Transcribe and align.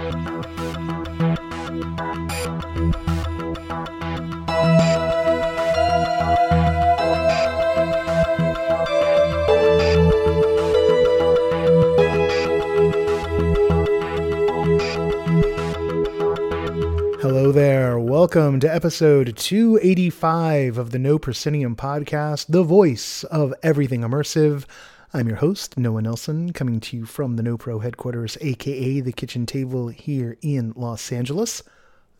Hello 0.00 0.08
there. 17.52 17.98
Welcome 17.98 18.58
to 18.60 18.74
episode 18.74 19.36
285 19.36 20.78
of 20.78 20.92
the 20.92 20.98
No 20.98 21.18
Proscenium 21.18 21.76
podcast, 21.76 22.46
the 22.48 22.62
voice 22.62 23.24
of 23.24 23.52
everything 23.62 24.00
immersive. 24.00 24.64
I'm 25.12 25.26
your 25.26 25.38
host, 25.38 25.76
Noah 25.76 26.02
Nelson, 26.02 26.52
coming 26.52 26.78
to 26.78 26.96
you 26.96 27.04
from 27.04 27.34
the 27.34 27.42
No 27.42 27.56
Pro 27.58 27.80
headquarters, 27.80 28.38
aka 28.40 29.00
the 29.00 29.10
kitchen 29.10 29.44
table 29.44 29.88
here 29.88 30.36
in 30.40 30.72
Los 30.76 31.10
Angeles. 31.10 31.64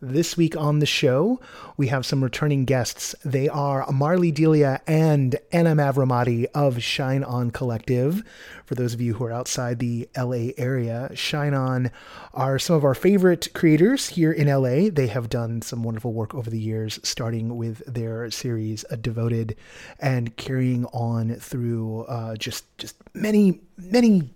This 0.03 0.35
week 0.35 0.57
on 0.57 0.79
the 0.79 0.87
show, 0.87 1.39
we 1.77 1.89
have 1.89 2.07
some 2.07 2.23
returning 2.23 2.65
guests. 2.65 3.13
They 3.23 3.47
are 3.47 3.85
Marlee 3.85 4.33
Delia 4.33 4.81
and 4.87 5.35
Anna 5.51 5.75
Mavromati 5.75 6.47
of 6.55 6.81
Shine 6.81 7.23
On 7.23 7.51
Collective. 7.51 8.23
For 8.65 8.73
those 8.73 8.95
of 8.95 9.01
you 9.01 9.13
who 9.13 9.25
are 9.25 9.31
outside 9.31 9.77
the 9.77 10.09
LA 10.17 10.53
area, 10.57 11.11
Shine 11.13 11.53
On 11.53 11.91
are 12.33 12.57
some 12.57 12.75
of 12.77 12.83
our 12.83 12.95
favorite 12.95 13.49
creators 13.53 14.09
here 14.09 14.31
in 14.31 14.47
LA. 14.47 14.89
They 14.91 15.05
have 15.05 15.29
done 15.29 15.61
some 15.61 15.83
wonderful 15.83 16.13
work 16.13 16.33
over 16.33 16.49
the 16.49 16.59
years, 16.59 16.99
starting 17.03 17.55
with 17.55 17.83
their 17.85 18.31
series 18.31 18.83
Devoted 19.01 19.55
and 19.99 20.35
carrying 20.35 20.85
on 20.85 21.35
through 21.35 22.05
uh, 22.05 22.35
just 22.37 22.65
just 22.79 22.95
many 23.13 23.61
many 23.77 24.31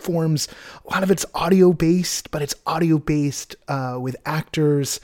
forms. 0.00 0.48
A 0.86 0.92
lot 0.92 1.02
of 1.02 1.10
it's 1.10 1.26
audio 1.34 1.72
based, 1.72 2.30
but 2.30 2.42
it's 2.42 2.54
audio 2.66 2.98
based 2.98 3.56
uh, 3.68 3.98
with 4.00 4.16
actors 4.24 5.00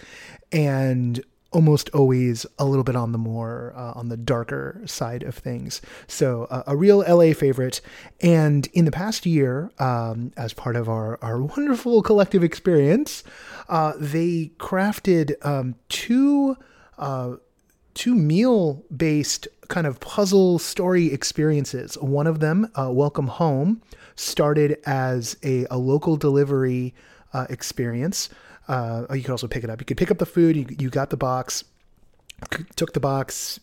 and 0.52 1.22
almost 1.54 1.88
always 1.90 2.44
a 2.58 2.64
little 2.64 2.82
bit 2.82 2.96
on 2.96 3.12
the 3.12 3.18
more 3.18 3.72
uh, 3.76 3.92
on 3.94 4.08
the 4.08 4.16
darker 4.16 4.82
side 4.86 5.22
of 5.22 5.34
things. 5.36 5.80
So 6.08 6.44
uh, 6.50 6.64
a 6.66 6.76
real 6.76 6.98
LA 6.98 7.32
favorite. 7.32 7.80
And 8.20 8.66
in 8.72 8.84
the 8.84 8.90
past 8.90 9.24
year, 9.24 9.70
um, 9.78 10.32
as 10.36 10.52
part 10.52 10.76
of 10.76 10.88
our 10.88 11.18
our 11.22 11.40
wonderful 11.40 12.02
collective 12.02 12.42
experience, 12.42 13.22
uh, 13.68 13.92
they 13.98 14.50
crafted 14.58 15.34
um, 15.46 15.76
two 15.88 16.56
uh, 16.98 17.36
two 17.94 18.14
meal 18.14 18.84
based 18.94 19.46
kind 19.68 19.86
of 19.86 20.00
puzzle 20.00 20.58
story 20.58 21.12
experiences. 21.12 21.96
One 21.98 22.26
of 22.26 22.40
them, 22.40 22.70
uh, 22.74 22.90
Welcome 22.92 23.28
Home, 23.28 23.80
started 24.16 24.78
as 24.86 25.36
a, 25.42 25.66
a 25.70 25.78
local 25.78 26.16
delivery 26.16 26.94
uh, 27.32 27.46
experience. 27.50 28.28
Uh, 28.68 29.06
you 29.12 29.22
could 29.22 29.30
also 29.30 29.48
pick 29.48 29.64
it 29.64 29.70
up. 29.70 29.80
You 29.80 29.86
could 29.86 29.96
pick 29.96 30.10
up 30.10 30.18
the 30.18 30.26
food, 30.26 30.56
you, 30.56 30.66
you 30.78 30.90
got 30.90 31.10
the 31.10 31.16
box, 31.16 31.64
took 32.76 32.92
the 32.92 33.00
box, 33.00 33.60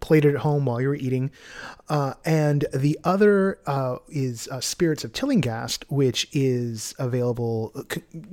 played 0.00 0.24
it 0.24 0.34
at 0.34 0.40
home 0.40 0.66
while 0.66 0.80
you 0.80 0.88
were 0.88 0.94
eating. 0.94 1.30
Uh, 1.88 2.14
and 2.24 2.66
the 2.74 2.98
other 3.04 3.58
uh, 3.66 3.96
is 4.08 4.48
uh, 4.48 4.60
Spirits 4.60 5.04
of 5.04 5.12
Tillinghast, 5.12 5.84
which 5.88 6.28
is 6.32 6.94
available 6.98 7.72
uh, 7.74 7.82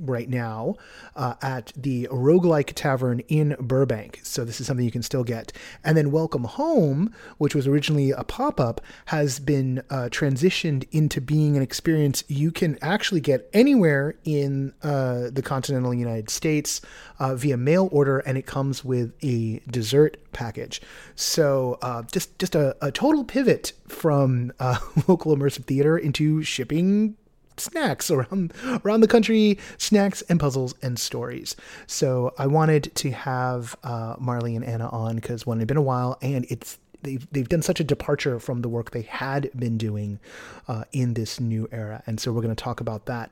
right 0.00 0.28
now 0.28 0.74
uh, 1.14 1.34
at 1.40 1.72
the 1.76 2.08
Roguelike 2.10 2.72
Tavern 2.74 3.20
in 3.28 3.56
Burbank. 3.60 4.20
So 4.22 4.44
this 4.44 4.60
is 4.60 4.66
something 4.66 4.84
you 4.84 4.90
can 4.90 5.02
still 5.02 5.24
get. 5.24 5.52
And 5.84 5.96
then 5.96 6.10
Welcome 6.10 6.44
Home, 6.44 7.14
which 7.38 7.54
was 7.54 7.66
originally 7.66 8.10
a 8.10 8.24
pop 8.24 8.58
up, 8.58 8.80
has 9.06 9.38
been 9.38 9.82
uh, 9.90 10.08
transitioned 10.10 10.86
into 10.90 11.20
being 11.20 11.56
an 11.56 11.62
experience 11.62 12.24
you 12.28 12.50
can 12.50 12.78
actually 12.82 13.20
get 13.20 13.48
anywhere 13.52 14.14
in 14.24 14.72
the 14.82 15.42
continental 15.44 15.94
United 15.94 16.30
States 16.30 16.80
via 17.20 17.56
mail 17.56 17.88
order, 17.92 18.18
and 18.20 18.36
it 18.36 18.46
comes 18.46 18.84
with 18.84 19.12
a 19.22 19.60
dessert 19.70 20.16
package. 20.34 20.82
So 21.14 21.78
uh, 21.80 22.02
just 22.02 22.38
just 22.38 22.54
a, 22.54 22.76
a, 22.82 22.92
total 22.92 23.24
pivot 23.24 23.72
from 23.88 24.52
uh, 24.60 24.78
local 25.08 25.34
immersive 25.34 25.64
theater 25.64 25.96
into 25.96 26.42
shipping 26.42 27.16
snacks 27.56 28.10
around 28.10 28.52
around 28.84 29.00
the 29.00 29.08
country, 29.08 29.58
snacks 29.78 30.22
and 30.22 30.38
puzzles 30.38 30.74
and 30.82 30.98
stories. 30.98 31.56
So 31.86 32.34
I 32.38 32.46
wanted 32.46 32.94
to 32.96 33.10
have 33.10 33.76
uh, 33.82 34.16
Marlee 34.16 34.56
and 34.56 34.64
Anna 34.64 34.88
on 34.88 35.16
because 35.16 35.46
one 35.46 35.58
had 35.58 35.68
been 35.68 35.76
a 35.76 35.82
while, 35.82 36.18
and 36.20 36.46
it's 36.48 36.78
they've 37.04 37.26
they've 37.30 37.48
done 37.48 37.62
such 37.62 37.80
a 37.80 37.84
departure 37.84 38.40
from 38.40 38.62
the 38.62 38.68
work 38.68 38.90
they 38.90 39.02
had 39.02 39.50
been 39.56 39.78
doing 39.78 40.18
uh, 40.66 40.84
in 40.92 41.14
this 41.14 41.38
new 41.38 41.68
era, 41.70 42.02
and 42.06 42.18
so 42.18 42.32
we're 42.32 42.42
going 42.42 42.54
to 42.54 42.62
talk 42.62 42.80
about 42.80 43.06
that. 43.06 43.30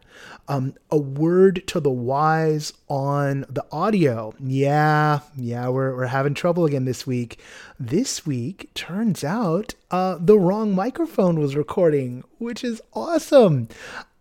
Um, 0.48 0.74
a 0.90 0.96
word 0.96 1.66
to 1.68 1.80
the 1.80 1.90
wise 1.90 2.72
on 2.88 3.44
the 3.48 3.64
audio. 3.72 4.34
Yeah, 4.38 5.20
yeah, 5.36 5.68
we're 5.68 5.96
we're 5.96 6.06
having 6.06 6.34
trouble 6.34 6.64
again 6.64 6.84
this 6.84 7.06
week. 7.06 7.40
This 7.80 8.24
week 8.24 8.72
turns 8.74 9.24
out 9.24 9.74
uh, 9.90 10.18
the 10.20 10.38
wrong 10.38 10.74
microphone 10.74 11.40
was 11.40 11.56
recording, 11.56 12.22
which 12.38 12.62
is 12.62 12.80
awesome. 12.94 13.68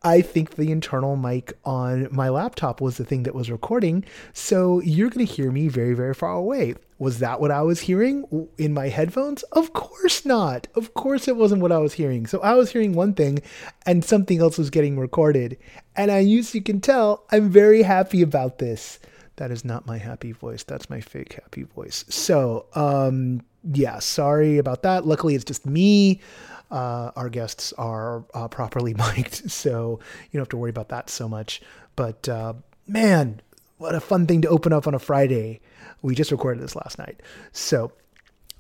I 0.04 0.22
think 0.22 0.56
the 0.56 0.72
internal 0.72 1.16
mic 1.16 1.54
on 1.64 2.08
my 2.12 2.30
laptop 2.30 2.82
was 2.82 2.98
the 2.98 3.06
thing 3.06 3.22
that 3.24 3.36
was 3.36 3.52
recording. 3.52 4.04
So 4.34 4.82
you're 4.82 5.12
going 5.12 5.26
to 5.26 5.32
hear 5.32 5.52
me 5.52 5.68
very, 5.68 5.94
very 5.94 6.16
far 6.16 6.34
away. 6.34 6.74
Was 7.02 7.18
that 7.18 7.42
what 7.42 7.50
I 7.50 7.64
was 7.64 7.80
hearing 7.80 8.48
in 8.60 8.76
my 8.76 8.90
headphones? 8.90 9.42
Of 9.54 9.74
course 9.74 10.24
not. 10.24 10.68
Of 10.76 10.94
course 10.94 11.28
it 11.28 11.36
wasn't 11.36 11.64
what 11.64 11.72
I 11.72 11.80
was 11.80 11.94
hearing. 11.94 12.28
So 12.28 12.40
I 12.42 12.54
was 12.54 12.72
hearing 12.72 12.94
one 12.94 13.16
thing 13.16 13.42
and 13.88 14.06
something 14.06 14.40
else 14.40 14.60
was 14.60 14.70
getting 14.70 15.00
recorded. 15.00 15.58
And 15.96 16.12
I, 16.12 16.20
as 16.20 16.54
you 16.54 16.62
can 16.62 16.80
tell, 16.80 17.26
I'm 17.32 17.50
very 17.50 17.82
happy 17.82 18.22
about 18.22 18.60
this. 18.60 19.00
That 19.38 19.50
is 19.50 19.66
not 19.66 19.88
my 19.88 19.98
happy 19.98 20.32
voice. 20.32 20.62
That's 20.62 20.92
my 20.92 21.02
fake 21.02 21.34
happy 21.42 21.64
voice. 21.64 22.06
So, 22.08 22.68
um, 22.76 23.42
yeah, 23.64 23.98
sorry 23.98 24.60
about 24.60 24.84
that. 24.84 25.04
Luckily, 25.04 25.34
it's 25.34 25.44
just 25.44 25.66
me. 25.66 26.22
Uh, 26.70 27.10
our 27.16 27.30
guests 27.30 27.74
are 27.80 28.24
uh, 28.36 28.48
properly 28.48 28.94
mic'd, 29.16 29.50
so 29.50 30.00
you 30.26 30.38
don't 30.38 30.42
have 30.42 30.50
to 30.50 30.58
worry 30.58 30.70
about 30.70 30.90
that 30.90 31.10
so 31.10 31.28
much. 31.28 31.64
But 31.96 32.30
uh, 32.30 32.54
man, 32.88 33.42
what 33.82 33.96
a 33.96 34.00
fun 34.00 34.28
thing 34.28 34.44
to 34.44 34.48
open 34.48 34.72
up 34.72 34.86
on 34.86 34.94
a 34.94 35.00
Friday. 35.00 35.60
We 36.04 36.14
just 36.14 36.32
recorded 36.32 36.64
this 36.64 36.76
last 36.76 37.00
night. 37.00 37.20
So 37.52 37.92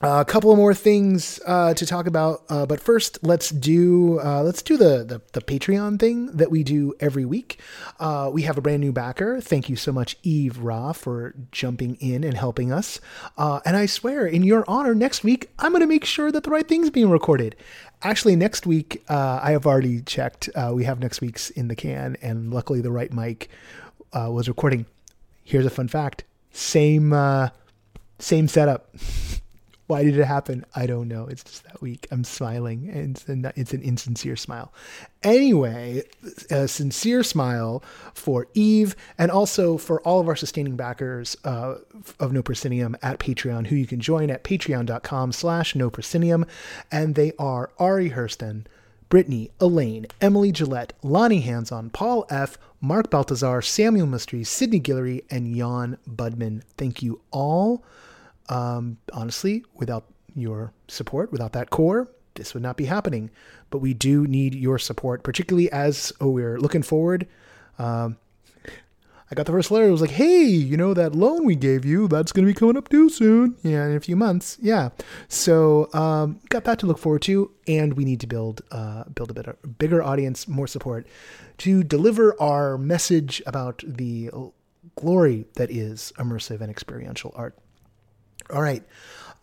uh, 0.01 0.19
a 0.19 0.25
couple 0.25 0.51
of 0.51 0.57
more 0.57 0.73
things 0.73 1.39
uh, 1.45 1.75
to 1.75 1.85
talk 1.85 2.07
about, 2.07 2.41
uh, 2.49 2.65
but 2.65 2.79
first 2.79 3.19
let's 3.21 3.51
do 3.51 4.19
uh, 4.19 4.41
let's 4.41 4.63
do 4.63 4.77
the, 4.77 5.03
the, 5.03 5.21
the 5.33 5.41
Patreon 5.41 5.99
thing 5.99 6.25
that 6.35 6.49
we 6.49 6.63
do 6.63 6.95
every 6.99 7.23
week. 7.23 7.59
Uh, 7.99 8.31
we 8.33 8.41
have 8.41 8.57
a 8.57 8.61
brand 8.61 8.81
new 8.81 8.91
backer. 8.91 9.39
Thank 9.39 9.69
you 9.69 9.75
so 9.75 9.91
much, 9.91 10.17
Eve 10.23 10.57
Ra, 10.57 10.91
for 10.91 11.35
jumping 11.51 11.97
in 11.99 12.23
and 12.23 12.35
helping 12.35 12.71
us. 12.71 12.99
Uh, 13.37 13.59
and 13.63 13.77
I 13.77 13.85
swear, 13.85 14.25
in 14.25 14.41
your 14.41 14.65
honor, 14.67 14.95
next 14.95 15.23
week 15.23 15.51
I'm 15.59 15.71
going 15.71 15.81
to 15.81 15.87
make 15.87 16.03
sure 16.03 16.31
that 16.31 16.43
the 16.43 16.49
right 16.49 16.67
thing's 16.67 16.89
being 16.89 17.11
recorded. 17.11 17.55
Actually, 18.01 18.35
next 18.35 18.65
week 18.65 19.03
I 19.07 19.51
have 19.51 19.67
already 19.67 20.01
checked. 20.01 20.49
we 20.71 20.85
have 20.85 20.99
next 20.99 21.21
week's 21.21 21.51
in 21.51 21.67
the 21.67 21.75
can, 21.75 22.17
and 22.23 22.51
luckily 22.51 22.81
the 22.81 22.91
right 22.91 23.13
mic 23.13 23.51
was 24.11 24.47
recording. 24.47 24.87
Here's 25.43 25.65
a 25.65 25.69
fun 25.69 25.87
fact: 25.87 26.23
same 26.51 27.13
same 28.19 28.47
setup. 28.47 28.95
Why 29.91 30.05
did 30.05 30.17
it 30.17 30.23
happen? 30.23 30.63
I 30.73 30.85
don't 30.85 31.09
know. 31.09 31.27
It's 31.27 31.43
just 31.43 31.65
that 31.65 31.81
week. 31.81 32.07
I'm 32.11 32.23
smiling, 32.23 32.87
and 32.87 33.17
it's 33.17 33.27
an, 33.27 33.51
it's 33.57 33.73
an 33.73 33.81
insincere 33.81 34.37
smile. 34.37 34.71
Anyway, 35.21 36.03
a 36.49 36.69
sincere 36.69 37.23
smile 37.23 37.83
for 38.13 38.47
Eve, 38.53 38.95
and 39.17 39.29
also 39.29 39.77
for 39.77 39.99
all 40.03 40.21
of 40.21 40.29
our 40.29 40.37
sustaining 40.37 40.77
backers 40.77 41.35
uh, 41.43 41.75
of 42.21 42.31
No 42.31 42.41
Proscenium 42.41 42.95
at 43.01 43.19
Patreon, 43.19 43.67
who 43.67 43.75
you 43.75 43.85
can 43.85 43.99
join 43.99 44.29
at 44.29 44.45
patreon.com 44.45 45.33
slash 45.33 45.75
No 45.75 45.89
Proscenium. 45.89 46.45
And 46.89 47.15
they 47.15 47.33
are 47.37 47.71
Ari 47.77 48.11
Hurston, 48.11 48.63
Brittany, 49.11 49.51
Elaine, 49.59 50.07
Emily 50.21 50.53
Gillette, 50.53 50.93
Lonnie 51.03 51.41
Hanson, 51.41 51.89
Paul 51.89 52.25
F., 52.29 52.57
Mark 52.79 53.11
Baltazar, 53.11 53.61
Samuel 53.61 54.07
Mystery, 54.07 54.43
Sydney 54.45 54.79
Guillory, 54.79 55.25
and 55.29 55.53
Jan 55.53 55.97
Budman. 56.09 56.63
Thank 56.77 57.03
you 57.03 57.21
all 57.29 57.83
um, 58.47 58.97
honestly, 59.13 59.65
without 59.75 60.05
your 60.33 60.73
support, 60.87 61.31
without 61.31 61.51
that 61.53 61.69
core, 61.69 62.09
this 62.35 62.53
would 62.53 62.63
not 62.63 62.77
be 62.77 62.85
happening. 62.85 63.29
But 63.69 63.79
we 63.79 63.93
do 63.93 64.25
need 64.27 64.55
your 64.55 64.79
support, 64.79 65.23
particularly 65.23 65.71
as 65.71 66.13
oh, 66.21 66.29
we're 66.29 66.57
looking 66.57 66.81
forward. 66.81 67.27
Um, 67.79 68.17
I 69.31 69.33
got 69.33 69.45
the 69.45 69.53
first 69.53 69.71
letter. 69.71 69.87
It 69.87 69.91
was 69.91 70.01
like, 70.01 70.11
hey, 70.11 70.43
you 70.43 70.75
know 70.75 70.93
that 70.93 71.15
loan 71.15 71.45
we 71.45 71.55
gave 71.55 71.85
you, 71.85 72.09
that's 72.09 72.33
going 72.33 72.45
to 72.45 72.51
be 72.51 72.53
coming 72.53 72.75
up 72.75 72.89
due 72.89 73.09
soon. 73.09 73.55
Yeah, 73.63 73.85
in 73.85 73.95
a 73.95 73.99
few 74.01 74.17
months. 74.17 74.57
Yeah. 74.61 74.89
So 75.29 75.89
um, 75.93 76.41
got 76.49 76.65
that 76.65 76.79
to 76.79 76.85
look 76.85 76.97
forward 76.97 77.21
to, 77.23 77.49
and 77.65 77.93
we 77.93 78.03
need 78.03 78.19
to 78.19 78.27
build 78.27 78.61
uh, 78.71 79.05
build 79.05 79.31
a 79.31 79.33
better, 79.33 79.57
bigger 79.77 80.03
audience, 80.03 80.49
more 80.49 80.67
support 80.67 81.07
to 81.59 81.81
deliver 81.81 82.39
our 82.41 82.77
message 82.77 83.41
about 83.45 83.83
the 83.87 84.29
glory 84.95 85.45
that 85.55 85.71
is 85.71 86.11
immersive 86.17 86.59
and 86.59 86.69
experiential 86.69 87.31
art. 87.35 87.57
All 88.49 88.61
right. 88.61 88.83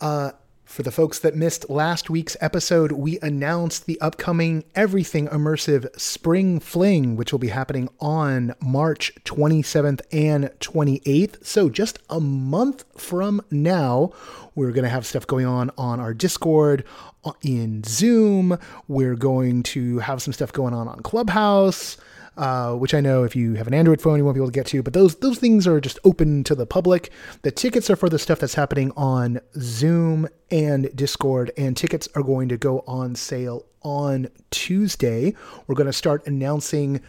Uh, 0.00 0.32
For 0.68 0.82
the 0.82 0.92
folks 0.92 1.18
that 1.20 1.34
missed 1.34 1.70
last 1.70 2.10
week's 2.10 2.36
episode, 2.42 2.92
we 2.92 3.18
announced 3.20 3.86
the 3.86 3.98
upcoming 4.02 4.64
Everything 4.74 5.26
Immersive 5.26 5.98
Spring 5.98 6.60
Fling, 6.60 7.16
which 7.16 7.32
will 7.32 7.38
be 7.38 7.48
happening 7.48 7.88
on 8.00 8.54
March 8.60 9.14
27th 9.24 10.02
and 10.12 10.50
28th. 10.60 11.44
So, 11.44 11.70
just 11.70 12.00
a 12.10 12.20
month 12.20 12.84
from 12.94 13.40
now, 13.50 14.12
we're 14.54 14.72
going 14.72 14.84
to 14.84 14.90
have 14.90 15.06
stuff 15.06 15.26
going 15.26 15.46
on 15.46 15.70
on 15.78 16.00
our 16.00 16.12
Discord, 16.12 16.84
uh, 17.24 17.32
in 17.40 17.82
Zoom. 17.84 18.58
We're 18.86 19.16
going 19.16 19.62
to 19.64 20.00
have 20.00 20.20
some 20.20 20.34
stuff 20.34 20.52
going 20.52 20.74
on 20.74 20.86
on 20.86 21.00
Clubhouse 21.00 21.96
uh, 22.38 22.72
which 22.74 22.94
I 22.94 23.00
know 23.00 23.24
if 23.24 23.34
you 23.34 23.54
have 23.54 23.66
an 23.66 23.74
Android 23.74 24.00
phone, 24.00 24.16
you 24.16 24.24
won't 24.24 24.36
be 24.36 24.38
able 24.38 24.48
to 24.48 24.52
get 24.52 24.66
to. 24.68 24.82
But 24.82 24.92
those 24.92 25.16
those 25.16 25.38
things 25.38 25.66
are 25.66 25.80
just 25.80 25.98
open 26.04 26.44
to 26.44 26.54
the 26.54 26.66
public. 26.66 27.10
The 27.42 27.50
tickets 27.50 27.90
are 27.90 27.96
for 27.96 28.08
the 28.08 28.18
stuff 28.18 28.38
that's 28.38 28.54
happening 28.54 28.92
on 28.96 29.40
Zoom 29.58 30.28
and 30.50 30.94
Discord, 30.96 31.50
and 31.58 31.76
tickets 31.76 32.08
are 32.14 32.22
going 32.22 32.48
to 32.48 32.56
go 32.56 32.84
on 32.86 33.16
sale 33.16 33.66
on 33.82 34.28
Tuesday. 34.50 35.34
We're 35.66 35.74
going 35.74 35.88
to 35.88 35.92
start 35.92 36.26
announcing 36.26 37.02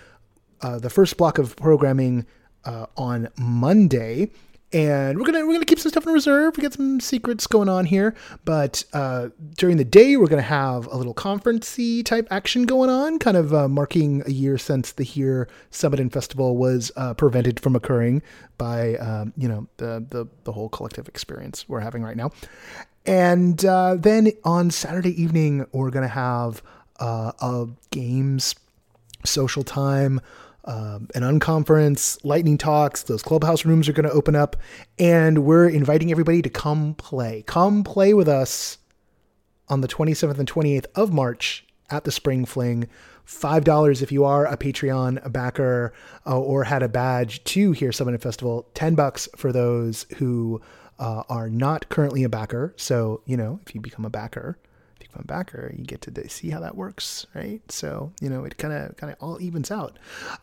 uh, 0.61 0.79
the 0.79 0.89
first 0.89 1.15
block 1.15 1.37
of 1.37 1.55
programming 1.55 2.25
uh, 2.65 2.87
on 2.97 3.29
Monday 3.37 4.31
and 4.71 5.17
we're 5.17 5.25
gonna 5.25 5.45
we're 5.45 5.53
gonna 5.53 5.65
keep 5.65 5.79
some 5.79 5.91
stuff 5.91 6.05
in 6.05 6.13
reserve. 6.13 6.55
We 6.55 6.63
got 6.63 6.73
some 6.73 6.99
secrets 6.99 7.47
going 7.47 7.69
on 7.69 7.85
here, 7.85 8.13
but 8.45 8.83
uh, 8.93 9.29
during 9.57 9.77
the 9.77 9.85
day 9.85 10.15
we're 10.15 10.27
gonna 10.27 10.41
have 10.43 10.85
a 10.87 10.95
little 10.95 11.13
conferencey 11.13 12.05
type 12.05 12.27
action 12.29 12.63
going 12.63 12.89
on, 12.89 13.17
kind 13.17 13.35
of 13.35 13.53
uh, 13.53 13.67
marking 13.67 14.21
a 14.27 14.31
year 14.31 14.57
since 14.57 14.91
the 14.91 15.03
Here 15.03 15.47
Summit 15.71 15.99
and 15.99 16.13
Festival 16.13 16.55
was 16.55 16.91
uh, 16.95 17.15
prevented 17.15 17.59
from 17.59 17.75
occurring 17.75 18.21
by 18.57 18.95
um, 18.97 19.33
you 19.35 19.47
know 19.47 19.67
the, 19.77 20.05
the 20.09 20.27
the 20.43 20.51
whole 20.51 20.69
collective 20.69 21.07
experience 21.07 21.67
we're 21.67 21.79
having 21.79 22.03
right 22.03 22.17
now. 22.17 22.31
And 23.05 23.63
uh, 23.65 23.95
then 23.95 24.31
on 24.43 24.69
Saturday 24.69 25.19
evening 25.19 25.65
we're 25.71 25.89
gonna 25.89 26.07
have 26.07 26.61
uh, 26.99 27.31
a 27.41 27.67
games 27.89 28.53
social 29.25 29.63
time 29.63 30.21
um, 30.65 31.07
an 31.15 31.23
unconference, 31.23 32.19
lightning 32.23 32.57
talks. 32.57 33.03
Those 33.03 33.23
clubhouse 33.23 33.65
rooms 33.65 33.87
are 33.89 33.93
going 33.93 34.07
to 34.07 34.13
open 34.13 34.35
up, 34.35 34.57
and 34.97 35.45
we're 35.45 35.69
inviting 35.69 36.11
everybody 36.11 36.41
to 36.41 36.49
come 36.49 36.93
play. 36.95 37.43
Come 37.47 37.83
play 37.83 38.13
with 38.13 38.27
us 38.27 38.77
on 39.67 39.81
the 39.81 39.87
27th 39.87 40.39
and 40.39 40.51
28th 40.51 40.87
of 40.95 41.13
March 41.13 41.65
at 41.89 42.03
the 42.03 42.11
Spring 42.11 42.45
Fling. 42.45 42.87
$5 43.25 44.01
if 44.01 44.11
you 44.11 44.25
are 44.25 44.45
a 44.47 44.57
Patreon 44.57 45.31
backer 45.31 45.93
uh, 46.25 46.39
or 46.39 46.63
had 46.63 46.81
a 46.81 46.89
badge 46.89 47.43
to 47.43 47.71
Here 47.73 47.91
Summit 47.91 48.19
Festival. 48.21 48.67
10 48.73 48.95
bucks 48.95 49.29
for 49.35 49.51
those 49.51 50.07
who 50.17 50.61
uh, 50.97 51.23
are 51.29 51.49
not 51.49 51.89
currently 51.89 52.23
a 52.23 52.29
backer. 52.29 52.73
So, 52.75 53.21
you 53.25 53.37
know, 53.37 53.59
if 53.65 53.75
you 53.75 53.81
become 53.81 54.03
a 54.03 54.09
backer, 54.09 54.57
a 55.15 55.23
backer, 55.23 55.73
you 55.75 55.85
get 55.85 56.01
to 56.01 56.29
see 56.29 56.49
how 56.49 56.59
that 56.59 56.75
works, 56.75 57.25
right? 57.33 57.61
So 57.71 58.11
you 58.21 58.29
know 58.29 58.43
it 58.45 58.57
kind 58.57 58.73
of 58.73 58.97
kind 58.97 59.11
of 59.11 59.17
all 59.21 59.41
evens 59.41 59.71
out. 59.71 59.97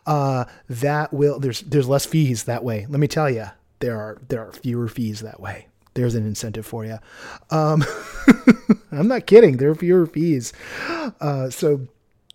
Uh, 0.05 0.45
that 0.69 1.13
will 1.13 1.39
there's 1.39 1.61
there's 1.61 1.87
less 1.87 2.05
fees 2.05 2.43
that 2.45 2.63
way. 2.63 2.85
Let 2.89 2.99
me 2.99 3.07
tell 3.07 3.29
you, 3.29 3.47
there 3.79 3.97
are 3.97 4.21
there 4.27 4.45
are 4.45 4.51
fewer 4.51 4.87
fees 4.87 5.21
that 5.21 5.39
way. 5.39 5.67
There's 5.93 6.15
an 6.15 6.27
incentive 6.27 6.65
for 6.65 6.85
you. 6.85 6.99
Um, 7.49 7.83
I'm 8.91 9.07
not 9.07 9.25
kidding. 9.25 9.57
There 9.57 9.71
are 9.71 9.75
fewer 9.75 10.05
fees. 10.05 10.53
Uh, 11.19 11.49
so 11.49 11.87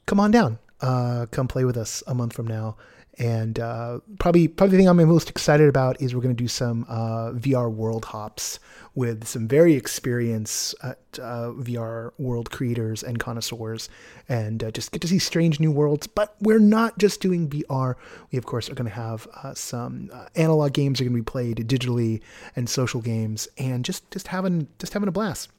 come 0.06 0.18
on 0.18 0.32
down. 0.32 0.58
Uh, 0.80 1.26
come 1.30 1.46
play 1.46 1.64
with 1.64 1.76
us 1.76 2.02
a 2.08 2.14
month 2.14 2.32
from 2.32 2.48
now. 2.48 2.76
And 3.18 3.60
uh, 3.60 4.00
probably, 4.18 4.48
probably 4.48 4.76
the 4.76 4.80
thing 4.82 4.88
I'm 4.88 4.96
most 4.96 5.28
excited 5.28 5.68
about 5.68 6.00
is 6.00 6.14
we're 6.14 6.22
going 6.22 6.34
to 6.34 6.42
do 6.42 6.48
some 6.48 6.86
uh, 6.88 7.32
VR 7.32 7.70
world 7.70 8.06
hops 8.06 8.58
with 8.94 9.26
some 9.26 9.46
very 9.46 9.74
experienced 9.74 10.74
uh, 10.82 10.94
VR 11.14 12.12
world 12.18 12.50
creators 12.50 13.02
and 13.02 13.18
connoisseurs, 13.18 13.90
and 14.30 14.64
uh, 14.64 14.70
just 14.70 14.92
get 14.92 15.02
to 15.02 15.08
see 15.08 15.18
strange 15.18 15.60
new 15.60 15.70
worlds. 15.70 16.06
But 16.06 16.34
we're 16.40 16.58
not 16.58 16.98
just 16.98 17.20
doing 17.20 17.48
VR. 17.50 17.96
We 18.30 18.38
of 18.38 18.46
course 18.46 18.70
are 18.70 18.74
going 18.74 18.88
to 18.88 18.94
have 18.94 19.28
uh, 19.42 19.52
some 19.54 20.10
uh, 20.12 20.26
analog 20.34 20.72
games 20.72 21.00
are 21.00 21.04
going 21.04 21.14
to 21.14 21.20
be 21.20 21.24
played 21.24 21.58
digitally, 21.68 22.22
and 22.56 22.68
social 22.68 23.02
games, 23.02 23.46
and 23.58 23.84
just 23.84 24.10
just 24.10 24.28
having 24.28 24.68
just 24.78 24.94
having 24.94 25.08
a 25.08 25.12
blast. 25.12 25.50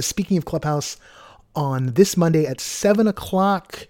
speaking 0.00 0.36
of 0.36 0.44
Clubhouse, 0.44 0.98
on 1.54 1.94
this 1.94 2.18
Monday 2.18 2.46
at 2.46 2.60
seven 2.60 3.06
o'clock. 3.08 3.86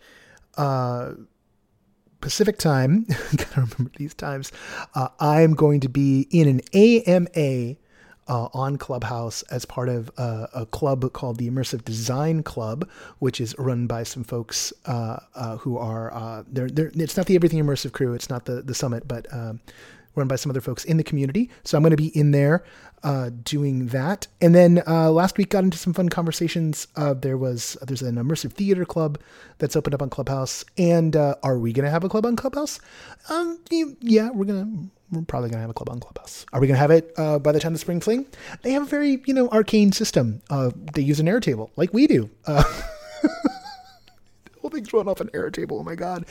Pacific 2.20 2.58
time, 2.58 3.04
gotta 3.36 3.60
remember 3.60 3.90
these 3.96 4.14
times, 4.14 4.52
uh, 4.94 5.08
I'm 5.20 5.54
going 5.54 5.80
to 5.80 5.88
be 5.88 6.26
in 6.30 6.48
an 6.48 6.60
AMA 6.74 7.76
uh, 8.28 8.48
on 8.52 8.76
Clubhouse 8.76 9.42
as 9.42 9.64
part 9.64 9.88
of 9.88 10.10
uh, 10.18 10.48
a 10.52 10.66
club 10.66 11.12
called 11.12 11.38
the 11.38 11.48
Immersive 11.48 11.84
Design 11.84 12.42
Club, 12.42 12.88
which 13.18 13.40
is 13.40 13.54
run 13.58 13.86
by 13.86 14.02
some 14.02 14.24
folks 14.24 14.72
uh, 14.86 15.18
uh 15.34 15.56
who 15.58 15.78
are 15.78 16.12
uh, 16.12 16.42
they're, 16.48 16.68
they're, 16.68 16.90
it's 16.94 17.16
not 17.16 17.26
the 17.26 17.34
Everything 17.36 17.62
Immersive 17.62 17.92
crew, 17.92 18.14
it's 18.14 18.28
not 18.28 18.46
the 18.46 18.62
the 18.62 18.74
summit, 18.74 19.06
but 19.06 19.32
um, 19.32 19.60
run 20.16 20.26
by 20.26 20.36
some 20.36 20.50
other 20.50 20.60
folks 20.60 20.84
in 20.84 20.96
the 20.96 21.04
community. 21.04 21.50
So 21.64 21.76
I'm 21.76 21.82
going 21.82 21.92
to 21.92 21.96
be 21.96 22.08
in 22.08 22.32
there 22.32 22.64
uh, 23.02 23.30
doing 23.44 23.86
that. 23.88 24.26
And 24.40 24.54
then 24.54 24.82
uh, 24.86 25.10
last 25.10 25.38
week 25.38 25.50
got 25.50 25.62
into 25.62 25.78
some 25.78 25.92
fun 25.92 26.08
conversations. 26.08 26.88
Uh, 26.96 27.14
there 27.14 27.36
was 27.36 27.76
there's 27.82 28.02
an 28.02 28.16
immersive 28.16 28.52
theater 28.52 28.84
club 28.84 29.18
that's 29.58 29.76
opened 29.76 29.94
up 29.94 30.02
on 30.02 30.10
Clubhouse. 30.10 30.64
And 30.76 31.14
uh, 31.14 31.36
are 31.42 31.58
we 31.58 31.72
going 31.72 31.84
to 31.84 31.90
have 31.90 32.04
a 32.04 32.08
club 32.08 32.26
on 32.26 32.36
Clubhouse? 32.36 32.80
Um, 33.28 33.60
yeah, 34.00 34.30
we're 34.30 34.44
gonna 34.44 34.88
we're 35.12 35.22
probably 35.22 35.50
gonna 35.50 35.60
have 35.60 35.70
a 35.70 35.74
club 35.74 35.90
on 35.90 36.00
Clubhouse. 36.00 36.46
Are 36.52 36.60
we 36.60 36.66
gonna 36.66 36.78
have 36.78 36.90
it 36.90 37.12
uh, 37.16 37.38
by 37.38 37.52
the 37.52 37.60
time 37.60 37.72
the 37.72 37.78
spring 37.78 38.00
fling? 38.00 38.26
They 38.62 38.72
have 38.72 38.82
a 38.82 38.86
very 38.86 39.22
you 39.26 39.34
know 39.34 39.48
arcane 39.50 39.92
system. 39.92 40.42
Uh, 40.50 40.70
they 40.94 41.02
use 41.02 41.20
an 41.20 41.26
Airtable 41.26 41.70
like 41.76 41.92
we 41.92 42.06
do. 42.06 42.30
whole 44.66 44.70
thing's 44.70 44.92
run 44.92 45.06
off 45.06 45.20
an 45.20 45.28
Airtable. 45.28 45.80
Oh 45.80 45.84
my 45.84 45.94
god. 45.94 46.26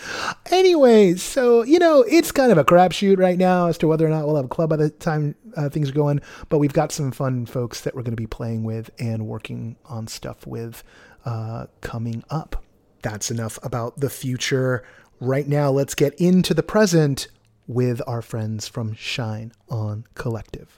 Anyway, 0.52 1.16
so 1.16 1.64
you 1.64 1.80
know 1.80 2.02
it's 2.02 2.32
kind 2.32 2.52
of 2.52 2.58
a 2.58 2.66
crapshoot 2.66 3.18
right 3.18 3.38
now 3.38 3.68
as 3.68 3.78
to 3.78 3.88
whether 3.88 4.06
or 4.06 4.10
not 4.10 4.26
we'll 4.26 4.36
have 4.36 4.46
a 4.46 4.50
club 4.50 4.70
by 4.70 4.76
the 4.76 4.90
time 4.90 5.36
uh, 5.56 5.70
things 5.70 5.90
are 5.90 5.94
going. 5.94 6.20
But 6.50 6.58
we've 6.58 6.74
got 6.74 6.92
some 6.92 7.12
fun 7.12 7.46
folks 7.46 7.82
that 7.82 7.96
we're 7.96 8.02
going 8.02 8.12
to 8.12 8.22
be 8.22 8.28
playing 8.28 8.66
with 8.66 8.90
and 9.00 9.26
working 9.26 9.78
on 9.86 10.08
stuff 10.08 10.46
with 10.46 10.84
uh, 11.24 11.68
coming 11.80 12.24
up. 12.30 12.62
That's 13.02 13.32
enough 13.32 13.58
about 13.64 14.00
the 14.00 14.10
future. 14.10 14.84
Right 15.22 15.48
now, 15.48 15.72
let's 15.72 15.96
get 15.96 16.14
into 16.16 16.54
the 16.54 16.64
present 16.64 17.30
with 17.68 18.02
our 18.06 18.22
friends 18.22 18.68
from 18.68 18.94
Shine 18.96 19.54
On 19.70 20.06
Collective. 20.14 20.78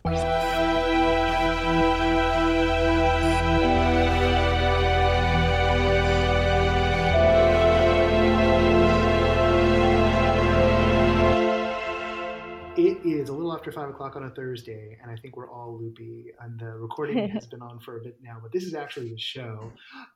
Is 13.07 13.29
a 13.29 13.33
little 13.33 13.53
after 13.53 13.71
five 13.71 13.87
o'clock 13.87 14.17
on 14.17 14.25
a 14.25 14.29
Thursday, 14.31 14.97
and 15.01 15.09
I 15.09 15.15
think 15.15 15.37
we're 15.37 15.49
all 15.49 15.79
loopy. 15.79 16.25
And 16.41 16.59
the 16.59 16.71
recording 16.71 17.29
has 17.33 17.47
been 17.47 17.61
on 17.61 17.79
for 17.79 17.99
a 17.99 18.01
bit 18.01 18.17
now, 18.21 18.37
but 18.41 18.51
this 18.51 18.65
is 18.65 18.73
actually 18.73 19.11
the 19.11 19.17
show. 19.17 19.71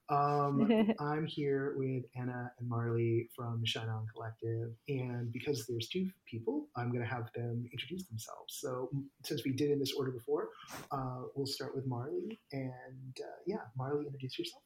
Um, 0.09 0.91
I'm 0.99 1.25
here 1.25 1.73
with 1.77 2.03
Anna 2.17 2.51
and 2.59 2.69
Marlee 2.69 3.29
from 3.33 3.63
Shine 3.63 3.87
On 3.87 4.05
Collective, 4.13 4.73
and 4.89 5.31
because 5.31 5.65
there's 5.67 5.87
two 5.87 6.09
people, 6.29 6.67
I'm 6.75 6.91
going 6.91 7.01
to 7.01 7.09
have 7.09 7.31
them 7.33 7.65
introduce 7.71 8.07
themselves. 8.07 8.57
So 8.59 8.89
since 9.23 9.45
we 9.45 9.53
did 9.53 9.71
in 9.71 9.79
this 9.79 9.93
order 9.93 10.11
before, 10.11 10.49
uh, 10.91 11.21
we'll 11.33 11.47
start 11.47 11.73
with 11.73 11.87
Marlee. 11.89 12.39
And 12.51 13.17
uh, 13.21 13.39
yeah, 13.47 13.61
Marlee, 13.79 14.03
introduce 14.03 14.37
yourself. 14.37 14.63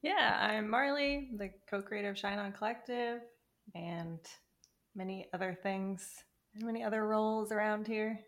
Yeah, 0.00 0.38
I'm 0.40 0.68
Marlee, 0.68 1.36
the 1.36 1.50
co-creator 1.68 2.10
of 2.10 2.18
Shine 2.18 2.38
On 2.38 2.52
Collective, 2.52 3.22
and 3.74 4.20
many 4.94 5.26
other 5.34 5.58
things 5.60 6.08
many 6.64 6.82
other 6.82 7.06
roles 7.06 7.52
around 7.52 7.86
here? 7.86 8.20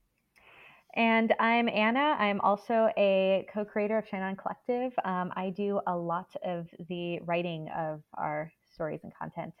and 0.94 1.34
I'm 1.38 1.68
Anna. 1.68 2.16
I'm 2.18 2.40
also 2.40 2.88
a 2.96 3.46
co 3.52 3.64
creator 3.64 3.98
of 3.98 4.08
Shine 4.08 4.22
On 4.22 4.36
Collective. 4.36 4.92
Um, 5.04 5.32
I 5.36 5.50
do 5.50 5.80
a 5.86 5.96
lot 5.96 6.28
of 6.44 6.66
the 6.88 7.20
writing 7.20 7.68
of 7.76 8.02
our 8.14 8.52
stories 8.72 9.00
and 9.04 9.12
content 9.14 9.54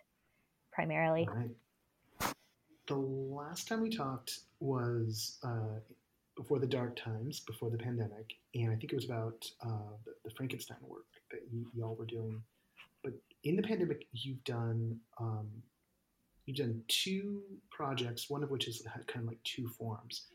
primarily. 0.72 1.28
Right. 1.32 2.34
The 2.86 2.96
last 2.96 3.68
time 3.68 3.80
we 3.80 3.88
talked 3.88 4.40
was 4.60 5.38
uh, 5.42 5.78
before 6.36 6.58
the 6.58 6.66
dark 6.66 6.96
times, 6.96 7.40
before 7.40 7.70
the 7.70 7.78
pandemic, 7.78 8.34
and 8.54 8.70
I 8.70 8.76
think 8.76 8.92
it 8.92 8.96
was 8.96 9.06
about 9.06 9.46
uh, 9.64 9.94
the, 10.04 10.12
the, 10.24 10.34
Frankenstein 10.34 10.76
work 10.82 11.06
that 11.30 11.40
you, 11.50 11.66
y'all 11.74 11.94
were 11.94 12.04
doing. 12.04 12.42
But 13.02 13.14
in 13.44 13.56
the 13.56 13.62
pandemic, 13.62 14.06
you've 14.12 14.42
done 14.44 14.98
um, 15.18 15.48
you've 16.46 16.56
done 16.56 16.82
two 16.88 17.42
projects, 17.70 18.28
one 18.28 18.42
of 18.42 18.50
which 18.50 18.68
is 18.68 18.86
kind 19.06 19.24
of 19.24 19.26
like 19.26 19.42
two 19.44 19.68
forms, 19.68 20.26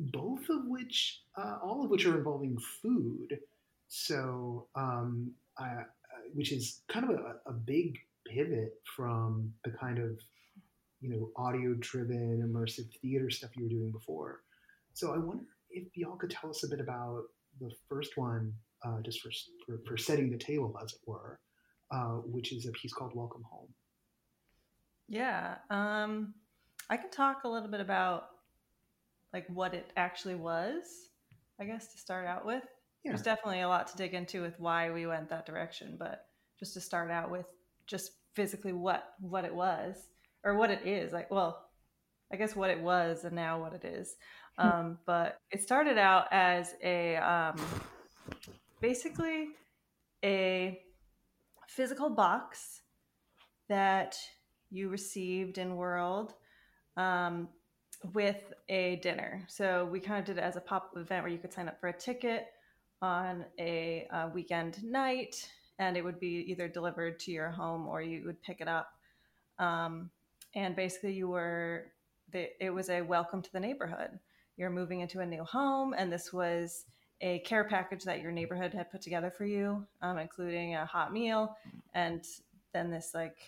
both 0.00 0.48
of 0.48 0.66
which, 0.66 1.22
uh, 1.36 1.58
all 1.62 1.84
of 1.84 1.90
which 1.90 2.06
are 2.06 2.16
involving 2.16 2.58
food. 2.82 3.38
So, 3.88 4.66
um, 4.74 5.32
uh, 5.58 5.82
which 6.34 6.52
is 6.52 6.80
kind 6.88 7.04
of 7.04 7.10
a, 7.10 7.36
a, 7.46 7.52
big 7.52 7.98
pivot 8.26 8.74
from 8.96 9.52
the 9.64 9.70
kind 9.70 9.98
of, 9.98 10.18
you 11.00 11.10
know, 11.10 11.30
audio-driven 11.36 12.42
immersive 12.42 12.88
theater 13.02 13.28
stuff 13.28 13.50
you 13.54 13.64
were 13.64 13.68
doing 13.68 13.92
before. 13.92 14.40
So 14.94 15.12
I 15.12 15.18
wonder 15.18 15.44
if 15.70 15.94
y'all 15.94 16.16
could 16.16 16.30
tell 16.30 16.48
us 16.48 16.64
a 16.64 16.68
bit 16.68 16.80
about 16.80 17.24
the 17.60 17.70
first 17.88 18.16
one, 18.16 18.54
uh, 18.84 19.00
just 19.02 19.20
for, 19.20 19.30
for, 19.66 19.80
for 19.86 19.96
setting 19.98 20.30
the 20.30 20.38
table, 20.38 20.74
as 20.82 20.92
it 20.92 21.00
were, 21.06 21.38
uh, 21.90 22.16
which 22.24 22.52
is 22.52 22.66
a 22.66 22.72
piece 22.72 22.94
called 22.94 23.12
"Welcome 23.14 23.44
Home." 23.50 23.68
Yeah, 25.12 25.56
um, 25.68 26.32
I 26.88 26.96
can 26.96 27.10
talk 27.10 27.44
a 27.44 27.48
little 27.48 27.68
bit 27.68 27.80
about 27.80 28.28
like 29.34 29.46
what 29.48 29.74
it 29.74 29.90
actually 29.94 30.36
was. 30.36 30.84
I 31.60 31.64
guess 31.66 31.92
to 31.92 31.98
start 31.98 32.26
out 32.26 32.46
with, 32.46 32.62
Yeah. 33.04 33.10
there's 33.10 33.20
definitely 33.22 33.60
a 33.60 33.68
lot 33.68 33.88
to 33.88 33.96
dig 33.98 34.14
into 34.14 34.40
with 34.40 34.58
why 34.58 34.90
we 34.90 35.06
went 35.06 35.28
that 35.28 35.44
direction, 35.44 35.96
but 35.98 36.28
just 36.58 36.72
to 36.74 36.80
start 36.80 37.10
out 37.10 37.30
with, 37.30 37.44
just 37.86 38.12
physically 38.34 38.72
what 38.72 39.12
what 39.20 39.44
it 39.44 39.54
was 39.54 39.96
or 40.44 40.56
what 40.56 40.70
it 40.70 40.86
is. 40.86 41.12
Like, 41.12 41.30
well, 41.30 41.68
I 42.32 42.36
guess 42.36 42.56
what 42.56 42.70
it 42.70 42.80
was 42.80 43.24
and 43.24 43.36
now 43.36 43.60
what 43.60 43.74
it 43.74 43.84
is. 43.84 44.16
Um, 44.58 44.98
but 45.06 45.38
it 45.50 45.62
started 45.62 45.96
out 45.96 46.26
as 46.30 46.74
a 46.82 47.16
um, 47.16 47.56
basically 48.80 49.48
a 50.22 50.78
physical 51.68 52.10
box 52.10 52.82
that 53.70 54.18
you 54.72 54.88
received 54.88 55.58
in 55.58 55.76
World 55.76 56.34
um, 56.96 57.48
with 58.14 58.52
a 58.68 58.96
dinner. 58.96 59.44
So 59.48 59.88
we 59.90 60.00
kind 60.00 60.18
of 60.18 60.24
did 60.24 60.38
it 60.38 60.44
as 60.44 60.56
a 60.56 60.60
pop 60.60 60.90
up 60.90 60.96
event 60.96 61.22
where 61.22 61.32
you 61.32 61.38
could 61.38 61.52
sign 61.52 61.68
up 61.68 61.78
for 61.78 61.88
a 61.88 61.92
ticket 61.92 62.46
on 63.00 63.44
a 63.58 64.08
uh, 64.10 64.28
weekend 64.32 64.82
night 64.82 65.48
and 65.78 65.96
it 65.96 66.04
would 66.04 66.18
be 66.18 66.44
either 66.48 66.68
delivered 66.68 67.18
to 67.20 67.32
your 67.32 67.50
home 67.50 67.86
or 67.86 68.02
you 68.02 68.24
would 68.24 68.40
pick 68.42 68.60
it 68.60 68.68
up. 68.68 68.92
Um, 69.58 70.10
and 70.54 70.76
basically, 70.76 71.14
you 71.14 71.28
were, 71.28 71.86
it 72.32 72.72
was 72.72 72.90
a 72.90 73.02
welcome 73.02 73.42
to 73.42 73.52
the 73.52 73.60
neighborhood. 73.60 74.18
You're 74.56 74.70
moving 74.70 75.00
into 75.00 75.20
a 75.20 75.26
new 75.26 75.44
home, 75.44 75.94
and 75.96 76.12
this 76.12 76.32
was 76.32 76.84
a 77.20 77.38
care 77.40 77.64
package 77.64 78.04
that 78.04 78.20
your 78.20 78.32
neighborhood 78.32 78.74
had 78.74 78.90
put 78.90 79.00
together 79.00 79.30
for 79.30 79.44
you, 79.44 79.86
um, 80.02 80.18
including 80.18 80.74
a 80.74 80.84
hot 80.84 81.12
meal 81.12 81.56
and 81.94 82.26
then 82.72 82.90
this, 82.90 83.12
like, 83.14 83.38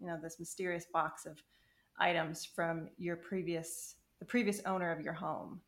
you 0.00 0.06
know, 0.06 0.18
this 0.22 0.38
mysterious 0.38 0.86
box 0.92 1.26
of 1.26 1.42
items 1.98 2.44
from 2.44 2.88
your 2.98 3.16
previous, 3.16 3.96
the 4.18 4.24
previous 4.24 4.60
owner 4.66 4.92
of 4.92 5.00
your 5.00 5.12
home. 5.12 5.60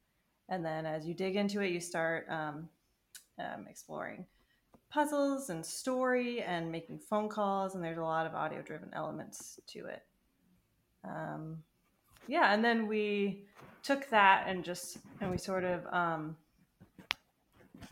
And 0.49 0.64
then 0.64 0.87
as 0.87 1.06
you 1.06 1.14
dig 1.14 1.37
into 1.37 1.60
it, 1.60 1.70
you 1.70 1.80
start 1.80 2.26
um, 2.28 2.68
um, 3.38 3.66
exploring 3.68 4.26
puzzles 4.90 5.50
and 5.50 5.64
story 5.64 6.42
and 6.42 6.70
making 6.70 6.99
phone 6.99 7.28
calls 7.28 7.75
and 7.75 7.82
there's 7.82 7.99
a 7.99 8.02
lot 8.02 8.26
of 8.26 8.34
audio 8.34 8.60
driven 8.60 8.90
elements 8.92 9.60
to 9.66 9.87
it 9.87 10.02
um, 11.04 11.56
yeah 12.26 12.52
and 12.52 12.64
then 12.64 12.87
we 12.88 13.44
took 13.82 14.10
that 14.10 14.44
and 14.49 14.64
just 14.64 14.99
and 15.20 15.30
we 15.30 15.38
sort 15.38 15.64
of 15.64 15.87
um, 15.92 16.37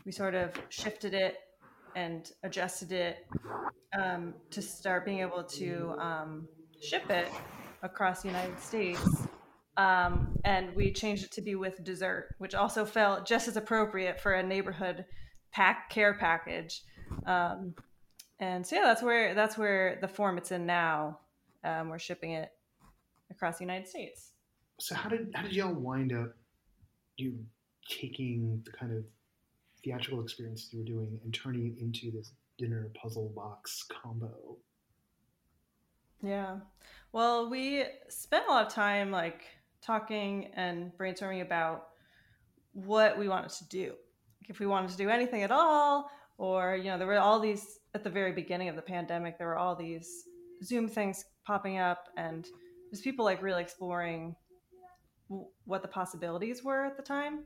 we 0.05 0.11
sort 0.11 0.35
of 0.35 0.51
shifted 0.67 1.13
it 1.13 1.37
and 1.95 2.31
adjusted 2.43 2.91
it 2.91 3.27
um, 3.99 4.33
to 4.51 4.61
start 4.61 5.05
being 5.05 5.19
able 5.19 5.43
to 5.43 5.95
um, 5.99 6.47
ship 6.81 7.09
it 7.09 7.29
across 7.83 8.21
the 8.21 8.27
united 8.27 8.59
states. 8.59 9.27
Um, 9.77 10.37
and 10.43 10.75
we 10.75 10.91
changed 10.91 11.23
it 11.23 11.31
to 11.33 11.41
be 11.41 11.55
with 11.55 11.83
dessert 11.83 12.35
which 12.37 12.53
also 12.53 12.85
felt 12.85 13.25
just 13.25 13.47
as 13.47 13.55
appropriate 13.55 14.19
for 14.19 14.33
a 14.33 14.43
neighborhood 14.43 15.05
pack 15.51 15.89
care 15.89 16.13
package. 16.13 16.83
Um, 17.25 17.73
and 18.39 18.65
so 18.65 18.75
yeah 18.75 18.83
that's 18.83 19.01
where 19.01 19.33
that's 19.33 19.57
where 19.57 19.97
the 20.01 20.07
form 20.07 20.37
it's 20.37 20.51
in 20.51 20.65
now 20.65 21.19
um, 21.63 21.89
we're 21.89 21.99
shipping 21.99 22.31
it 22.31 22.49
across 23.31 23.57
the 23.57 23.63
united 23.63 23.87
states. 23.87 24.31
So 24.79 24.95
how 24.95 25.09
did 25.09 25.31
how 25.33 25.43
did 25.43 25.53
y'all 25.53 25.73
wind 25.73 26.13
up 26.13 26.33
you 27.17 27.37
taking 27.87 28.61
the 28.65 28.71
kind 28.71 28.91
of 28.91 29.03
theatrical 29.83 30.21
experience 30.21 30.69
you 30.71 30.79
were 30.79 30.85
doing 30.85 31.19
and 31.23 31.33
turning 31.33 31.67
it 31.67 31.81
into 31.81 32.11
this 32.11 32.31
dinner 32.57 32.91
puzzle 33.01 33.31
box 33.35 33.85
combo? 33.89 34.57
yeah. 36.21 36.57
Well 37.11 37.49
we 37.49 37.85
spent 38.09 38.45
a 38.47 38.51
lot 38.51 38.67
of 38.67 38.73
time 38.73 39.11
like 39.11 39.43
talking 39.81 40.51
and 40.55 40.91
brainstorming 40.97 41.41
about 41.41 41.87
what 42.73 43.17
we 43.17 43.29
wanted 43.29 43.51
to 43.51 43.67
do. 43.67 43.93
Like 44.41 44.49
if 44.49 44.59
we 44.59 44.67
wanted 44.67 44.91
to 44.91 44.97
do 44.97 45.09
anything 45.09 45.43
at 45.43 45.51
all 45.51 46.09
or 46.37 46.75
you 46.75 46.85
know 46.85 46.97
there 46.97 47.07
were 47.07 47.19
all 47.19 47.39
these 47.39 47.79
at 47.95 48.03
the 48.03 48.09
very 48.09 48.33
beginning 48.33 48.69
of 48.69 48.75
the 48.75 48.81
pandemic 48.81 49.37
there 49.37 49.47
were 49.47 49.57
all 49.57 49.75
these 49.75 50.25
zoom 50.63 50.87
things 50.87 51.25
popping 51.45 51.77
up 51.77 52.09
and 52.17 52.47
just 52.91 53.03
people 53.03 53.25
like 53.25 53.41
really 53.41 53.61
exploring 53.61 54.35
what 55.65 55.81
the 55.81 55.87
possibilities 55.87 56.63
were 56.63 56.85
at 56.85 56.97
the 56.97 57.03
time. 57.03 57.45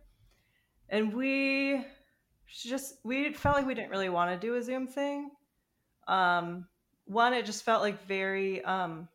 And 0.90 1.14
we 1.14 1.86
just 2.48 2.96
we 3.04 3.34
felt 3.34 3.56
like 3.56 3.66
we 3.66 3.74
didn't 3.74 3.90
really 3.92 4.10
want 4.10 4.30
to 4.32 4.48
do 4.48 4.56
a 4.56 4.62
zoom 4.64 4.88
thing 4.88 5.32
um 6.08 6.68
one 7.06 7.34
it 7.34 7.46
just 7.46 7.64
felt 7.64 7.82
like 7.82 8.06
very 8.06 8.64
um 8.66 9.08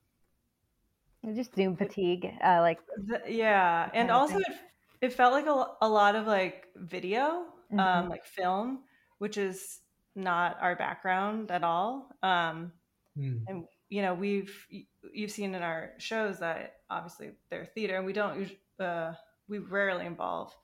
Just 1.34 1.54
Zoom 1.54 1.76
fatigue. 1.76 2.24
Uh, 2.42 2.60
like, 2.60 2.78
th- 3.08 3.22
yeah 3.28 3.90
and 3.92 4.10
also 4.10 4.38
it, 4.38 4.56
it 5.00 5.12
felt 5.12 5.32
like 5.32 5.46
a, 5.46 5.66
a 5.82 5.88
lot 5.88 6.14
of 6.14 6.26
like 6.26 6.68
video 6.76 7.46
um 7.72 8.06
Mhm. 8.06 8.08
like 8.08 8.24
film 8.24 8.84
which 9.18 9.36
is 9.36 9.80
not 10.14 10.56
our 10.60 10.74
background 10.76 11.50
at 11.50 11.62
all 11.64 12.10
um 12.22 12.72
Hmm. 13.14 13.38
and 13.48 13.64
you 13.88 14.00
know 14.02 14.14
we've 14.14 14.66
you've 15.12 15.30
seen 15.32 15.54
in 15.54 15.62
our 15.62 15.92
shows 15.98 16.38
that 16.38 16.76
obviously 16.88 17.32
they're 17.50 17.66
theater 17.66 17.96
and 17.96 18.06
we 18.06 18.12
don't 18.12 18.42
us- 18.44 18.80
uh, 18.84 19.12
we 19.48 19.58
rarely 19.58 20.06
involve 20.06 20.54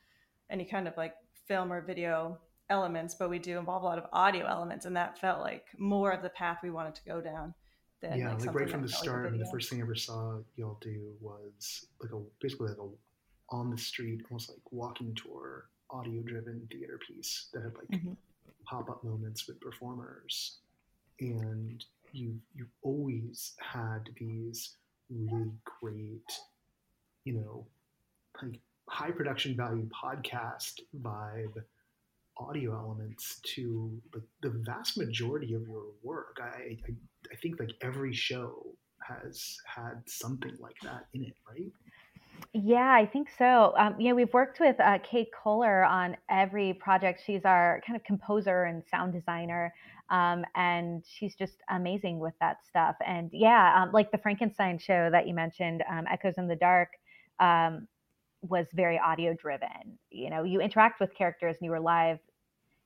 any 0.48 0.64
kind 0.64 0.86
of 0.88 0.96
like 0.96 1.14
film 1.46 1.72
or 1.72 1.80
video 1.82 2.38
elements 2.70 3.14
but 3.14 3.28
we 3.28 3.38
do 3.38 3.58
involve 3.58 3.82
a 3.82 3.86
lot 3.86 3.98
of 3.98 4.06
audio 4.12 4.46
elements 4.46 4.86
and 4.86 4.96
that 4.96 5.18
felt 5.18 5.40
like 5.40 5.66
more 5.78 6.12
of 6.12 6.22
the 6.22 6.30
path 6.30 6.58
we 6.62 6.70
wanted 6.70 6.94
to 6.94 7.04
go 7.04 7.20
down 7.20 7.52
than 8.00 8.18
yeah, 8.18 8.30
like, 8.30 8.46
like 8.46 8.54
right 8.54 8.70
from 8.70 8.82
the 8.82 8.88
like 8.88 8.96
start, 8.96 9.26
I 9.26 9.30
mean, 9.30 9.40
the 9.40 9.50
first 9.50 9.70
thing 9.70 9.80
I 9.80 9.82
ever 9.82 9.94
saw 9.94 10.38
y'all 10.56 10.78
do 10.80 11.14
was 11.20 11.86
like 12.00 12.12
a 12.12 12.20
basically 12.40 12.68
like 12.68 12.78
a 12.78 12.88
on 13.50 13.70
the 13.70 13.78
street, 13.78 14.22
almost 14.30 14.50
like 14.50 14.58
walking 14.70 15.14
tour, 15.14 15.66
audio 15.90 16.22
driven 16.22 16.66
theater 16.70 16.98
piece 17.06 17.48
that 17.52 17.62
had 17.62 17.74
like 17.76 17.88
Mhm. 17.88 18.16
pop 18.66 18.90
up 18.90 19.04
moments 19.04 19.46
with 19.46 19.60
performers, 19.60 20.58
and 21.20 21.84
you 22.12 22.40
you 22.54 22.66
always 22.82 23.54
had 23.60 24.10
these 24.16 24.76
really 25.10 25.52
great, 25.64 26.40
you 27.24 27.34
know, 27.34 27.66
like 28.42 28.60
high 28.88 29.10
production 29.10 29.56
value 29.56 29.88
podcast 29.88 30.80
vibe 31.00 31.62
audio 32.36 32.76
elements 32.76 33.40
to 33.54 33.90
like 34.14 34.24
the 34.42 34.50
vast 34.66 34.98
majority 34.98 35.54
of 35.54 35.62
your 35.68 35.84
work. 36.02 36.38
I, 36.40 36.76
I 36.88 36.94
I 37.32 37.36
think 37.42 37.60
like 37.60 37.70
every 37.80 38.12
show 38.12 38.66
has 39.06 39.56
had 39.66 40.02
something 40.06 40.56
like 40.60 40.76
that 40.82 41.06
in 41.12 41.24
it, 41.24 41.34
right? 41.48 41.72
Yeah, 42.52 42.92
I 42.92 43.06
think 43.06 43.28
so. 43.36 43.74
Um, 43.76 43.96
know, 43.98 44.14
we've 44.14 44.32
worked 44.32 44.60
with 44.60 44.78
uh, 44.80 44.98
Kate 45.08 45.28
Kohler 45.32 45.84
on 45.84 46.16
every 46.30 46.74
project. 46.74 47.22
She's 47.24 47.44
our 47.44 47.80
kind 47.86 47.96
of 47.96 48.04
composer 48.04 48.64
and 48.64 48.82
sound 48.90 49.12
designer, 49.12 49.72
um, 50.10 50.44
and 50.54 51.04
she's 51.06 51.34
just 51.34 51.56
amazing 51.70 52.18
with 52.18 52.34
that 52.40 52.58
stuff. 52.68 52.96
And 53.06 53.30
yeah, 53.32 53.82
um, 53.82 53.92
like 53.92 54.10
the 54.10 54.18
Frankenstein 54.18 54.78
show 54.78 55.10
that 55.10 55.26
you 55.26 55.34
mentioned, 55.34 55.82
um, 55.90 56.04
Echoes 56.10 56.34
in 56.36 56.48
the 56.48 56.56
Dark, 56.56 56.90
um, 57.40 57.88
was 58.48 58.66
very 58.72 58.98
audio 58.98 59.34
driven. 59.34 59.98
You 60.10 60.30
know, 60.30 60.44
you 60.44 60.60
interact 60.60 61.00
with 61.00 61.14
characters 61.14 61.56
and 61.58 61.64
you 61.64 61.70
were 61.70 61.80
live, 61.80 62.18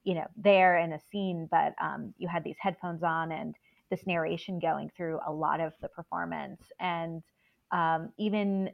you 0.05 0.15
know, 0.15 0.27
there 0.37 0.79
in 0.79 0.93
a 0.93 1.01
scene, 1.11 1.49
but 1.51 1.75
um, 1.81 2.15
you 2.19 2.29
had 2.29 2.45
these 2.45 2.57
headphones 2.61 3.03
on 3.03 3.33
and 3.33 3.55
this 3.91 4.07
narration 4.07 4.59
going 4.59 4.91
through 4.97 5.19
a 5.27 5.33
lot 5.33 5.61
of 5.61 5.73
the 5.81 5.89
performance. 5.89 6.63
And 6.79 7.23
um, 7.73 8.11
even 8.19 8.71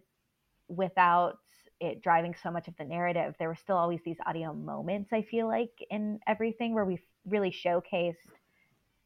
without 0.68 1.38
it 1.80 2.02
driving 2.02 2.34
so 2.42 2.50
much 2.50 2.68
of 2.68 2.76
the 2.76 2.84
narrative, 2.84 3.34
there 3.38 3.48
were 3.48 3.54
still 3.54 3.76
always 3.76 4.00
these 4.04 4.18
audio 4.26 4.52
moments, 4.52 5.12
I 5.12 5.22
feel 5.22 5.46
like, 5.46 5.72
in 5.90 6.20
everything 6.26 6.74
where 6.74 6.84
we 6.84 6.98
really 7.26 7.50
showcased 7.50 8.14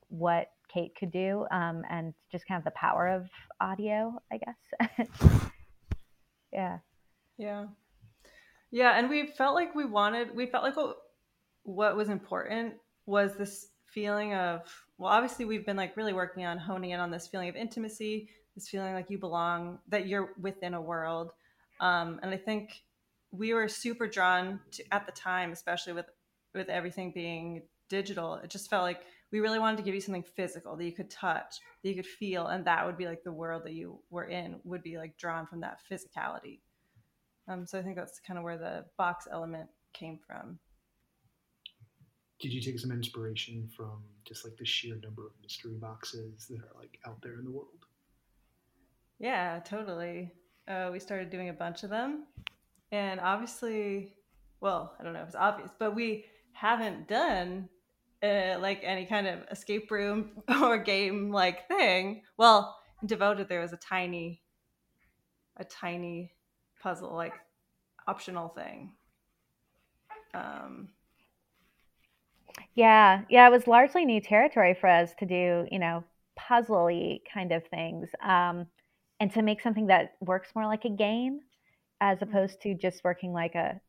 what 0.09 0.49
Kate 0.69 0.95
could 0.99 1.11
do 1.11 1.47
um, 1.51 1.83
and 1.89 2.13
just 2.31 2.47
kind 2.47 2.59
of 2.59 2.65
the 2.65 2.73
power 2.73 3.09
of 3.09 3.27
audio, 3.61 4.21
I 4.33 4.39
guess. 4.39 5.01
yeah. 6.53 6.79
Yeah. 7.39 7.67
Yeah, 8.71 8.99
and 8.99 9.09
we 9.09 9.27
felt 9.27 9.55
like 9.55 9.75
we 9.75 9.85
wanted 9.87 10.35
we 10.35 10.47
felt 10.47 10.65
like 10.65 10.77
what 10.77 10.97
what 11.65 11.97
was 11.97 12.09
important 12.09 12.75
was 13.07 13.35
this 13.35 13.69
feeling 13.87 14.35
of 14.35 14.63
well 14.99 15.11
obviously 15.11 15.45
we've 15.47 15.65
been 15.65 15.77
like 15.77 15.97
really 15.97 16.13
working 16.13 16.45
on 16.45 16.59
honing 16.59 16.91
in 16.91 17.01
on 17.01 17.11
this 17.11 17.27
feeling 17.27 17.49
of 17.49 17.57
intimacy, 17.57 18.29
this 18.55 18.69
feeling 18.69 18.93
like 18.95 19.11
you 19.11 19.19
belong, 19.19 19.79
that 19.89 20.07
you're 20.07 20.35
within 20.41 20.75
a 20.75 20.81
world. 20.81 21.33
Um 21.81 22.21
and 22.23 22.33
I 22.33 22.37
think 22.37 22.83
we 23.31 23.55
were 23.55 23.69
super 23.69 24.07
drawn 24.07 24.61
to 24.73 24.85
at 24.93 25.07
the 25.07 25.13
time, 25.13 25.53
especially 25.53 25.95
with 25.95 26.07
with 26.55 26.69
everything 26.69 27.13
being 27.13 27.63
digital, 27.89 28.35
it 28.37 28.51
just 28.51 28.69
felt 28.69 28.83
like 28.83 29.03
we 29.33 29.41
really 29.41 29.59
wanted 29.59 29.77
to 29.79 29.83
give 29.83 29.95
you 29.95 30.01
something 30.01 30.25
physical 30.37 30.77
that 30.77 30.85
you 30.85 30.93
could 30.93 31.11
touch, 31.11 31.57
that 31.83 31.89
you 31.89 31.95
could 31.95 32.07
feel, 32.07 32.47
and 32.49 32.65
that 32.67 32.85
would 32.87 32.97
be 32.97 33.07
like 33.07 33.23
the 33.23 33.33
world 33.33 33.65
that 33.65 33.75
you 33.75 33.99
were 34.11 34.25
in 34.25 34.61
would 34.65 34.83
be 34.83 34.99
like 34.99 35.17
drawn 35.19 35.47
from 35.47 35.61
that 35.61 35.79
physicality. 35.91 36.61
Um, 37.49 37.67
so 37.67 37.79
I 37.79 37.83
think 37.83 37.97
that's 37.97 38.21
kind 38.21 38.39
of 38.39 38.45
where 38.45 38.59
the 38.59 38.85
box 38.99 39.27
element 39.31 39.69
came 39.95 40.19
from. 40.27 40.59
did 42.41 42.53
you 42.53 42.61
take 42.61 42.79
some 42.79 42.93
inspiration 42.93 43.69
from 43.77 44.03
just 44.25 44.45
like 44.45 44.57
the 44.57 44.65
sheer 44.65 44.95
number 45.03 45.27
of 45.27 45.33
mystery 45.43 45.75
boxes 45.75 46.47
that 46.49 46.59
are 46.59 46.79
like 46.79 46.99
out 47.07 47.21
there 47.23 47.39
in 47.39 47.45
the 47.45 47.51
world? 47.51 47.87
Yeah, 49.19 49.59
totally. 49.61 50.31
Uh, 50.69 50.91
we 50.93 51.01
started 51.01 51.31
doing 51.31 51.49
a 51.49 51.53
bunch 51.53 51.83
of 51.83 51.91
them, 51.91 52.27
and 52.93 53.19
obviously, 53.19 54.15
well, 54.61 54.95
I 55.01 55.03
don't 55.03 55.15
know 55.15 55.23
if 55.23 55.29
it's 55.29 55.35
obvious, 55.35 55.71
but 55.79 55.95
we 55.95 56.27
haven't 56.53 57.09
done 57.09 57.69
uh, 58.23 58.59
like 58.61 58.81
any 58.85 59.07
kind 59.07 59.27
of 59.27 59.41
escape 59.51 59.91
room 59.91 60.43
or 60.63 60.79
game 60.79 61.33
like 61.33 61.67
thing. 61.67 62.23
Well, 62.37 62.77
in 63.01 63.09
Devoted, 63.09 63.49
there 63.49 63.61
was 63.61 63.73
a 63.73 63.79
tiny, 63.79 64.43
a 65.57 65.65
tiny 65.65 66.33
puzzle 66.83 67.15
like 67.15 67.35
optional 68.07 68.49
thing. 68.49 68.93
Um, 70.35 70.89
yeah, 72.75 73.23
yeah, 73.29 73.47
it 73.47 73.51
was 73.51 73.67
largely 73.67 74.05
new 74.05 74.21
territory 74.21 74.75
for 74.75 74.89
us 74.89 75.15
to 75.19 75.27
do, 75.27 75.67
you 75.71 75.79
know, 75.79 76.05
puzzly 76.39 77.21
kind 77.33 77.53
of 77.53 77.67
things, 77.67 78.09
um, 78.23 78.67
and 79.21 79.33
to 79.33 79.43
make 79.43 79.61
something 79.61 79.87
that 79.89 80.15
works 80.21 80.51
more 80.55 80.67
like 80.67 80.85
a 80.85 80.91
game 80.91 81.41
as 82.01 82.19
mm-hmm. 82.19 82.31
opposed 82.31 82.61
to 82.63 82.75
just 82.75 83.05
working 83.05 83.33
like 83.33 83.55
a 83.55 83.81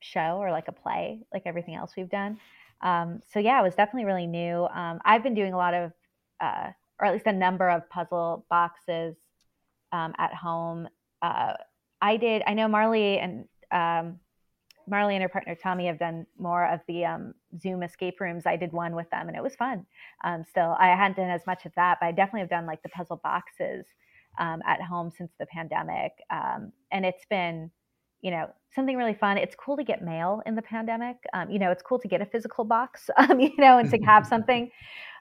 show 0.00 0.38
or 0.38 0.50
like 0.50 0.68
a 0.68 0.72
play, 0.72 1.20
like 1.32 1.42
everything 1.46 1.74
else 1.74 1.92
we've 1.96 2.10
done. 2.10 2.38
Um, 2.82 3.20
so 3.32 3.38
yeah, 3.38 3.58
it 3.60 3.62
was 3.62 3.74
definitely 3.74 4.04
really 4.04 4.26
new. 4.26 4.66
Um, 4.66 5.00
I've 5.04 5.22
been 5.22 5.34
doing 5.34 5.54
a 5.54 5.56
lot 5.56 5.74
of, 5.74 5.92
uh, 6.40 6.70
or 7.00 7.06
at 7.06 7.12
least 7.12 7.26
a 7.26 7.32
number 7.32 7.68
of 7.68 7.88
puzzle 7.88 8.44
boxes 8.50 9.16
um, 9.92 10.14
at 10.18 10.34
home. 10.34 10.88
Uh, 11.22 11.54
I 12.00 12.16
did. 12.16 12.42
I 12.46 12.54
know 12.54 12.68
Marlee 12.68 13.22
and 13.22 13.44
um, 13.72 14.20
Marlee 14.90 15.14
and 15.14 15.22
her 15.22 15.28
partner 15.28 15.54
Tommy 15.54 15.86
have 15.86 15.98
done 15.98 16.26
more 16.38 16.66
of 16.66 16.80
the 16.86 17.04
um, 17.04 17.34
Zoom 17.58 17.82
escape 17.82 18.20
rooms. 18.20 18.46
I 18.46 18.56
did 18.56 18.72
one 18.72 18.94
with 18.94 19.10
them, 19.10 19.28
and 19.28 19.36
it 19.36 19.42
was 19.42 19.56
fun. 19.56 19.86
Um, 20.24 20.44
still, 20.48 20.76
I 20.78 20.88
hadn't 20.88 21.16
done 21.16 21.30
as 21.30 21.46
much 21.46 21.66
of 21.66 21.72
that, 21.76 21.98
but 22.00 22.06
I 22.06 22.12
definitely 22.12 22.40
have 22.40 22.50
done 22.50 22.66
like 22.66 22.82
the 22.82 22.88
puzzle 22.90 23.20
boxes 23.22 23.86
at 24.38 24.82
home 24.82 25.10
since 25.10 25.32
the 25.38 25.46
pandemic, 25.46 26.12
and 26.30 27.06
it's 27.06 27.24
been 27.24 27.70
you 28.26 28.32
know 28.32 28.48
something 28.74 28.96
really 28.96 29.14
fun. 29.14 29.38
It's 29.38 29.54
cool 29.54 29.76
to 29.76 29.84
get 29.84 30.02
mail 30.02 30.42
in 30.46 30.56
the 30.56 30.62
pandemic. 30.62 31.16
Um, 31.32 31.48
you 31.48 31.60
know 31.60 31.70
it's 31.70 31.82
cool 31.82 32.00
to 32.00 32.08
get 32.08 32.20
a 32.20 32.26
physical 32.26 32.64
box 32.64 33.08
um, 33.16 33.38
you 33.38 33.52
know 33.56 33.78
and 33.78 33.88
to 33.88 33.98
have 33.98 34.26
something 34.34 34.68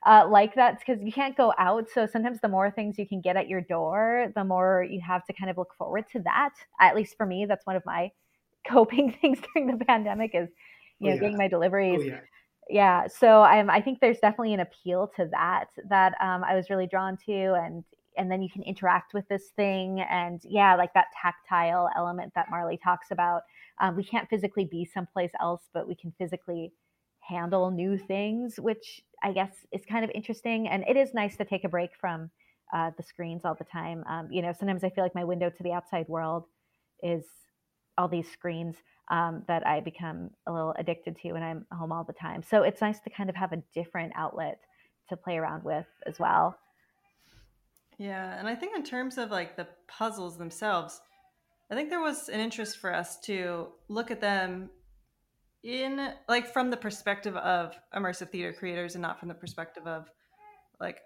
uh, 0.07 0.27
like 0.27 0.55
that 0.55 0.79
because 0.79 1.03
you 1.03 1.11
can't 1.11 1.37
go 1.37 1.53
out. 1.59 1.87
So 1.93 2.07
sometimes 2.07 2.39
the 2.41 2.47
more 2.47 2.71
things 2.71 2.97
you 2.97 3.07
can 3.07 3.21
get 3.21 3.35
at 3.37 3.47
your 3.47 3.61
door 3.61 4.31
the 4.33 4.43
more 4.43 4.87
you 4.89 4.99
have 5.01 5.23
to 5.27 5.33
kind 5.33 5.51
of 5.51 5.57
look 5.57 5.75
forward 5.77 6.05
to 6.13 6.19
that. 6.21 6.55
At 6.81 6.95
least 6.95 7.15
for 7.15 7.27
me 7.27 7.45
that's 7.45 7.67
one 7.67 7.75
of 7.75 7.85
my 7.85 8.11
coping 8.67 9.15
things 9.21 9.37
during 9.53 9.77
the 9.77 9.85
pandemic 9.85 10.31
is 10.33 10.49
you 10.99 11.07
oh, 11.07 11.09
know 11.09 11.11
oh, 11.11 11.13
yeah. 11.13 11.21
getting 11.21 11.37
my 11.37 11.47
deliveries. 11.47 12.01
oh, 12.01 12.05
yeah. 12.05 12.19
yeah 12.67 13.07
so 13.07 13.43
I'm, 13.43 13.69
i 13.69 13.79
think 13.79 13.99
there's 13.99 14.17
definitely 14.17 14.55
an 14.55 14.61
appeal 14.61 15.11
to 15.17 15.27
that 15.31 15.67
that 15.87 16.13
um, 16.19 16.43
i 16.43 16.55
was 16.55 16.71
really 16.71 16.87
drawn 16.87 17.15
to 17.27 17.53
and 17.53 17.83
and 18.17 18.31
then 18.31 18.41
you 18.41 18.49
can 18.49 18.63
interact 18.63 19.13
with 19.13 19.27
this 19.27 19.49
thing 19.55 20.01
and 20.09 20.41
yeah 20.43 20.75
like 20.75 20.93
that 20.93 21.07
tactile 21.21 21.89
element 21.95 22.31
that 22.35 22.47
marlee 22.51 22.81
talks 22.81 23.11
about 23.11 23.41
um, 23.81 23.95
we 23.95 24.03
can't 24.03 24.29
physically 24.29 24.65
be 24.65 24.85
someplace 24.85 25.31
else 25.41 25.63
but 25.73 25.87
we 25.87 25.95
can 25.95 26.13
physically 26.17 26.71
handle 27.19 27.71
new 27.71 27.97
things 27.97 28.59
which 28.59 29.01
i 29.23 29.31
guess 29.31 29.65
is 29.71 29.85
kind 29.85 30.03
of 30.03 30.11
interesting 30.13 30.67
and 30.67 30.83
it 30.87 30.97
is 30.97 31.13
nice 31.13 31.35
to 31.35 31.45
take 31.45 31.63
a 31.63 31.69
break 31.69 31.91
from 31.99 32.29
uh, 32.73 32.91
the 32.97 33.03
screens 33.03 33.45
all 33.45 33.55
the 33.55 33.63
time 33.65 34.03
um, 34.09 34.27
you 34.31 34.41
know 34.41 34.53
sometimes 34.57 34.83
i 34.83 34.89
feel 34.89 35.03
like 35.03 35.15
my 35.15 35.23
window 35.23 35.49
to 35.49 35.63
the 35.63 35.71
outside 35.71 36.07
world 36.07 36.45
is 37.03 37.23
all 37.97 38.07
these 38.07 38.29
screens 38.31 38.75
um, 39.11 39.43
that 39.47 39.65
i 39.65 39.79
become 39.79 40.29
a 40.47 40.51
little 40.51 40.73
addicted 40.77 41.17
to 41.17 41.31
when 41.33 41.43
i'm 41.43 41.65
home 41.71 41.91
all 41.91 42.03
the 42.03 42.13
time 42.13 42.43
so 42.43 42.63
it's 42.63 42.81
nice 42.81 42.99
to 42.99 43.09
kind 43.09 43.29
of 43.29 43.35
have 43.35 43.53
a 43.53 43.61
different 43.73 44.11
outlet 44.15 44.59
to 45.09 45.15
play 45.15 45.37
around 45.37 45.63
with 45.63 45.85
as 46.07 46.19
well 46.19 46.57
yeah, 47.97 48.37
and 48.37 48.47
I 48.47 48.55
think 48.55 48.75
in 48.75 48.83
terms 48.83 49.17
of 49.17 49.31
like 49.31 49.55
the 49.55 49.67
puzzles 49.87 50.37
themselves, 50.37 50.99
I 51.71 51.75
think 51.75 51.89
there 51.89 52.01
was 52.01 52.29
an 52.29 52.39
interest 52.39 52.77
for 52.77 52.93
us 52.93 53.19
to 53.21 53.67
look 53.89 54.11
at 54.11 54.21
them 54.21 54.69
in 55.63 56.13
like 56.29 56.51
from 56.53 56.69
the 56.69 56.77
perspective 56.77 57.35
of 57.37 57.75
immersive 57.95 58.29
theater 58.29 58.53
creators 58.53 58.95
and 58.95 59.01
not 59.01 59.19
from 59.19 59.29
the 59.29 59.33
perspective 59.33 59.87
of 59.87 60.07
like 60.79 60.99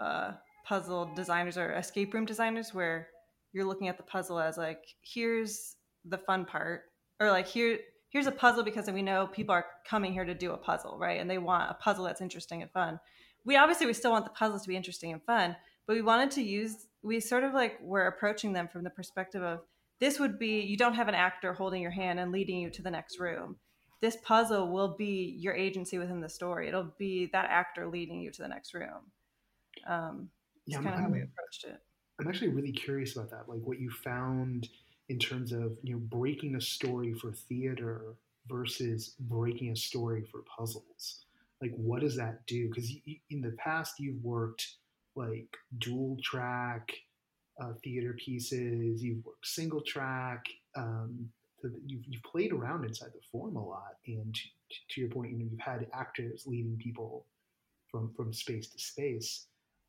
uh, 0.00 0.32
puzzle 0.66 1.10
designers 1.14 1.56
or 1.56 1.72
escape 1.74 2.12
room 2.12 2.24
designers 2.24 2.74
where 2.74 3.06
you're 3.52 3.64
looking 3.64 3.86
at 3.88 3.96
the 3.96 4.02
puzzle 4.02 4.40
as 4.40 4.56
like 4.56 4.82
here's 5.02 5.76
the 6.06 6.18
fun 6.18 6.44
part 6.44 6.82
or 7.20 7.30
like 7.30 7.46
here 7.46 7.78
here's 8.08 8.26
a 8.26 8.32
puzzle 8.32 8.64
because 8.64 8.90
we 8.90 9.02
know 9.02 9.28
people 9.28 9.54
are 9.54 9.66
coming 9.88 10.12
here 10.12 10.24
to 10.24 10.34
do 10.34 10.52
a 10.52 10.56
puzzle 10.56 10.98
right? 10.98 11.20
And 11.20 11.30
they 11.30 11.38
want 11.38 11.70
a 11.70 11.74
puzzle 11.74 12.04
that's 12.04 12.20
interesting 12.20 12.62
and 12.62 12.70
fun. 12.72 12.98
We 13.44 13.56
obviously 13.56 13.86
we 13.86 13.92
still 13.92 14.10
want 14.10 14.24
the 14.24 14.32
puzzles 14.32 14.62
to 14.62 14.68
be 14.68 14.76
interesting 14.76 15.12
and 15.12 15.22
fun 15.22 15.54
but 15.86 15.96
we 15.96 16.02
wanted 16.02 16.30
to 16.32 16.42
use 16.42 16.86
we 17.02 17.20
sort 17.20 17.44
of 17.44 17.54
like 17.54 17.78
were 17.80 18.06
approaching 18.06 18.52
them 18.52 18.68
from 18.68 18.84
the 18.84 18.90
perspective 18.90 19.42
of 19.42 19.60
this 20.00 20.18
would 20.18 20.38
be 20.38 20.60
you 20.60 20.76
don't 20.76 20.94
have 20.94 21.08
an 21.08 21.14
actor 21.14 21.52
holding 21.52 21.82
your 21.82 21.90
hand 21.90 22.18
and 22.18 22.32
leading 22.32 22.58
you 22.58 22.70
to 22.70 22.82
the 22.82 22.90
next 22.90 23.18
room. 23.18 23.56
This 24.00 24.16
puzzle 24.22 24.72
will 24.72 24.96
be 24.96 25.36
your 25.38 25.54
agency 25.54 25.98
within 25.98 26.20
the 26.20 26.28
story. 26.28 26.68
It'll 26.68 26.94
be 26.98 27.28
that 27.34 27.50
actor 27.50 27.86
leading 27.86 28.20
you 28.20 28.30
to 28.30 28.42
the 28.42 28.48
next 28.48 28.74
room. 28.74 29.10
Um 29.86 30.30
yeah, 30.66 30.82
kind 30.82 30.94
of 30.94 31.00
how 31.00 31.08
we 31.08 31.22
approached 31.22 31.64
it. 31.64 31.80
I'm 32.18 32.28
actually 32.28 32.48
really 32.48 32.72
curious 32.72 33.16
about 33.16 33.30
that 33.30 33.48
like 33.48 33.60
what 33.62 33.80
you 33.80 33.90
found 33.90 34.68
in 35.08 35.18
terms 35.18 35.52
of 35.52 35.76
you 35.82 35.94
know 35.94 35.98
breaking 35.98 36.56
a 36.56 36.60
story 36.60 37.12
for 37.14 37.32
theater 37.32 38.14
versus 38.48 39.14
breaking 39.20 39.70
a 39.70 39.76
story 39.76 40.24
for 40.30 40.42
puzzles. 40.56 41.24
Like 41.60 41.72
what 41.76 42.00
does 42.00 42.16
that 42.16 42.46
do? 42.46 42.68
Because 42.68 42.90
in 43.30 43.40
the 43.40 43.54
past 43.58 43.94
you've 43.98 44.22
worked 44.22 44.76
like 45.20 45.56
dual 45.78 46.16
track 46.22 46.90
uh, 47.60 47.72
theater 47.84 48.16
pieces. 48.18 49.02
You've 49.02 49.24
worked 49.24 49.46
single 49.46 49.82
track. 49.82 50.44
Um, 50.76 51.28
you've, 51.86 52.04
you've 52.06 52.22
played 52.22 52.52
around 52.52 52.84
inside 52.84 53.10
the 53.14 53.20
form 53.30 53.56
a 53.56 53.64
lot. 53.64 53.96
And 54.06 54.34
to, 54.34 54.40
to, 54.90 55.00
your 55.00 55.10
point, 55.10 55.32
you 55.32 55.38
know, 55.38 55.46
you've 55.50 55.60
had 55.60 55.86
actors 55.92 56.44
leading 56.46 56.76
people 56.78 57.26
from 57.90 58.12
from 58.16 58.32
space 58.32 58.68
to 58.70 58.78
space. 58.78 59.46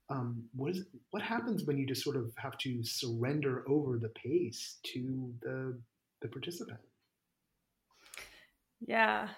Um, 0.09 0.43
what 0.53 0.71
is 0.71 0.85
what 1.11 1.23
happens 1.23 1.63
when 1.63 1.77
you 1.77 1.85
just 1.85 2.03
sort 2.03 2.17
of 2.17 2.31
have 2.37 2.57
to 2.59 2.83
surrender 2.83 3.63
over 3.69 3.97
the 3.97 4.09
pace 4.09 4.77
to 4.93 5.33
the 5.41 5.79
the 6.21 6.27
participant? 6.27 6.79
Yeah, 8.85 9.29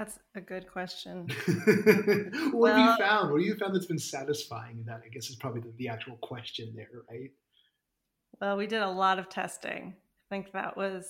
that's 0.00 0.18
a 0.34 0.40
good 0.40 0.66
question. 0.72 1.28
what 1.46 2.54
well, 2.54 2.74
have 2.74 2.98
you 2.98 3.04
found? 3.04 3.30
What 3.30 3.42
have 3.42 3.46
you 3.46 3.54
found 3.56 3.74
that's 3.74 3.84
been 3.84 3.98
satisfying 3.98 4.78
in 4.78 4.84
that? 4.86 5.02
I 5.04 5.08
guess 5.08 5.28
is 5.28 5.36
probably 5.36 5.60
the, 5.60 5.74
the 5.76 5.88
actual 5.88 6.16
question 6.22 6.72
there, 6.74 6.88
right? 7.10 7.30
Well, 8.40 8.56
we 8.56 8.66
did 8.66 8.80
a 8.80 8.88
lot 8.88 9.18
of 9.18 9.28
testing. 9.28 9.94
I 9.94 10.34
think 10.34 10.52
that 10.52 10.74
was 10.74 11.06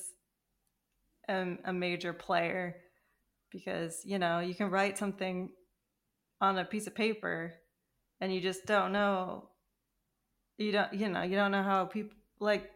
a, 1.29 1.57
a 1.67 1.73
major 1.73 2.13
player 2.13 2.79
because, 3.53 4.03
you 4.05 4.19
know, 4.19 4.41
you 4.41 4.57
can 4.57 4.71
write 4.71 4.99
something 4.99 5.51
on 6.41 6.59
a 6.59 6.65
piece 6.65 6.89
of 6.89 6.95
paper 6.97 7.55
and 8.21 8.35
you 8.35 8.41
just 8.41 8.67
don't 8.67 8.91
know 8.93 9.51
you 10.59 10.73
don't 10.73 10.93
you 10.93 11.09
know 11.09 11.23
you 11.23 11.37
don't 11.37 11.51
know 11.51 11.63
how 11.63 11.85
people 11.85 12.17
like 12.39 12.71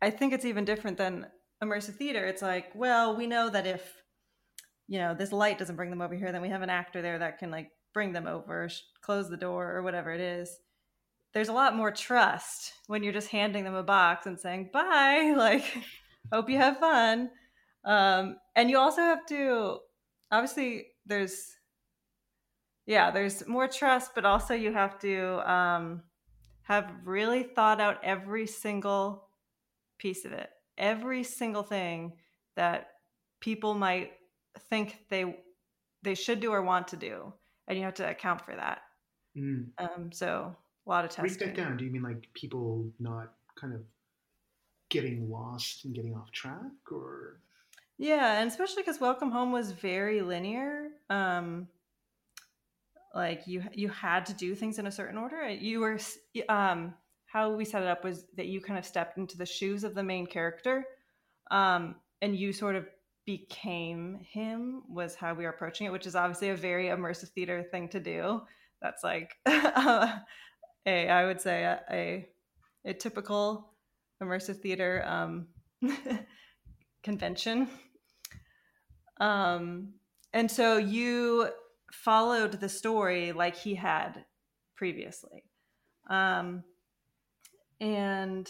i 0.00 0.10
think 0.10 0.32
it's 0.32 0.44
even 0.44 0.64
different 0.64 0.98
than 0.98 1.26
immersive 1.62 1.96
theater 1.96 2.26
it's 2.26 2.42
like 2.42 2.66
well 2.74 3.16
we 3.16 3.26
know 3.26 3.48
that 3.48 3.66
if 3.66 4.02
you 4.92 4.98
know 4.98 5.14
this 5.14 5.32
light 5.32 5.56
doesn't 5.56 5.76
bring 5.76 5.88
them 5.88 6.02
over 6.02 6.14
here 6.14 6.30
then 6.32 6.42
we 6.42 6.50
have 6.50 6.60
an 6.60 6.68
actor 6.68 7.00
there 7.00 7.18
that 7.18 7.38
can 7.38 7.50
like 7.50 7.70
bring 7.94 8.12
them 8.12 8.26
over 8.26 8.68
close 9.00 9.30
the 9.30 9.38
door 9.38 9.72
or 9.72 9.82
whatever 9.82 10.12
it 10.12 10.20
is. 10.20 10.58
There's 11.32 11.48
a 11.48 11.54
lot 11.54 11.74
more 11.74 11.90
trust 11.90 12.74
when 12.88 13.02
you're 13.02 13.14
just 13.14 13.28
handing 13.28 13.64
them 13.64 13.74
a 13.74 13.82
box 13.82 14.26
and 14.26 14.38
saying 14.38 14.68
bye 14.70 15.32
like 15.36 15.64
hope 16.30 16.50
you 16.50 16.58
have 16.58 16.76
fun. 16.76 17.30
Um, 17.86 18.36
and 18.54 18.68
you 18.68 18.78
also 18.78 19.00
have 19.00 19.24
to 19.28 19.78
obviously 20.30 20.88
there's 21.06 21.56
yeah 22.84 23.10
there's 23.10 23.48
more 23.48 23.68
trust 23.68 24.10
but 24.14 24.26
also 24.26 24.52
you 24.52 24.74
have 24.74 24.98
to 24.98 25.50
um, 25.50 26.02
have 26.64 26.92
really 27.06 27.44
thought 27.44 27.80
out 27.80 27.96
every 28.04 28.46
single 28.46 29.26
piece 29.98 30.26
of 30.26 30.32
it 30.32 30.50
every 30.76 31.22
single 31.22 31.62
thing 31.62 32.12
that 32.56 32.88
people 33.40 33.72
might 33.72 34.12
think 34.58 35.04
they 35.08 35.36
they 36.02 36.14
should 36.14 36.40
do 36.40 36.52
or 36.52 36.62
want 36.62 36.88
to 36.88 36.96
do, 36.96 37.32
and 37.68 37.78
you 37.78 37.84
have 37.84 37.94
to 37.94 38.08
account 38.08 38.44
for 38.44 38.54
that. 38.54 38.82
Mm. 39.36 39.68
Um, 39.78 40.12
so 40.12 40.54
a 40.86 40.90
lot 40.90 41.04
of 41.04 41.10
testing. 41.10 41.38
Break 41.38 41.56
that 41.56 41.62
down. 41.62 41.76
Do 41.76 41.84
you 41.84 41.90
mean 41.90 42.02
like 42.02 42.28
people 42.34 42.90
not 42.98 43.34
kind 43.58 43.72
of 43.74 43.80
getting 44.88 45.30
lost 45.30 45.84
and 45.84 45.94
getting 45.94 46.14
off 46.14 46.30
track, 46.32 46.90
or? 46.90 47.40
Yeah, 47.98 48.40
and 48.40 48.50
especially 48.50 48.82
because 48.82 49.00
Welcome 49.00 49.30
Home 49.30 49.52
was 49.52 49.72
very 49.72 50.22
linear. 50.22 50.88
Um, 51.08 51.68
like 53.14 53.46
you 53.46 53.62
you 53.72 53.88
had 53.88 54.26
to 54.26 54.34
do 54.34 54.54
things 54.54 54.78
in 54.78 54.86
a 54.86 54.92
certain 54.92 55.18
order. 55.18 55.48
You 55.48 55.80
were 55.80 55.98
um, 56.48 56.94
how 57.26 57.54
we 57.54 57.64
set 57.64 57.82
it 57.82 57.88
up 57.88 58.04
was 58.04 58.24
that 58.36 58.46
you 58.46 58.60
kind 58.60 58.78
of 58.78 58.84
stepped 58.84 59.18
into 59.18 59.36
the 59.38 59.46
shoes 59.46 59.84
of 59.84 59.94
the 59.94 60.02
main 60.02 60.26
character, 60.26 60.84
um, 61.50 61.96
and 62.20 62.36
you 62.36 62.52
sort 62.52 62.76
of 62.76 62.86
became 63.24 64.18
him 64.28 64.82
was 64.88 65.14
how 65.14 65.34
we 65.34 65.44
were 65.44 65.50
approaching 65.50 65.86
it, 65.86 65.92
which 65.92 66.06
is 66.06 66.16
obviously 66.16 66.50
a 66.50 66.56
very 66.56 66.86
immersive 66.86 67.28
theater 67.28 67.62
thing 67.70 67.88
to 67.88 68.00
do. 68.00 68.42
That's 68.80 69.04
like 69.04 69.36
a 69.46 70.20
I 70.86 71.24
would 71.24 71.40
say 71.40 71.62
a, 71.64 71.80
a, 71.90 72.28
a 72.84 72.94
typical 72.94 73.72
immersive 74.22 74.60
theater 74.60 75.04
um, 75.06 75.46
convention. 77.02 77.68
Um, 79.20 79.94
and 80.32 80.50
so 80.50 80.78
you 80.78 81.50
followed 81.92 82.52
the 82.60 82.68
story 82.68 83.32
like 83.32 83.56
he 83.56 83.74
had 83.74 84.24
previously. 84.76 85.44
Um, 86.08 86.64
and 87.80 88.48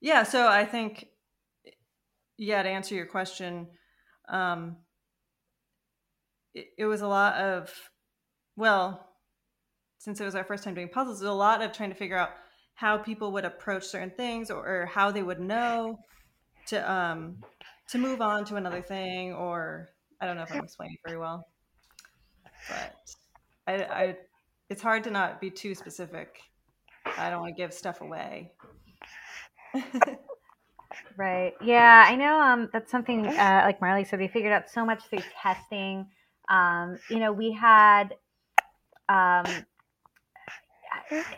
yeah, 0.00 0.22
so 0.22 0.48
I 0.48 0.64
think, 0.64 1.06
yeah, 2.40 2.62
to 2.62 2.68
answer 2.68 2.94
your 2.94 3.04
question, 3.04 3.68
um, 4.30 4.76
it, 6.54 6.68
it 6.78 6.84
was 6.86 7.02
a 7.02 7.06
lot 7.06 7.34
of, 7.34 7.70
well, 8.56 9.06
since 9.98 10.20
it 10.20 10.24
was 10.24 10.34
our 10.34 10.42
first 10.42 10.64
time 10.64 10.74
doing 10.74 10.88
puzzles, 10.88 11.20
it 11.20 11.24
was 11.24 11.30
a 11.30 11.34
lot 11.34 11.60
of 11.60 11.72
trying 11.72 11.90
to 11.90 11.94
figure 11.94 12.16
out 12.16 12.30
how 12.74 12.96
people 12.96 13.32
would 13.32 13.44
approach 13.44 13.84
certain 13.84 14.10
things 14.16 14.50
or, 14.50 14.66
or 14.66 14.86
how 14.86 15.10
they 15.10 15.22
would 15.22 15.38
know 15.38 15.98
to 16.66 16.90
um 16.90 17.36
to 17.88 17.98
move 17.98 18.22
on 18.22 18.44
to 18.44 18.56
another 18.56 18.80
thing 18.80 19.34
or 19.34 19.90
I 20.20 20.26
don't 20.26 20.36
know 20.36 20.42
if 20.42 20.52
I'm 20.52 20.64
explaining 20.64 20.96
very 21.04 21.18
well. 21.18 21.46
But 22.68 22.96
I, 23.66 23.74
I 23.84 24.16
it's 24.70 24.80
hard 24.80 25.04
to 25.04 25.10
not 25.10 25.42
be 25.42 25.50
too 25.50 25.74
specific. 25.74 26.40
I 27.04 27.28
don't 27.28 27.40
want 27.40 27.54
to 27.54 27.62
give 27.62 27.74
stuff 27.74 28.00
away. 28.00 28.52
right. 31.16 31.54
Yeah, 31.62 32.04
I 32.06 32.16
know 32.16 32.40
um 32.40 32.68
that's 32.72 32.90
something 32.90 33.26
uh, 33.26 33.62
like 33.64 33.80
Marlee 33.80 34.06
said 34.06 34.20
we 34.20 34.28
figured 34.28 34.52
out 34.52 34.70
so 34.70 34.84
much 34.84 35.02
through 35.08 35.22
testing. 35.40 36.06
Um, 36.48 36.98
you 37.08 37.18
know, 37.18 37.32
we 37.32 37.52
had 37.52 38.14
um 39.08 39.44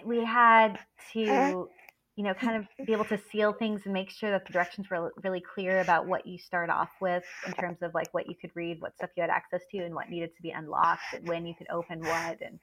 we 0.04 0.24
had 0.24 0.78
to 1.12 1.68
you 2.16 2.24
know 2.24 2.34
kind 2.34 2.56
of 2.56 2.86
be 2.86 2.92
able 2.92 3.04
to 3.06 3.18
seal 3.30 3.52
things 3.52 3.82
and 3.84 3.94
make 3.94 4.10
sure 4.10 4.30
that 4.30 4.46
the 4.46 4.52
directions 4.52 4.88
were 4.90 5.12
really 5.22 5.40
clear 5.40 5.80
about 5.80 6.06
what 6.06 6.26
you 6.26 6.38
start 6.38 6.68
off 6.68 6.90
with 7.00 7.24
in 7.46 7.52
terms 7.54 7.78
of 7.82 7.94
like 7.94 8.12
what 8.12 8.28
you 8.28 8.34
could 8.34 8.50
read 8.54 8.80
what 8.80 8.94
stuff 8.94 9.10
you 9.16 9.22
had 9.22 9.30
access 9.30 9.62
to 9.70 9.78
and 9.78 9.94
what 9.94 10.10
needed 10.10 10.34
to 10.36 10.42
be 10.42 10.50
unlocked 10.50 11.02
and 11.14 11.26
when 11.26 11.46
you 11.46 11.54
could 11.54 11.68
open 11.70 12.00
what 12.00 12.38
and 12.42 12.58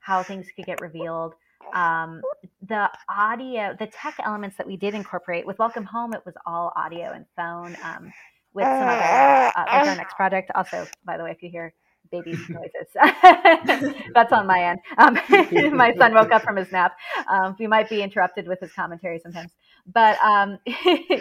how 0.00 0.22
things 0.22 0.46
could 0.56 0.64
get 0.64 0.80
revealed 0.80 1.34
um, 1.74 2.22
the 2.66 2.90
audio 3.08 3.74
the 3.78 3.86
tech 3.86 4.16
elements 4.24 4.56
that 4.56 4.66
we 4.66 4.76
did 4.76 4.94
incorporate 4.94 5.46
with 5.46 5.58
welcome 5.58 5.84
home 5.84 6.14
it 6.14 6.22
was 6.24 6.34
all 6.46 6.72
audio 6.76 7.12
and 7.12 7.26
phone 7.36 7.76
um, 7.82 8.12
with 8.54 8.64
some 8.64 8.88
other 8.88 9.52
uh, 9.56 9.64
like 9.66 9.86
our 9.88 9.96
next 9.96 10.14
project 10.14 10.50
also 10.54 10.86
by 11.04 11.16
the 11.16 11.24
way 11.24 11.30
if 11.30 11.42
you 11.42 11.50
hear 11.50 11.74
baby 12.10 12.32
noises. 12.48 13.94
That's 14.14 14.32
on 14.32 14.46
my 14.46 14.62
end. 14.62 14.80
Um, 14.98 15.18
my 15.76 15.94
son 15.96 16.14
woke 16.14 16.32
up 16.32 16.42
from 16.42 16.56
his 16.56 16.70
nap. 16.72 16.96
Um, 17.28 17.56
we 17.58 17.66
might 17.66 17.88
be 17.88 18.02
interrupted 18.02 18.46
with 18.46 18.60
his 18.60 18.72
commentary 18.72 19.18
sometimes, 19.18 19.52
but 19.92 20.18
um, 20.22 20.58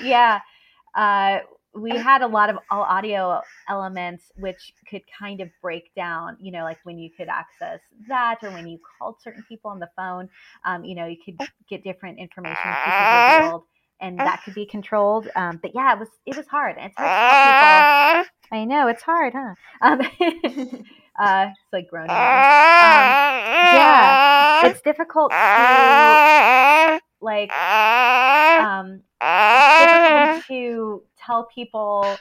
yeah, 0.03 0.39
uh, 0.95 1.39
we 1.75 1.91
had 1.91 2.21
a 2.21 2.27
lot 2.27 2.49
of 2.49 2.57
all 2.71 2.83
audio 2.83 3.41
elements 3.67 4.31
which 4.35 4.73
could 4.89 5.01
kind 5.19 5.41
of 5.41 5.49
break 5.61 5.93
down, 5.95 6.37
you 6.39 6.51
know, 6.51 6.63
like 6.63 6.79
when 6.83 6.97
you 6.97 7.09
could 7.15 7.27
access 7.27 7.79
that 8.07 8.39
or 8.43 8.51
when 8.51 8.67
you 8.67 8.79
called 8.97 9.15
certain 9.21 9.43
people 9.47 9.69
on 9.71 9.79
the 9.79 9.89
phone, 9.95 10.29
um, 10.65 10.85
you 10.85 10.95
know, 10.95 11.05
you 11.05 11.17
could 11.23 11.37
get 11.69 11.83
different 11.83 12.17
information 12.19 12.57
revealed 13.39 13.63
and 14.01 14.19
that 14.19 14.41
could 14.43 14.53
be 14.53 14.65
controlled. 14.65 15.29
Um, 15.35 15.59
but 15.61 15.71
yeah, 15.73 15.93
it 15.93 15.99
was 15.99 16.09
it 16.25 16.35
was 16.35 16.47
hard. 16.47 16.75
It's 16.79 16.95
hard 16.97 18.23
people. 18.23 18.31
I 18.51 18.65
know 18.65 18.87
it's 18.87 19.01
hard, 19.03 19.33
huh? 19.35 19.55
Um, 19.81 19.99
uh, 21.19 21.47
it's 21.49 21.73
like 21.73 21.89
groaning. 21.89 22.11
Um, 22.11 22.17
yeah, 23.75 24.67
it's 24.67 24.81
difficult 24.81 25.31
to 25.31 25.37
like 27.21 27.51
um, 27.51 29.01
to 30.47 31.03
tell 31.17 31.45
people 31.45 32.17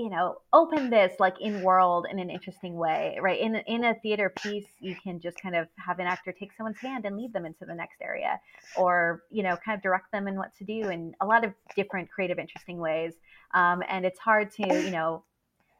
you 0.00 0.08
know, 0.08 0.40
open 0.54 0.88
this 0.88 1.12
like 1.20 1.38
in 1.42 1.60
world 1.62 2.06
in 2.10 2.18
an 2.18 2.30
interesting 2.30 2.74
way, 2.74 3.18
right? 3.20 3.38
In 3.38 3.56
in 3.66 3.84
a 3.84 3.94
theater 3.96 4.32
piece, 4.34 4.64
you 4.80 4.96
can 4.96 5.20
just 5.20 5.38
kind 5.42 5.54
of 5.54 5.68
have 5.76 5.98
an 5.98 6.06
actor 6.06 6.32
take 6.32 6.54
someone's 6.54 6.78
hand 6.78 7.04
and 7.04 7.18
lead 7.18 7.34
them 7.34 7.44
into 7.44 7.66
the 7.66 7.74
next 7.74 8.00
area, 8.00 8.40
or 8.78 9.24
you 9.30 9.42
know, 9.42 9.58
kind 9.62 9.76
of 9.76 9.82
direct 9.82 10.10
them 10.10 10.26
in 10.26 10.36
what 10.36 10.56
to 10.56 10.64
do 10.64 10.88
in 10.88 11.14
a 11.20 11.26
lot 11.26 11.44
of 11.44 11.52
different 11.76 12.10
creative, 12.10 12.38
interesting 12.38 12.78
ways. 12.78 13.12
Um, 13.52 13.82
and 13.90 14.06
it's 14.06 14.18
hard 14.18 14.50
to 14.52 14.66
you 14.66 14.90
know, 14.90 15.22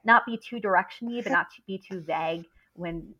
not 0.05 0.27
be 0.27 0.37
too 0.37 0.57
directiony, 0.57 1.23
but 1.23 1.33
not 1.33 1.47
to 1.57 1.63
be 1.67 1.79
too 1.79 2.01
vague 2.01 2.45
when 2.81 3.15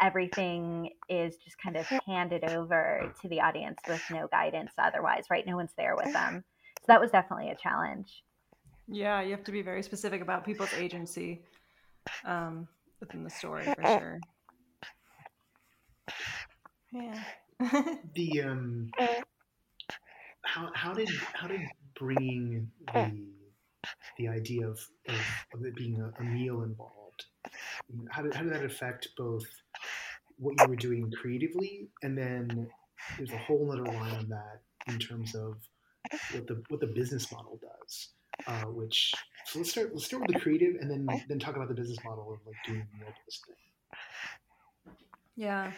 everything 0.00 0.90
is 1.08 1.36
just 1.36 1.60
kind 1.60 1.76
of 1.76 1.86
handed 2.06 2.44
over 2.44 3.12
to 3.20 3.28
the 3.28 3.40
audience 3.40 3.78
with 3.88 4.02
no 4.10 4.28
guidance 4.28 4.72
otherwise, 4.78 5.24
right? 5.30 5.46
No 5.46 5.56
one's 5.56 5.72
there 5.76 5.96
with 5.96 6.12
them. 6.12 6.44
So 6.80 6.84
that 6.86 7.00
was 7.02 7.10
definitely 7.10 7.50
a 7.50 7.56
challenge. 7.56 8.22
Yeah, 8.88 9.20
you 9.20 9.32
have 9.32 9.44
to 9.44 9.52
be 9.52 9.60
very 9.60 9.82
specific 9.82 10.22
about 10.22 10.46
people's 10.46 10.72
agency 10.72 11.42
um, 12.24 12.66
within 13.00 13.22
the 13.22 13.28
story 13.28 13.64
for 13.64 13.82
sure. 13.86 14.20
Yeah. 16.90 17.22
the 18.14 18.42
um, 18.42 18.90
how 20.40 20.70
how 20.74 20.94
did 20.94 21.10
how 21.34 21.48
did 21.48 21.60
bringing 21.98 22.70
the 22.94 23.26
the 24.16 24.28
idea 24.28 24.66
of 24.66 24.80
of, 25.06 25.20
of 25.52 25.64
it 25.66 25.76
being 25.76 26.00
a, 26.00 26.22
a 26.22 26.24
meal 26.24 26.62
involved? 26.62 26.99
How 28.10 28.22
did 28.22 28.34
how 28.34 28.42
did 28.42 28.52
that 28.52 28.64
affect 28.64 29.08
both 29.16 29.46
what 30.38 30.54
you 30.60 30.68
were 30.68 30.76
doing 30.76 31.10
creatively, 31.10 31.88
and 32.02 32.16
then 32.16 32.68
there's 33.16 33.32
a 33.32 33.38
whole 33.38 33.70
other 33.72 33.84
line 33.84 34.14
on 34.14 34.28
that 34.28 34.60
in 34.88 34.98
terms 34.98 35.34
of 35.34 35.56
what 36.32 36.46
the 36.46 36.62
what 36.68 36.80
the 36.80 36.86
business 36.86 37.30
model 37.32 37.58
does 37.60 38.08
uh, 38.46 38.64
which 38.64 39.12
so 39.44 39.58
let's 39.58 39.70
start 39.70 39.90
let's 39.92 40.06
start 40.06 40.22
with 40.22 40.32
the 40.32 40.40
creative 40.40 40.76
and 40.80 40.90
then 40.90 41.06
then 41.28 41.38
talk 41.38 41.56
about 41.56 41.68
the 41.68 41.74
business 41.74 41.98
model 42.04 42.32
of 42.32 42.38
like 42.46 42.56
doing 42.66 42.86
this 43.26 43.40
thing. 43.46 44.94
Yeah. 45.36 45.72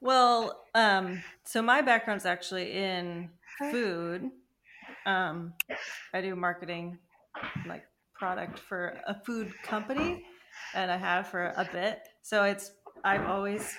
Well, 0.00 0.64
um, 0.74 1.22
so 1.44 1.60
my 1.60 1.82
background's 1.82 2.26
actually 2.26 2.72
in 2.72 3.30
food. 3.70 4.30
Um, 5.04 5.54
I 6.12 6.20
do 6.20 6.36
marketing, 6.36 6.98
like 7.66 7.84
product 8.14 8.58
for 8.58 9.00
a 9.06 9.20
food 9.24 9.52
company, 9.62 10.24
and 10.74 10.90
I 10.90 10.96
have 10.96 11.28
for 11.28 11.46
a 11.56 11.68
bit. 11.72 12.00
So 12.22 12.44
it's 12.44 12.72
I've 13.02 13.26
always, 13.26 13.74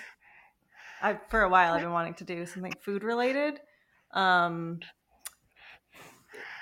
I 1.02 1.18
for 1.28 1.42
a 1.42 1.48
while 1.48 1.74
I've 1.74 1.82
been 1.82 1.92
wanting 1.92 2.14
to 2.14 2.24
do 2.24 2.46
something 2.46 2.72
food 2.80 3.02
related. 3.02 3.60
Um, 4.12 4.80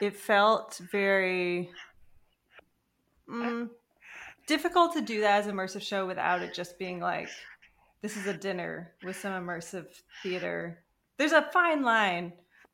it 0.01 0.17
felt 0.17 0.81
very 0.91 1.71
mm, 3.29 3.69
difficult 4.47 4.93
to 4.95 5.01
do 5.01 5.21
that 5.21 5.41
as 5.41 5.47
immersive 5.47 5.83
show 5.83 6.07
without 6.07 6.43
it 6.43 6.55
just 6.55 6.79
being 6.79 7.01
like 7.01 7.29
this 8.03 8.17
is 8.17 8.27
a 8.27 8.35
dinner 8.35 8.93
with 9.03 9.17
some 9.17 9.33
immersive 9.33 9.87
theater 10.23 10.79
there's 11.17 11.33
a 11.33 11.49
fine 11.53 11.83
line 11.83 12.33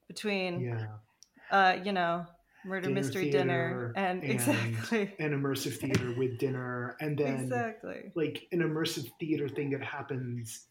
between 0.09 0.61
yeah. 0.61 0.87
uh 1.51 1.77
you 1.85 1.93
know 1.93 2.27
murder 2.65 2.89
dinner 2.89 3.01
mystery 3.01 3.31
dinner 3.31 3.93
and, 3.97 4.23
and 4.23 4.33
exactly 4.33 5.15
an 5.19 5.31
immersive 5.31 5.77
theater 5.79 6.15
with 6.17 6.39
dinner 6.39 6.97
and 7.01 7.19
then 7.19 7.41
exactly 7.41 8.13
like 8.15 8.47
an 8.53 8.61
immersive 8.61 9.09
theater 9.19 9.49
thing 9.49 9.71
that 9.71 9.83
happens 9.83 10.67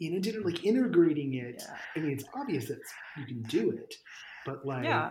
in 0.00 0.14
a 0.14 0.20
dinner 0.20 0.40
like 0.40 0.64
integrating 0.64 1.34
it 1.34 1.56
yeah. 1.58 1.76
i 1.96 2.00
mean 2.00 2.12
it's 2.12 2.24
obvious 2.34 2.66
that 2.66 2.80
you 3.16 3.24
can 3.26 3.42
do 3.42 3.70
it 3.70 3.94
but 4.44 4.66
like 4.66 4.84
yeah 4.84 5.10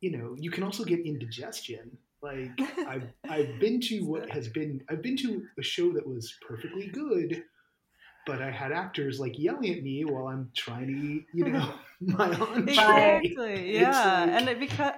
you 0.00 0.16
know, 0.16 0.34
you 0.38 0.50
can 0.50 0.62
also 0.62 0.84
get 0.84 1.00
indigestion. 1.00 1.96
Like 2.22 2.50
I've 2.86 3.08
I've 3.28 3.60
been 3.60 3.80
to 3.82 4.00
what 4.00 4.30
has 4.30 4.48
been 4.48 4.80
I've 4.90 5.02
been 5.02 5.16
to 5.18 5.44
a 5.58 5.62
show 5.62 5.92
that 5.92 6.06
was 6.06 6.34
perfectly 6.46 6.88
good, 6.88 7.42
but 8.28 8.42
I 8.42 8.50
had 8.50 8.70
actors 8.70 9.18
like 9.18 9.38
yelling 9.38 9.74
at 9.74 9.82
me 9.82 10.04
while 10.04 10.28
I'm 10.28 10.50
trying 10.54 10.86
to 10.86 10.92
eat, 10.92 11.26
you 11.32 11.48
know, 11.48 11.72
my 12.00 12.28
entree. 12.34 13.20
Exactly. 13.22 13.80
Yeah, 13.80 14.20
like, 14.20 14.30
and 14.30 14.48
it 14.48 14.60
because 14.60 14.92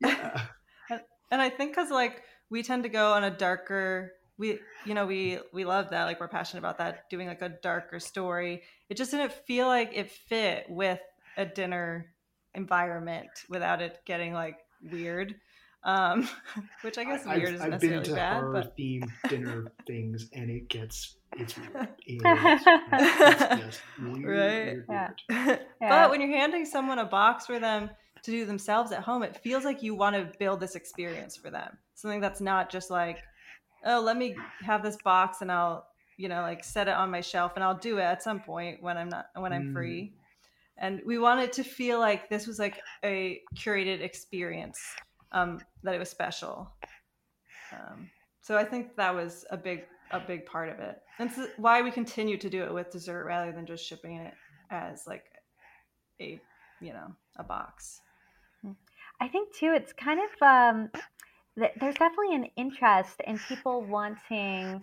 yeah. 0.00 0.42
and 1.32 1.42
I 1.42 1.48
think 1.48 1.74
because 1.74 1.90
like 1.90 2.22
we 2.50 2.62
tend 2.62 2.82
to 2.82 2.88
go 2.90 3.14
on 3.14 3.24
a 3.24 3.30
darker 3.30 4.12
we 4.36 4.58
you 4.84 4.94
know 4.94 5.06
we 5.06 5.38
we 5.52 5.64
love 5.64 5.90
that 5.90 6.04
like 6.04 6.20
we're 6.20 6.28
passionate 6.28 6.58
about 6.60 6.78
that 6.78 7.08
doing 7.08 7.26
like 7.26 7.40
a 7.40 7.48
darker 7.48 8.00
story 8.00 8.62
it 8.90 8.96
just 8.96 9.12
didn't 9.12 9.32
feel 9.32 9.66
like 9.66 9.92
it 9.94 10.10
fit 10.10 10.66
with 10.68 11.00
a 11.36 11.46
dinner 11.46 12.14
environment 12.54 13.30
without 13.48 13.82
it 13.82 14.00
getting 14.04 14.32
like 14.32 14.58
weird. 14.90 15.34
Um, 15.82 16.26
which 16.80 16.96
I 16.96 17.04
guess 17.04 17.26
I, 17.26 17.36
weird 17.36 17.48
I've, 17.48 17.54
is 17.54 17.60
I've 17.60 17.70
necessarily 17.72 18.04
been 18.04 18.10
to 18.10 18.14
bad, 18.14 18.36
horror 18.40 18.52
but... 18.52 18.76
themed 18.76 19.10
dinner 19.28 19.72
things, 19.86 20.30
and 20.32 20.50
it 20.50 20.68
gets 20.68 21.16
it's 21.36 21.56
weird. 21.56 21.88
It's, 22.06 22.64
it's 23.64 23.80
weird 24.00 24.24
right? 24.24 24.76
Weird, 24.86 24.86
yeah. 25.30 25.56
But 25.80 26.10
when 26.10 26.20
you're 26.20 26.36
handing 26.36 26.64
someone 26.64 26.98
a 26.98 27.04
box 27.04 27.46
for 27.46 27.58
them 27.58 27.90
to 28.22 28.30
do 28.30 28.44
themselves 28.44 28.92
at 28.92 29.02
home, 29.02 29.22
it 29.22 29.36
feels 29.36 29.64
like 29.64 29.82
you 29.82 29.94
want 29.94 30.16
to 30.16 30.30
build 30.38 30.60
this 30.60 30.74
experience 30.74 31.36
for 31.36 31.50
them. 31.50 31.76
something 31.94 32.20
that's 32.20 32.40
not 32.40 32.70
just 32.70 32.90
like, 32.90 33.18
oh, 33.84 34.00
let 34.00 34.16
me 34.16 34.36
have 34.62 34.82
this 34.82 34.96
box 35.04 35.42
and 35.42 35.50
I'll, 35.52 35.86
you 36.16 36.28
know, 36.28 36.42
like 36.42 36.64
set 36.64 36.88
it 36.88 36.94
on 36.94 37.10
my 37.10 37.20
shelf 37.20 37.52
and 37.54 37.64
I'll 37.64 37.76
do 37.76 37.98
it 37.98 38.02
at 38.02 38.22
some 38.22 38.40
point 38.40 38.82
when 38.82 38.96
I'm 38.96 39.08
not 39.08 39.26
when 39.34 39.52
I'm 39.52 39.70
mm. 39.70 39.72
free. 39.72 40.14
And 40.76 41.00
we 41.06 41.18
wanted 41.18 41.52
to 41.54 41.64
feel 41.64 42.00
like 42.00 42.28
this 42.28 42.46
was 42.46 42.58
like 42.58 42.80
a 43.04 43.40
curated 43.56 44.00
experience, 44.00 44.80
um, 45.30 45.60
that 45.84 45.94
it 45.94 45.98
was 45.98 46.10
special. 46.10 46.68
Um, 47.72 48.10
so 48.40 48.56
I 48.56 48.64
think 48.64 48.96
that 48.96 49.14
was 49.14 49.44
a 49.50 49.56
big 49.56 49.84
a 50.10 50.20
big 50.20 50.46
part 50.46 50.68
of 50.68 50.78
it. 50.78 51.00
And 51.18 51.30
it's 51.30 51.50
why 51.56 51.82
we 51.82 51.90
continue 51.90 52.36
to 52.38 52.50
do 52.50 52.62
it 52.62 52.72
with 52.72 52.90
dessert 52.90 53.24
rather 53.24 53.52
than 53.52 53.66
just 53.66 53.84
shipping 53.84 54.16
it 54.16 54.34
as 54.70 55.06
like 55.06 55.24
a 56.20 56.40
you 56.80 56.92
know 56.92 57.14
a 57.36 57.44
box. 57.44 58.00
I 59.20 59.28
think 59.28 59.54
too, 59.54 59.72
it's 59.74 59.92
kind 59.92 60.20
of 60.20 60.42
um, 60.42 60.90
th- 61.58 61.72
there's 61.80 61.94
definitely 61.94 62.34
an 62.34 62.46
interest 62.56 63.20
in 63.26 63.38
people 63.48 63.82
wanting 63.82 64.82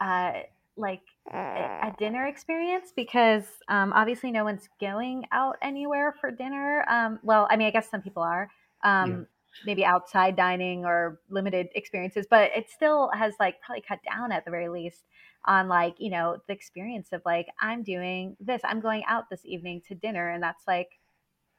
uh, 0.00 0.32
like 0.76 1.02
a, 1.32 1.92
dinner 1.98 2.26
experience 2.26 2.92
because 2.94 3.44
um, 3.68 3.92
obviously 3.92 4.30
no 4.30 4.44
one's 4.44 4.68
going 4.80 5.24
out 5.32 5.56
anywhere 5.62 6.14
for 6.20 6.30
dinner. 6.30 6.84
Um, 6.88 7.18
well, 7.22 7.46
I 7.50 7.56
mean, 7.56 7.68
I 7.68 7.70
guess 7.70 7.88
some 7.90 8.02
people 8.02 8.22
are. 8.22 8.50
Um, 8.82 9.26
maybe 9.64 9.84
outside 9.84 10.36
dining 10.36 10.84
or 10.84 11.20
limited 11.30 11.68
experiences, 11.74 12.26
but 12.28 12.50
it 12.56 12.68
still 12.70 13.10
has 13.14 13.34
like 13.38 13.60
probably 13.60 13.82
cut 13.86 14.00
down 14.08 14.32
at 14.32 14.44
the 14.44 14.50
very 14.50 14.68
least 14.68 15.04
on 15.46 15.68
like, 15.68 15.96
you 15.98 16.10
know, 16.10 16.38
the 16.46 16.52
experience 16.52 17.12
of 17.12 17.22
like, 17.24 17.46
I'm 17.60 17.82
doing 17.82 18.36
this, 18.40 18.60
I'm 18.64 18.80
going 18.80 19.04
out 19.06 19.30
this 19.30 19.44
evening 19.44 19.82
to 19.88 19.94
dinner. 19.94 20.30
And 20.30 20.42
that's 20.42 20.66
like 20.66 20.98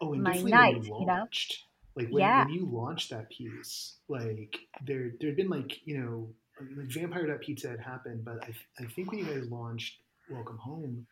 oh, 0.01 0.13
and 0.13 0.23
my 0.23 0.41
night, 0.41 0.83
you, 0.83 1.05
know? 1.05 1.27
Like 1.95 2.09
when, 2.09 2.21
yeah. 2.21 2.45
when 2.45 2.53
you 2.53 2.65
launched 2.65 3.11
that 3.11 3.29
piece, 3.29 3.97
like 4.07 4.57
there, 4.83 5.11
there'd 5.19 5.37
been 5.37 5.49
like, 5.49 5.79
you 5.85 5.99
know, 5.99 6.29
like 6.77 6.87
Vampire 6.87 7.37
Pizza 7.39 7.69
had 7.69 7.79
happened, 7.79 8.25
but 8.25 8.43
I, 8.43 8.83
I 8.83 8.87
think 8.87 9.11
when 9.11 9.19
you 9.19 9.25
guys 9.25 9.45
launched 9.49 9.97
Welcome 10.29 10.57
Home, 10.57 11.05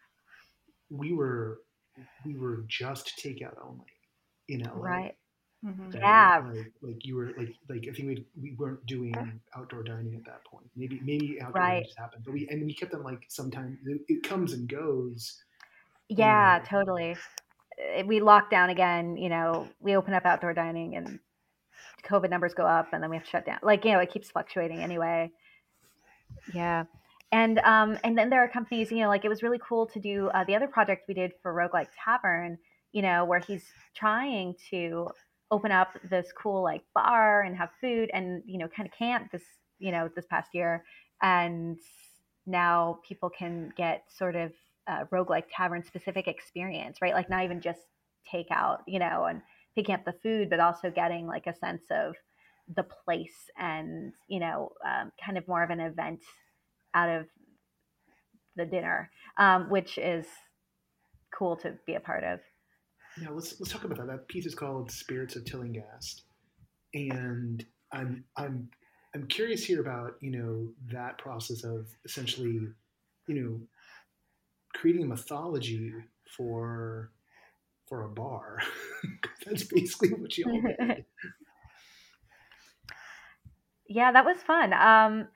we 0.89 1.13
were, 1.13 1.59
we 2.25 2.37
were 2.37 2.63
just 2.67 3.13
takeout 3.23 3.57
only 3.63 3.85
in 4.47 4.61
LA. 4.61 4.73
Right 4.73 5.15
Mm-hmm. 5.65 5.97
Yeah, 5.97 6.43
like, 6.53 6.73
like, 6.81 7.05
you 7.05 7.15
were 7.15 7.31
like 7.37 7.55
like 7.69 7.87
I 7.89 7.93
think 7.93 8.07
we 8.07 8.25
we 8.41 8.55
weren't 8.57 8.85
doing 8.85 9.13
outdoor 9.55 9.83
dining 9.83 10.13
at 10.15 10.25
that 10.25 10.43
point. 10.43 10.65
Maybe 10.75 10.99
maybe 11.03 11.41
outdoor 11.41 11.61
right. 11.61 11.85
just 11.85 11.97
happened, 11.97 12.23
but 12.25 12.33
we 12.33 12.47
and 12.49 12.65
we 12.65 12.73
kept 12.73 12.91
them 12.91 13.03
like 13.03 13.23
sometimes 13.29 13.77
it, 13.85 14.23
comes 14.23 14.51
and 14.51 14.67
goes. 14.67 15.41
Yeah, 16.09 16.61
totally. 16.67 17.15
Eh, 17.95 18.03
we 18.05 18.19
lock 18.19 18.51
down 18.51 18.71
again. 18.71 19.15
You 19.15 19.29
know, 19.29 19.69
we 19.79 19.95
open 19.95 20.13
up 20.13 20.25
outdoor 20.25 20.53
dining 20.53 20.97
and 20.97 21.19
COVID 22.03 22.29
numbers 22.29 22.53
go 22.53 22.65
up, 22.65 22.91
and 22.91 23.01
then 23.01 23.09
we 23.09 23.15
have 23.15 23.23
to 23.23 23.29
shut 23.29 23.45
down. 23.45 23.59
Like 23.63 23.85
you 23.85 23.93
know, 23.93 23.99
it 23.99 24.11
keeps 24.11 24.29
fluctuating 24.31 24.79
anyway. 24.79 25.31
Yeah. 26.53 26.83
And 27.31 27.59
um, 27.59 27.97
and 28.03 28.17
then 28.17 28.29
there 28.29 28.43
are 28.43 28.49
companies, 28.49 28.91
you 28.91 28.99
know, 28.99 29.07
like 29.07 29.23
it 29.23 29.29
was 29.29 29.41
really 29.41 29.59
cool 29.65 29.87
to 29.87 29.99
do 29.99 30.27
uh, 30.33 30.43
the 30.43 30.55
other 30.55 30.67
project 30.67 31.07
we 31.07 31.13
did 31.13 31.31
for 31.41 31.53
Roguelike 31.53 31.87
Tavern, 32.03 32.57
you 32.91 33.01
know, 33.01 33.23
where 33.25 33.39
he's 33.39 33.63
trying 33.95 34.55
to 34.69 35.09
open 35.53 35.71
up 35.71 35.89
this 36.09 36.27
cool 36.35 36.63
like 36.63 36.81
bar 36.95 37.43
and 37.43 37.55
have 37.55 37.69
food 37.79 38.09
and 38.11 38.41
you 38.47 38.57
know 38.57 38.67
kind 38.67 38.89
of 38.89 38.97
camp 38.97 39.31
this 39.31 39.43
you 39.77 39.91
know 39.91 40.09
this 40.15 40.25
past 40.29 40.49
year. 40.53 40.83
And 41.21 41.77
now 42.45 42.99
people 43.07 43.29
can 43.29 43.71
get 43.77 44.03
sort 44.09 44.35
of 44.35 44.51
uh, 44.87 45.05
roguelike 45.13 45.45
tavern 45.55 45.83
specific 45.83 46.27
experience 46.27 46.97
right? 47.01 47.13
Like 47.13 47.29
not 47.29 47.43
even 47.43 47.61
just 47.61 47.79
takeout 48.33 48.79
you 48.87 48.99
know 48.99 49.25
and 49.29 49.41
picking 49.75 49.93
up 49.93 50.05
the 50.05 50.15
food 50.23 50.49
but 50.49 50.59
also 50.59 50.89
getting 50.89 51.27
like 51.27 51.45
a 51.45 51.55
sense 51.55 51.83
of 51.91 52.15
the 52.75 52.83
place 52.83 53.49
and 53.57 54.13
you 54.27 54.39
know 54.39 54.71
um, 54.85 55.11
kind 55.23 55.37
of 55.37 55.47
more 55.47 55.63
of 55.63 55.69
an 55.69 55.79
event 55.79 56.21
out 56.93 57.09
of 57.09 57.25
the 58.55 58.65
dinner 58.65 59.11
um, 59.37 59.69
which 59.69 59.97
is 59.97 60.25
cool 61.37 61.57
to 61.57 61.73
be 61.85 61.95
a 61.95 61.99
part 61.99 62.23
of 62.23 62.39
yeah, 63.21 63.29
let's 63.29 63.59
let's 63.59 63.71
talk 63.71 63.83
about 63.83 63.97
that. 63.97 64.07
That 64.07 64.27
piece 64.27 64.45
is 64.45 64.55
called 64.55 64.91
"Spirits 64.91 65.35
of 65.35 65.45
Tillinghast," 65.45 66.23
and 66.93 67.65
I'm 67.91 68.23
I'm 68.37 68.69
I'm 69.15 69.27
curious 69.27 69.63
here 69.63 69.81
about 69.81 70.15
you 70.21 70.31
know 70.31 70.69
that 70.91 71.17
process 71.17 71.63
of 71.63 71.87
essentially, 72.05 72.59
you 73.27 73.35
know, 73.35 73.59
creating 74.73 75.03
a 75.03 75.07
mythology 75.07 75.93
for 76.35 77.11
for 77.87 78.03
a 78.03 78.09
bar. 78.09 78.59
That's 79.45 79.63
basically 79.63 80.09
what 80.13 80.37
you 80.37 80.45
all 80.45 80.61
yeah, 83.87 84.11
that 84.11 84.25
was 84.25 84.37
fun. 84.37 84.73
Um, 84.73 85.27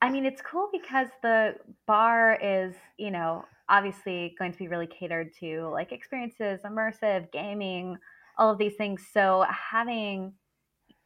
I 0.00 0.10
mean, 0.10 0.24
it's 0.24 0.40
cool 0.42 0.68
because 0.72 1.08
the 1.22 1.54
bar 1.86 2.38
is, 2.40 2.74
you 2.96 3.10
know, 3.10 3.44
obviously 3.68 4.34
going 4.38 4.52
to 4.52 4.58
be 4.58 4.68
really 4.68 4.86
catered 4.86 5.32
to 5.40 5.68
like 5.72 5.92
experiences, 5.92 6.60
immersive 6.64 7.30
gaming, 7.32 7.98
all 8.38 8.50
of 8.50 8.58
these 8.58 8.74
things. 8.76 9.04
So 9.12 9.44
having, 9.48 10.32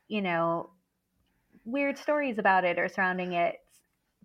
you 0.09 0.23
know, 0.23 0.71
weird 1.65 1.99
stories 1.99 2.39
about 2.39 2.65
it 2.65 2.79
or 2.79 2.89
surrounding 2.89 3.33
it 3.33 3.57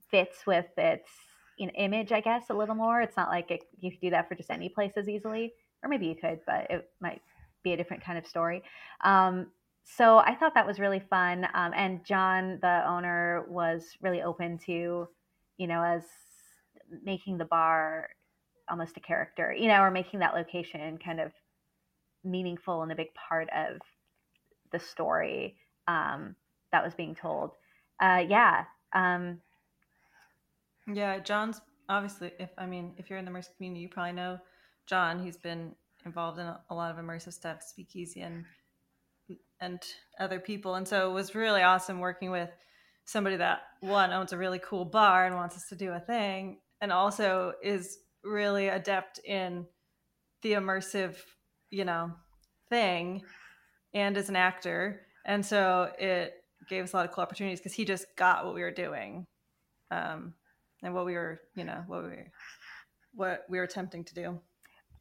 fits 0.09 0.45
with 0.45 0.67
its 0.77 1.09
you 1.57 1.67
know, 1.67 1.73
image, 1.77 2.11
I 2.11 2.21
guess, 2.21 2.49
a 2.49 2.53
little 2.53 2.75
more. 2.75 3.01
It's 3.01 3.17
not 3.17 3.29
like 3.29 3.51
it, 3.51 3.63
you 3.79 3.91
could 3.91 4.01
do 4.01 4.09
that 4.09 4.27
for 4.27 4.35
just 4.35 4.51
any 4.51 4.69
place 4.69 4.93
as 4.97 5.07
easily, 5.07 5.53
or 5.83 5.89
maybe 5.89 6.05
you 6.07 6.15
could, 6.15 6.39
but 6.45 6.69
it 6.69 6.89
might 6.99 7.21
be 7.63 7.73
a 7.73 7.77
different 7.77 8.03
kind 8.03 8.17
of 8.17 8.27
story. 8.27 8.63
Um, 9.03 9.47
so 9.83 10.17
I 10.17 10.35
thought 10.35 10.53
that 10.55 10.65
was 10.65 10.79
really 10.79 10.99
fun. 10.99 11.47
Um, 11.53 11.71
and 11.75 12.03
John, 12.03 12.59
the 12.61 12.83
owner, 12.87 13.45
was 13.47 13.85
really 14.01 14.21
open 14.21 14.57
to, 14.65 15.07
you 15.57 15.67
know, 15.67 15.83
as 15.83 16.01
making 17.03 17.37
the 17.37 17.45
bar 17.45 18.09
almost 18.69 18.97
a 18.97 18.99
character, 18.99 19.53
you 19.53 19.67
know, 19.67 19.81
or 19.81 19.91
making 19.91 20.19
that 20.19 20.33
location 20.33 20.97
kind 20.97 21.19
of 21.19 21.31
meaningful 22.23 22.81
and 22.81 22.91
a 22.91 22.95
big 22.95 23.13
part 23.13 23.47
of 23.49 23.79
the 24.71 24.79
story 24.79 25.55
um, 25.87 26.35
that 26.71 26.83
was 26.83 26.93
being 26.93 27.15
told. 27.15 27.51
Uh, 28.01 28.23
yeah. 28.27 28.65
Um, 28.93 29.39
yeah, 30.91 31.19
John's 31.19 31.61
obviously, 31.89 32.31
if 32.39 32.49
I 32.57 32.65
mean, 32.65 32.93
if 32.97 33.09
you're 33.09 33.19
in 33.19 33.25
the 33.25 33.31
immersive 33.31 33.55
community, 33.57 33.81
you 33.81 33.89
probably 33.89 34.13
know 34.13 34.39
John. 34.85 35.23
He's 35.23 35.37
been 35.37 35.75
involved 36.05 36.39
in 36.39 36.45
a, 36.45 36.75
lot 36.75 36.91
of 36.91 37.03
immersive 37.03 37.33
stuff, 37.33 37.63
Speakeasy 37.63 38.21
and 38.21 38.45
and 39.59 39.81
other 40.19 40.39
people, 40.39 40.75
and 40.75 40.87
so 40.87 41.09
it 41.09 41.13
was 41.13 41.33
really 41.33 41.61
awesome 41.61 41.99
working 41.99 42.29
with 42.29 42.49
somebody 43.05 43.37
that 43.37 43.61
one 43.79 44.11
owns 44.11 44.33
a 44.33 44.37
really 44.37 44.59
cool 44.59 44.85
bar 44.85 45.25
and 45.25 45.35
wants 45.35 45.55
us 45.55 45.69
to 45.69 45.75
do 45.75 45.91
a 45.91 45.99
thing, 45.99 46.59
and 46.81 46.91
also 46.91 47.53
is 47.63 47.99
really 48.25 48.67
adept 48.67 49.19
in 49.19 49.65
the 50.41 50.53
immersive, 50.53 51.15
you 51.69 51.85
know, 51.85 52.11
thing 52.69 53.23
and 53.93 54.17
as 54.17 54.29
an 54.29 54.35
actor. 54.35 55.01
And 55.25 55.45
so 55.45 55.91
it 55.97 56.43
gave 56.69 56.83
us 56.83 56.93
a 56.93 56.97
lot 56.97 57.05
of 57.05 57.11
cool 57.11 57.21
opportunities 57.21 57.59
because 57.59 57.73
he 57.73 57.85
just 57.85 58.05
got 58.15 58.45
what 58.45 58.53
we 58.53 58.61
were 58.61 58.71
doing. 58.71 59.25
Um, 59.91 60.33
and 60.83 60.93
what 60.93 61.05
we 61.05 61.13
were, 61.13 61.41
you 61.55 61.63
know, 61.63 61.83
what 61.87 62.03
we 62.03 62.09
were, 62.09 62.31
what 63.13 63.45
we 63.49 63.57
were 63.57 63.63
attempting 63.63 64.03
to 64.03 64.13
do. 64.13 64.39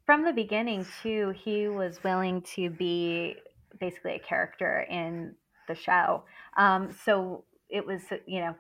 From 0.07 0.25
the 0.25 0.33
beginning, 0.33 0.87
too, 1.03 1.35
he 1.37 1.69
was 1.69 2.03
willing 2.05 2.43
to 2.55 2.71
be 2.71 3.37
basically 3.81 4.15
a 4.15 4.19
character 4.19 4.87
in 4.91 5.35
the 5.69 5.75
show. 5.75 6.25
Um, 6.57 6.91
so 7.05 7.45
it 7.69 7.87
was, 7.87 8.03
you 8.27 8.41
know, 8.41 8.55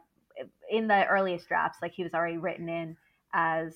in 0.70 0.88
the 0.88 1.07
earliest 1.07 1.48
drafts, 1.48 1.79
like 1.81 1.92
he 1.92 2.03
was 2.03 2.14
already 2.14 2.38
written 2.38 2.68
in 2.68 2.96
as 3.33 3.74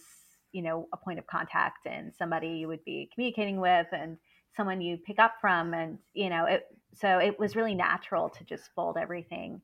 you 0.52 0.62
know 0.62 0.88
a 0.92 0.96
point 0.96 1.18
of 1.18 1.26
contact 1.26 1.86
and 1.86 2.12
somebody 2.14 2.48
you 2.48 2.68
would 2.68 2.84
be 2.84 3.10
communicating 3.14 3.60
with 3.60 3.86
and 3.92 4.16
someone 4.56 4.80
you 4.80 4.96
pick 4.96 5.18
up 5.18 5.34
from 5.40 5.74
and 5.74 5.98
you 6.14 6.30
know 6.30 6.44
it 6.46 6.66
so 6.94 7.18
it 7.18 7.38
was 7.38 7.54
really 7.54 7.74
natural 7.74 8.28
to 8.28 8.44
just 8.44 8.70
fold 8.74 8.96
everything 8.96 9.60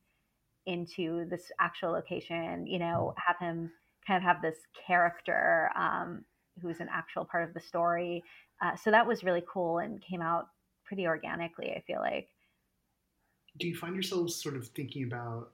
into 0.67 1.27
this 1.29 1.51
actual 1.61 1.93
location 1.93 2.67
you 2.67 2.79
know 2.79 3.15
have 3.17 3.37
him 3.39 3.71
kind 4.07 4.17
of 4.17 4.23
have 4.23 4.43
this 4.43 4.59
character 4.87 5.71
um, 5.77 6.25
who's 6.61 6.81
an 6.81 6.89
actual 6.93 7.25
part 7.25 7.49
of 7.49 7.55
the 7.55 7.61
story. 7.61 8.23
Uh, 8.63 8.77
so 8.77 8.91
that 8.91 9.07
was 9.07 9.25
really 9.25 9.43
cool 9.53 9.79
and 9.79 10.03
came 10.03 10.23
out 10.23 10.49
pretty 10.85 11.07
organically 11.07 11.73
i 11.75 11.83
feel 11.87 12.01
like. 12.01 12.29
Do 13.57 13.67
you 13.67 13.75
find 13.75 13.95
yourselves 13.95 14.41
sort 14.43 14.57
of 14.57 14.69
thinking 14.69 15.05
about 15.05 15.51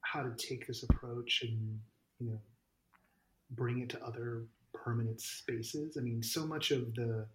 how 0.00 0.22
to 0.22 0.30
take 0.36 0.66
this 0.66 0.82
approach 0.82 1.42
and 1.42 1.78
you 2.18 2.30
know 2.30 2.38
bring 3.50 3.80
it 3.80 3.90
to 3.90 4.02
other 4.02 4.44
permanent 4.74 5.20
spaces. 5.20 5.96
I 5.96 6.02
mean, 6.02 6.22
so 6.22 6.46
much 6.46 6.70
of 6.70 6.94
the 6.94 7.26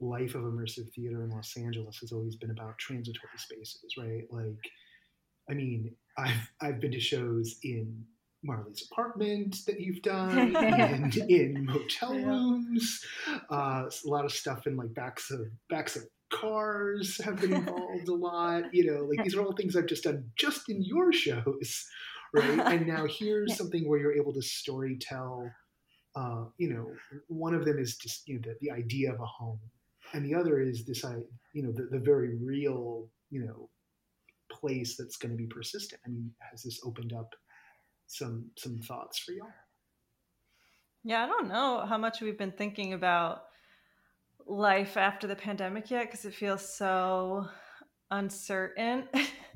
life 0.00 0.34
of 0.34 0.42
immersive 0.42 0.92
theater 0.92 1.22
in 1.24 1.30
Los 1.30 1.56
Angeles 1.56 1.98
has 1.98 2.12
always 2.12 2.36
been 2.36 2.50
about 2.50 2.78
transitory 2.78 3.36
spaces, 3.36 3.94
right? 3.98 4.24
Like, 4.30 4.70
I 5.48 5.54
mean, 5.54 5.94
I've 6.16 6.50
I've 6.60 6.80
been 6.80 6.92
to 6.92 7.00
shows 7.00 7.58
in 7.62 8.04
Marlee's 8.46 8.88
apartment 8.90 9.64
that 9.66 9.80
you've 9.80 10.02
done, 10.02 10.56
and 10.56 11.14
in 11.16 11.66
motel 11.66 12.14
rooms, 12.14 13.04
uh, 13.50 13.84
a 13.88 14.08
lot 14.08 14.24
of 14.24 14.32
stuff 14.32 14.66
in 14.66 14.76
like 14.76 14.94
backs 14.94 15.30
of 15.30 15.40
backs 15.68 15.96
of 15.96 16.04
cars 16.30 17.20
have 17.22 17.40
been 17.40 17.52
involved 17.54 18.08
a 18.08 18.14
lot. 18.14 18.72
You 18.72 18.92
know, 18.92 19.04
like 19.04 19.24
these 19.24 19.34
are 19.34 19.42
all 19.42 19.52
things 19.52 19.76
I've 19.76 19.86
just 19.86 20.04
done 20.04 20.30
just 20.36 20.68
in 20.68 20.82
your 20.82 21.12
shows, 21.12 21.86
right? 22.34 22.58
And 22.60 22.86
now 22.86 23.06
here's 23.06 23.56
something 23.56 23.88
where 23.88 23.98
you're 23.98 24.16
able 24.16 24.32
to 24.34 24.42
story 24.42 24.96
tell. 25.00 25.50
Uh, 26.16 26.44
you 26.58 26.72
know, 26.72 26.90
one 27.28 27.54
of 27.54 27.64
them 27.64 27.78
is 27.78 27.96
just 27.96 28.26
you 28.28 28.34
know 28.34 28.40
the, 28.44 28.56
the 28.60 28.70
idea 28.70 29.12
of 29.12 29.20
a 29.20 29.26
home, 29.26 29.60
and 30.12 30.24
the 30.24 30.34
other 30.34 30.60
is 30.60 30.84
this, 30.84 31.04
you 31.52 31.62
know, 31.62 31.72
the, 31.72 31.88
the 31.90 31.98
very 31.98 32.36
real, 32.36 33.06
you 33.30 33.44
know, 33.44 33.68
place 34.50 34.96
that's 34.96 35.16
going 35.16 35.30
to 35.30 35.36
be 35.36 35.46
persistent. 35.46 36.00
I 36.04 36.10
mean, 36.10 36.32
has 36.50 36.62
this 36.62 36.80
opened 36.84 37.12
up 37.12 37.34
some 38.06 38.46
some 38.56 38.80
thoughts 38.80 39.18
for 39.20 39.32
y'all? 39.32 39.48
Yeah, 41.04 41.24
I 41.24 41.26
don't 41.26 41.48
know 41.48 41.84
how 41.88 41.96
much 41.96 42.20
we've 42.20 42.36
been 42.38 42.52
thinking 42.52 42.92
about 42.92 43.44
life 44.46 44.96
after 44.96 45.26
the 45.26 45.36
pandemic 45.36 45.90
yet 45.90 46.06
because 46.06 46.24
it 46.24 46.34
feels 46.34 46.66
so 46.66 47.46
uncertain. 48.10 49.04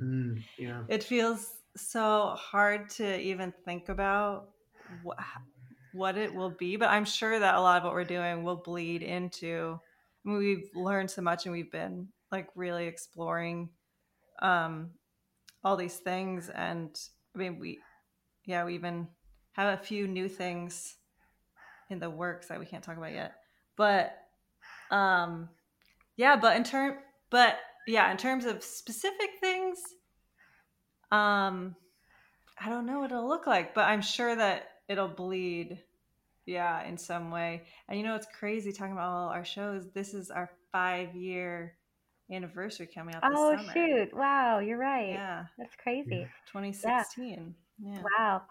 Mm, 0.01 0.43
yeah. 0.59 0.83
it 0.88 1.03
feels 1.03 1.53
so 1.77 2.35
hard 2.37 2.88
to 2.90 3.21
even 3.21 3.53
think 3.64 3.88
about 3.88 4.51
what, 5.95 6.19
it 6.19 6.35
will 6.35 6.51
be, 6.51 6.77
but 6.77 6.91
I'm 6.91 7.05
sure 7.05 7.39
that 7.39 7.55
a 7.55 7.61
lot 7.61 7.79
of 7.79 7.85
what 7.85 7.95
we're 7.95 8.05
doing 8.05 8.43
will 8.43 8.57
bleed 8.57 9.03
into. 9.03 9.79
I 10.25 10.29
mean, 10.29 10.39
we've 10.39 10.69
learned 10.75 11.11
so 11.11 11.23
much 11.23 11.47
and 11.47 11.53
we've 11.53 11.71
been 11.71 12.09
like 12.33 12.49
really 12.55 12.87
exploring 12.87 13.71
um, 14.43 14.91
all 15.63 15.77
these 15.77 15.97
things. 15.97 16.51
And 16.51 16.91
I 17.35 17.39
mean, 17.39 17.59
we, 17.59 17.79
yeah, 18.45 18.65
we 18.65 18.75
even 18.75 19.09
have 19.53 19.79
a 19.79 19.83
few 19.83 20.09
new 20.09 20.29
things 20.29 20.97
in 21.91 22.01
the 22.01 22.11
works 22.11 22.49
that 22.49 22.59
we 22.59 22.67
can't 22.67 22.83
talk 22.83 22.97
about 22.97 23.13
yet. 23.13 23.35
But 23.77 24.17
um, 24.91 25.49
yeah, 26.17 26.37
but 26.37 26.57
in 26.57 26.65
term, 26.65 26.97
but 27.31 27.57
yeah, 27.87 28.11
in 28.11 28.17
terms 28.17 28.45
of 28.45 28.65
specific 28.65 29.31
things, 29.41 29.79
um, 31.13 31.77
I 32.61 32.69
don't 32.69 32.87
know 32.87 33.01
what 33.01 33.11
it'll 33.13 33.29
look 33.29 33.47
like, 33.47 33.75
but 33.75 33.85
I'm 33.85 34.03
sure 34.03 34.35
that 34.35 34.69
it'll 34.88 35.09
bleed, 35.09 35.79
yeah, 36.47 36.85
in 36.85 36.97
some 36.97 37.31
way. 37.31 37.64
And 37.88 37.99
you 37.99 38.05
know, 38.05 38.14
it's 38.14 38.27
crazy 38.38 38.73
talking 38.73 38.92
about 38.92 39.11
all 39.11 39.29
our 39.29 39.44
shows. 39.44 39.90
This 39.92 40.14
is 40.14 40.31
our 40.31 40.51
five 40.73 41.14
year 41.14 41.75
anniversary 42.33 42.88
coming 42.92 43.14
up. 43.14 43.23
oh 43.25 43.57
summer. 43.57 43.73
shoot! 43.73 44.14
Wow, 44.14 44.59
you're 44.59 44.79
right. 44.79 45.11
Yeah, 45.11 45.44
that's 45.59 45.77
crazy. 45.77 46.27
2016. 46.53 47.55
Yeah. 47.79 47.92
yeah. 47.92 48.03
Wow. 48.18 48.42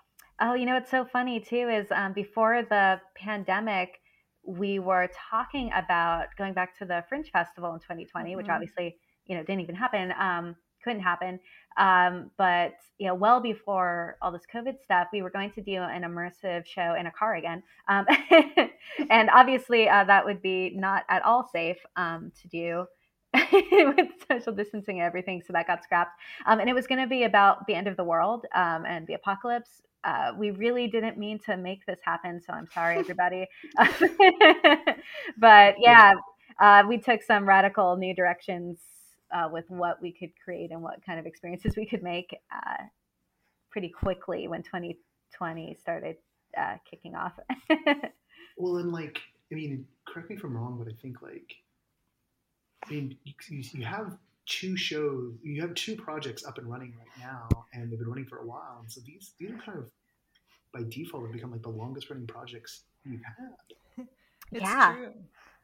Oh, 0.42 0.54
you 0.56 0.66
know 0.66 0.74
what's 0.74 0.92
so 0.92 1.06
funny 1.06 1.40
too 1.40 1.70
is 1.70 1.88
um, 1.92 2.14
before 2.14 2.64
the 2.64 3.00
pandemic, 3.16 4.00
we 4.46 4.80
were 4.80 5.10
talking 5.30 5.72
about 5.76 6.28
going 6.38 6.54
back 6.54 6.78
to 6.80 6.86
the 6.86 7.04
Fringe 7.08 7.30
Festival 7.32 7.74
in 7.74 7.80
2020, 7.80 8.30
mm-hmm. 8.30 8.38
which 8.38 8.50
obviously 8.50 8.98
you 9.26 9.36
know 9.36 9.44
didn't 9.44 9.62
even 9.62 9.76
happen, 9.76 10.14
um, 10.20 10.56
couldn't 10.84 11.02
happen. 11.02 11.40
Um, 11.78 12.32
but 12.38 12.74
you 13.00 13.08
know, 13.08 13.16
well 13.16 13.42
before 13.42 14.18
all 14.22 14.32
this 14.32 14.44
COVID 14.54 14.82
stuff, 14.84 15.08
we 15.12 15.22
were 15.22 15.30
going 15.30 15.52
to 15.52 15.62
do 15.62 15.82
an 15.82 16.04
immersive 16.04 16.66
show 16.66 16.96
in 17.00 17.08
a 17.08 17.12
car 17.12 17.36
again, 17.36 17.64
um, 17.88 18.06
and 19.10 19.30
obviously 19.34 19.90
uh, 19.90 20.04
that 20.04 20.26
would 20.26 20.42
be 20.42 20.72
not 20.76 21.04
at 21.10 21.24
all 21.24 21.50
safe 21.52 21.78
um, 21.96 22.32
to 22.42 22.48
do. 22.48 22.86
with 23.52 24.10
social 24.32 24.54
distancing 24.54 25.00
and 25.00 25.08
everything, 25.08 25.42
so 25.42 25.52
that 25.54 25.66
got 25.66 25.84
scrapped. 25.84 26.12
Um, 26.46 26.60
and 26.60 26.70
it 26.70 26.74
was 26.74 26.86
going 26.86 27.02
to 27.02 27.08
be 27.08 27.24
about 27.24 27.66
the 27.66 27.74
end 27.74 27.88
of 27.88 27.98
the 27.98 28.04
world 28.04 28.46
um, 28.54 28.86
and 28.86 29.08
the 29.08 29.16
apocalypse 29.16 29.82
uh, 30.04 30.32
we 30.38 30.52
really 30.52 30.88
didn't 30.88 31.18
mean 31.18 31.40
to 31.40 31.58
make 31.58 31.86
this 31.86 32.00
happen. 32.04 32.42
So 32.42 32.54
I'm 32.54 32.68
sorry, 32.74 32.98
everybody. 33.00 33.48
but 35.38 35.76
yeah, 35.80 36.14
uh, 36.60 36.84
we 36.88 36.98
took 36.98 37.24
some 37.24 37.48
radical 37.48 37.96
new 37.98 38.14
directions 38.14 38.80
uh, 39.34 39.50
with 39.52 39.66
what 39.70 40.02
we 40.02 40.12
could 40.12 40.32
create 40.44 40.72
and 40.72 40.82
what 40.82 41.04
kind 41.06 41.20
of 41.20 41.26
experiences 41.26 41.76
we 41.76 41.86
could 41.86 42.04
make 42.04 42.36
uh, 42.54 42.84
pretty 43.72 43.90
quickly 43.90 44.48
when 44.48 44.62
2020 44.64 45.78
started 45.80 46.18
uh, 46.58 46.76
kicking 46.90 47.16
off. 47.16 47.34
well, 48.58 48.78
and 48.78 48.92
like, 48.92 49.20
I 49.52 49.56
mean, 49.56 49.86
correct 50.08 50.30
me 50.30 50.36
if 50.36 50.44
I'm 50.44 50.56
wrong, 50.56 50.78
but 50.78 50.88
I 50.92 50.96
think 51.02 51.22
like, 51.22 51.56
I 52.86 52.92
mean, 52.92 53.18
you, 53.24 53.34
you 53.50 53.86
have 53.86 54.18
two 54.46 54.76
shows, 54.76 55.34
you 55.42 55.62
have 55.62 55.74
two 55.74 55.96
projects 55.96 56.46
up 56.46 56.58
and 56.58 56.70
running 56.70 56.94
right 56.98 57.28
now, 57.28 57.48
and 57.74 57.92
they've 57.92 58.00
been 58.00 58.08
running 58.08 58.26
for 58.26 58.40
a 58.40 58.46
while. 58.46 58.78
And 58.82 58.92
so 58.92 59.02
these 59.06 59.32
these 59.40 59.52
are 59.52 59.58
kind 59.66 59.80
of 59.80 59.90
by 60.74 60.84
default 60.90 61.24
have 61.24 61.32
become 61.32 61.52
like 61.52 61.62
the 61.62 61.70
longest 61.70 62.10
running 62.10 62.28
projects 62.28 62.84
you've 63.06 63.22
had. 63.24 64.06
it's 64.52 64.64
yeah. 64.64 64.94
true, 64.94 65.14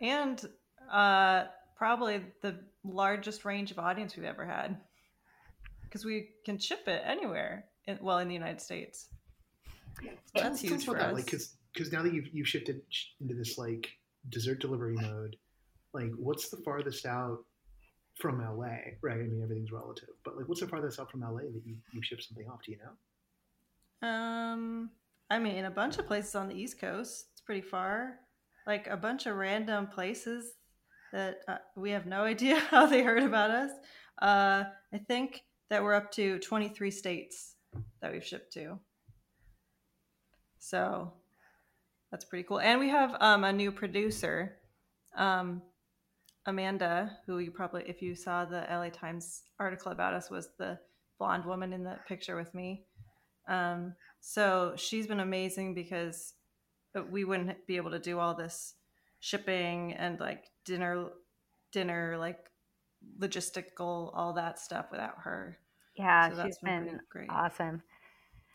and 0.01 0.45
uh, 0.91 1.45
probably 1.79 2.21
the 2.41 2.59
largest 2.83 3.45
range 3.45 3.71
of 3.71 3.79
audience 3.79 4.15
we've 4.15 4.25
ever 4.25 4.45
had 4.45 4.77
because 5.83 6.03
we 6.03 6.27
can 6.45 6.59
ship 6.59 6.81
it 6.87 7.01
anywhere. 7.05 7.65
In, 7.87 7.97
well, 8.01 8.19
in 8.19 8.27
the 8.27 8.33
United 8.33 8.61
States, 8.61 9.07
so 10.01 10.09
that's 10.35 10.61
huge 10.61 10.85
for 10.85 10.99
us. 10.99 11.13
Like, 11.13 11.25
because 11.25 11.55
because 11.73 11.91
now 11.91 12.03
that 12.03 12.13
you've 12.13 12.27
you've 12.33 12.47
shifted 12.47 12.81
into 13.21 13.33
this 13.33 13.57
like 13.57 13.89
dessert 14.27 14.59
delivery 14.59 14.95
mode, 14.95 15.37
like 15.93 16.11
what's 16.17 16.49
the 16.49 16.57
farthest 16.57 17.05
out 17.05 17.39
from 18.19 18.41
LA, 18.41 18.75
right? 19.01 19.19
I 19.19 19.23
mean, 19.23 19.41
everything's 19.41 19.71
relative, 19.71 20.09
but 20.25 20.35
like, 20.35 20.47
what's 20.49 20.59
the 20.59 20.67
farthest 20.67 20.99
out 20.99 21.09
from 21.09 21.21
LA 21.21 21.43
that 21.43 21.61
you 21.65 21.77
you 21.93 22.03
ship 22.03 22.21
something 22.21 22.47
off? 22.49 22.59
Do 22.65 22.73
you 22.73 22.77
know? 22.77 24.07
Um, 24.07 24.91
I 25.29 25.39
mean, 25.39 25.63
a 25.65 25.71
bunch 25.71 25.97
of 25.97 26.05
places 26.05 26.35
on 26.35 26.49
the 26.49 26.55
East 26.55 26.79
Coast. 26.79 27.27
It's 27.31 27.41
pretty 27.41 27.61
far. 27.61 28.17
Like 28.67 28.87
a 28.87 28.97
bunch 28.97 29.25
of 29.25 29.37
random 29.37 29.87
places 29.87 30.53
that 31.13 31.39
uh, 31.47 31.57
we 31.75 31.91
have 31.91 32.05
no 32.05 32.23
idea 32.23 32.59
how 32.69 32.85
they 32.85 33.03
heard 33.03 33.23
about 33.23 33.51
us. 33.51 33.71
Uh, 34.21 34.63
I 34.93 34.97
think 35.07 35.43
that 35.69 35.83
we're 35.83 35.93
up 35.93 36.11
to 36.13 36.39
23 36.39 36.91
states 36.91 37.55
that 38.01 38.11
we've 38.11 38.25
shipped 38.25 38.53
to. 38.53 38.79
So 40.59 41.13
that's 42.11 42.25
pretty 42.25 42.43
cool. 42.43 42.59
And 42.59 42.79
we 42.79 42.89
have 42.89 43.15
um, 43.19 43.43
a 43.43 43.53
new 43.53 43.71
producer. 43.71 44.57
Um, 45.15 45.61
Amanda, 46.45 47.17
who 47.25 47.39
you 47.39 47.51
probably, 47.51 47.83
if 47.87 48.01
you 48.01 48.15
saw 48.15 48.45
the 48.45 48.65
LA 48.69 48.89
Times 48.89 49.43
article 49.59 49.91
about 49.91 50.13
us, 50.13 50.29
was 50.29 50.49
the 50.57 50.79
blonde 51.19 51.45
woman 51.45 51.73
in 51.73 51.83
the 51.83 51.97
picture 52.07 52.35
with 52.35 52.53
me. 52.53 52.85
Um, 53.47 53.93
so 54.21 54.73
she's 54.75 55.07
been 55.07 55.19
amazing 55.19 55.73
because 55.73 56.33
we 57.09 57.23
wouldn't 57.23 57.67
be 57.67 57.77
able 57.77 57.91
to 57.91 57.99
do 57.99 58.19
all 58.19 58.33
this 58.33 58.75
shipping 59.19 59.93
and 59.93 60.19
like 60.19 60.45
dinner, 60.65 61.09
dinner, 61.71 62.17
like 62.17 62.39
logistical, 63.19 64.11
all 64.13 64.33
that 64.33 64.59
stuff 64.59 64.87
without 64.91 65.15
her. 65.23 65.57
Yeah, 65.97 66.29
so 66.29 66.45
she's 66.45 66.57
been, 66.59 66.85
been 66.85 66.99
great. 67.09 67.29
awesome. 67.29 67.81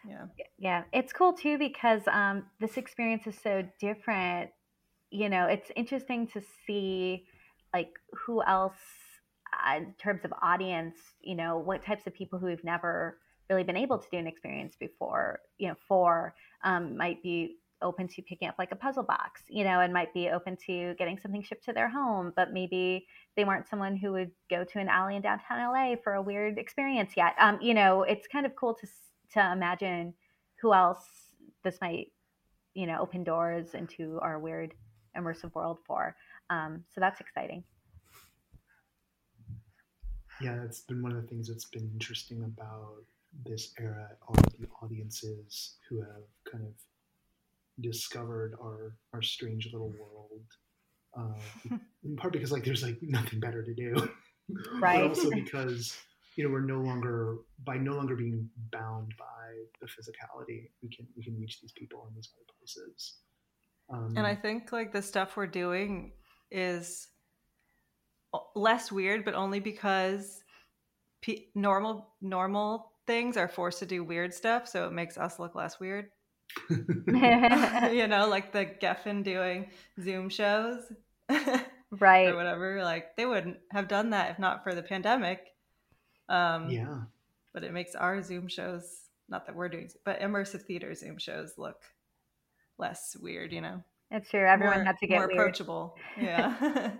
Yeah. 0.06 0.26
Yeah. 0.58 0.82
It's 0.92 1.12
cool 1.12 1.32
too 1.32 1.58
because 1.58 2.02
um, 2.10 2.44
this 2.60 2.76
experience 2.76 3.26
is 3.26 3.36
so 3.42 3.62
different. 3.80 4.50
You 5.10 5.28
know, 5.28 5.46
it's 5.46 5.70
interesting 5.76 6.26
to 6.28 6.42
see 6.66 7.26
like 7.74 7.90
who 8.12 8.42
else 8.44 8.78
uh, 9.52 9.76
in 9.76 9.94
terms 9.94 10.24
of 10.24 10.32
audience 10.40 10.96
you 11.20 11.34
know 11.34 11.58
what 11.58 11.84
types 11.84 12.06
of 12.06 12.14
people 12.14 12.38
who 12.38 12.46
have 12.46 12.62
never 12.64 13.18
really 13.50 13.64
been 13.64 13.76
able 13.76 13.98
to 13.98 14.06
do 14.10 14.16
an 14.16 14.26
experience 14.26 14.74
before 14.78 15.40
you 15.58 15.68
know 15.68 15.74
for 15.86 16.34
um, 16.62 16.96
might 16.96 17.22
be 17.22 17.56
open 17.82 18.08
to 18.08 18.22
picking 18.22 18.48
up 18.48 18.54
like 18.58 18.72
a 18.72 18.76
puzzle 18.76 19.02
box 19.02 19.42
you 19.48 19.64
know 19.64 19.80
and 19.80 19.92
might 19.92 20.12
be 20.14 20.30
open 20.30 20.56
to 20.56 20.94
getting 20.94 21.18
something 21.18 21.42
shipped 21.42 21.64
to 21.64 21.72
their 21.72 21.88
home 21.88 22.32
but 22.36 22.52
maybe 22.52 23.06
they 23.36 23.44
weren't 23.44 23.68
someone 23.68 23.96
who 23.96 24.12
would 24.12 24.30
go 24.48 24.64
to 24.64 24.78
an 24.78 24.88
alley 24.88 25.16
in 25.16 25.22
downtown 25.22 25.72
la 25.72 25.94
for 26.02 26.14
a 26.14 26.22
weird 26.22 26.58
experience 26.58 27.12
yet 27.16 27.34
um, 27.38 27.58
you 27.60 27.74
know 27.74 28.02
it's 28.02 28.26
kind 28.26 28.46
of 28.46 28.54
cool 28.56 28.74
to 28.74 28.86
to 29.32 29.52
imagine 29.52 30.14
who 30.60 30.72
else 30.72 31.04
this 31.62 31.78
might 31.80 32.06
you 32.74 32.86
know 32.86 32.98
open 33.00 33.24
doors 33.24 33.74
into 33.74 34.18
our 34.22 34.38
weird 34.38 34.72
immersive 35.16 35.54
world 35.54 35.78
for 35.86 36.16
um, 36.50 36.84
so 36.94 37.00
that's 37.00 37.20
exciting. 37.20 37.64
Yeah, 40.40 40.56
that's 40.56 40.80
been 40.80 41.02
one 41.02 41.12
of 41.12 41.22
the 41.22 41.28
things 41.28 41.48
that's 41.48 41.64
been 41.64 41.88
interesting 41.92 42.42
about 42.44 43.04
this 43.44 43.72
era 43.78 44.10
are 44.28 44.34
the 44.58 44.66
audiences 44.82 45.76
who 45.88 46.00
have 46.00 46.24
kind 46.50 46.64
of 46.64 46.72
discovered 47.80 48.54
our 48.60 48.96
our 49.12 49.22
strange 49.22 49.68
little 49.72 49.90
world. 49.90 50.42
Uh, 51.16 51.76
in 52.04 52.16
part 52.16 52.32
because 52.32 52.50
like 52.50 52.64
there's 52.64 52.82
like 52.82 52.98
nothing 53.02 53.38
better 53.40 53.62
to 53.62 53.74
do, 53.74 53.94
right? 54.80 55.00
but 55.00 55.08
also 55.08 55.30
because 55.44 55.96
you 56.36 56.44
know 56.44 56.50
we're 56.50 56.60
no 56.60 56.80
longer 56.80 57.38
by 57.64 57.76
no 57.76 57.92
longer 57.92 58.16
being 58.16 58.48
bound 58.72 59.14
by 59.18 59.54
the 59.80 59.86
physicality, 59.86 60.70
we 60.82 60.88
can 60.88 61.06
we 61.16 61.22
can 61.22 61.38
reach 61.38 61.60
these 61.60 61.72
people 61.72 62.06
in 62.08 62.14
these 62.14 62.30
other 62.34 62.46
places. 62.58 63.14
Um, 63.90 64.14
and 64.16 64.26
I 64.26 64.34
think 64.34 64.72
like 64.72 64.92
the 64.92 65.02
stuff 65.02 65.36
we're 65.36 65.46
doing 65.46 66.12
is 66.50 67.08
less 68.54 68.90
weird, 68.90 69.24
but 69.24 69.34
only 69.34 69.60
because 69.60 70.42
p- 71.20 71.50
normal 71.54 72.14
normal 72.20 72.92
things 73.06 73.36
are 73.36 73.48
forced 73.48 73.80
to 73.80 73.86
do 73.86 74.02
weird 74.02 74.32
stuff, 74.32 74.66
so 74.66 74.86
it 74.86 74.92
makes 74.92 75.18
us 75.18 75.38
look 75.38 75.54
less 75.54 75.78
weird. 75.78 76.08
you 76.70 78.06
know, 78.06 78.28
like 78.28 78.52
the 78.52 78.66
Geffen 78.66 79.22
doing 79.22 79.70
Zoom 80.00 80.28
shows. 80.28 80.82
right 82.00 82.28
or 82.28 82.36
whatever. 82.36 82.82
Like 82.82 83.16
they 83.16 83.26
wouldn't 83.26 83.58
have 83.70 83.88
done 83.88 84.10
that 84.10 84.30
if 84.30 84.38
not 84.38 84.62
for 84.62 84.74
the 84.74 84.82
pandemic. 84.82 85.40
Um, 86.28 86.68
yeah. 86.70 87.02
But 87.52 87.64
it 87.64 87.72
makes 87.72 87.94
our 87.94 88.22
Zoom 88.22 88.48
shows 88.48 89.04
not 89.28 89.46
that 89.46 89.54
we're 89.54 89.68
doing, 89.68 89.90
but 90.04 90.20
immersive 90.20 90.62
theater 90.62 90.94
Zoom 90.94 91.18
shows 91.18 91.54
look 91.56 91.80
less 92.78 93.16
weird. 93.20 93.52
You 93.52 93.60
know, 93.60 93.82
it's 94.10 94.30
true. 94.30 94.44
Everyone 94.46 94.78
more, 94.78 94.84
had 94.84 94.98
to 94.98 95.06
get 95.06 95.16
more 95.16 95.28
weird. 95.28 95.38
approachable. 95.38 95.96
Yeah. 96.20 96.90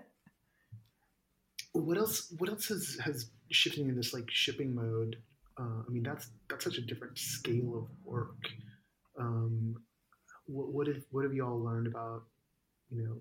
what 1.73 1.99
else? 1.99 2.33
What 2.39 2.51
else 2.51 2.69
has 2.69 2.99
has 3.05 3.31
shifting 3.51 3.89
in 3.89 3.97
this 3.97 4.15
like 4.15 4.31
shipping 4.31 4.75
mode? 4.75 5.17
Uh, 5.59 5.83
I 5.87 5.91
mean, 5.91 6.03
that's 6.03 6.31
that's 6.49 6.65
such 6.65 6.79
a 6.79 6.83
different 6.83 7.19
scale 7.19 7.77
of 7.77 7.89
work. 8.05 8.37
Um, 9.19 9.77
what, 10.47 10.73
what 10.73 10.87
have 10.87 11.03
what 11.11 11.25
have 11.25 11.35
you 11.35 11.45
all 11.45 11.63
learned 11.63 11.87
about 11.87 12.25
you 12.91 13.03
know 13.03 13.21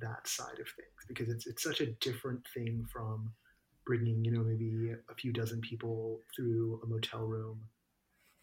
that 0.00 0.26
side 0.26 0.58
of 0.58 0.68
things? 0.76 1.04
Because 1.08 1.28
it's 1.28 1.46
it's 1.46 1.62
such 1.62 1.80
a 1.80 1.86
different 1.86 2.40
thing 2.54 2.86
from 2.92 3.32
bringing 3.86 4.24
you 4.24 4.32
know 4.32 4.42
maybe 4.42 4.92
a 5.10 5.14
few 5.14 5.32
dozen 5.32 5.60
people 5.60 6.20
through 6.34 6.80
a 6.82 6.86
motel 6.86 7.24
room 7.24 7.60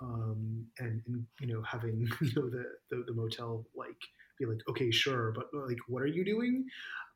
um, 0.02 0.66
and, 0.80 1.02
and, 1.08 1.26
you 1.40 1.48
know 1.48 1.62
having 1.62 2.08
you 2.22 2.32
know 2.36 2.50
the, 2.50 2.64
the, 2.90 3.04
the 3.08 3.14
motel 3.14 3.66
like 3.76 3.98
be 4.40 4.46
like 4.46 4.62
okay 4.68 4.90
sure 4.90 5.32
but 5.36 5.46
like 5.54 5.78
what 5.88 6.02
are 6.02 6.08
you 6.08 6.26
doing 6.26 6.66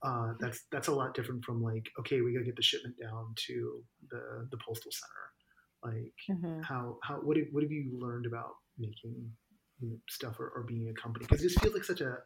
uh, 0.03 0.33
that's 0.39 0.65
that's 0.71 0.89
a 0.89 0.93
lot 0.93 1.15
different 1.15 1.43
from 1.43 1.63
like 1.63 1.87
okay 1.99 2.21
we 2.21 2.33
gotta 2.33 2.45
get 2.45 2.55
the 2.55 2.61
shipment 2.61 2.95
down 3.01 3.33
to 3.35 3.81
the 4.11 4.47
the 4.51 4.57
postal 4.57 4.91
center 4.91 5.95
like 5.95 6.37
mm-hmm. 6.37 6.61
how 6.61 6.97
how 7.01 7.15
what 7.15 7.37
have, 7.37 7.47
what 7.51 7.63
have 7.63 7.71
you 7.71 7.97
learned 7.99 8.25
about 8.25 8.55
making 8.77 9.15
you 9.79 9.89
know, 9.89 9.97
stuff 10.09 10.39
or, 10.39 10.49
or, 10.55 10.63
being 10.63 10.89
a 10.89 11.01
company. 11.01 11.25
Because 11.27 11.43
this 11.43 11.55
feels 11.55 11.73
like 11.73 11.83
such 11.83 12.01
a, 12.01 12.17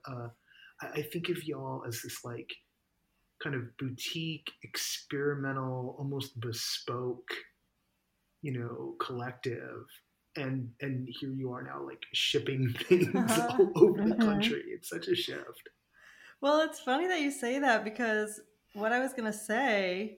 I 0.82 1.02
think 1.02 1.30
of 1.30 1.44
y'all 1.44 1.84
as 1.88 2.02
this 2.02 2.24
like 2.24 2.52
kind 3.44 3.56
of 3.56 3.76
boutique 3.78 4.52
experimental 4.64 5.96
almost 5.98 6.40
bespoke 6.40 7.32
you 8.42 8.54
know 8.54 8.96
collective. 9.00 9.86
And 10.38 10.70
and 10.80 11.08
here 11.20 11.32
you 11.32 11.52
are 11.52 11.62
now 11.62 11.86
like 11.86 12.02
shipping 12.14 12.74
things 12.88 13.14
uh-huh. 13.14 13.58
all 13.60 13.72
over 13.76 13.98
the 13.98 14.16
mm-hmm. 14.16 14.22
country. 14.22 14.64
It's 14.70 14.90
such 14.90 15.08
a 15.08 15.16
shift. 15.16 15.70
Well 16.40 16.62
it's 16.62 16.80
funny 16.80 17.08
that 17.08 17.22
you 17.22 17.32
say 17.32 17.60
that 17.60 17.84
because 17.84 18.40
what 18.74 18.92
i 18.92 19.00
was 19.00 19.14
going 19.14 19.30
to 19.30 19.38
say 19.38 20.18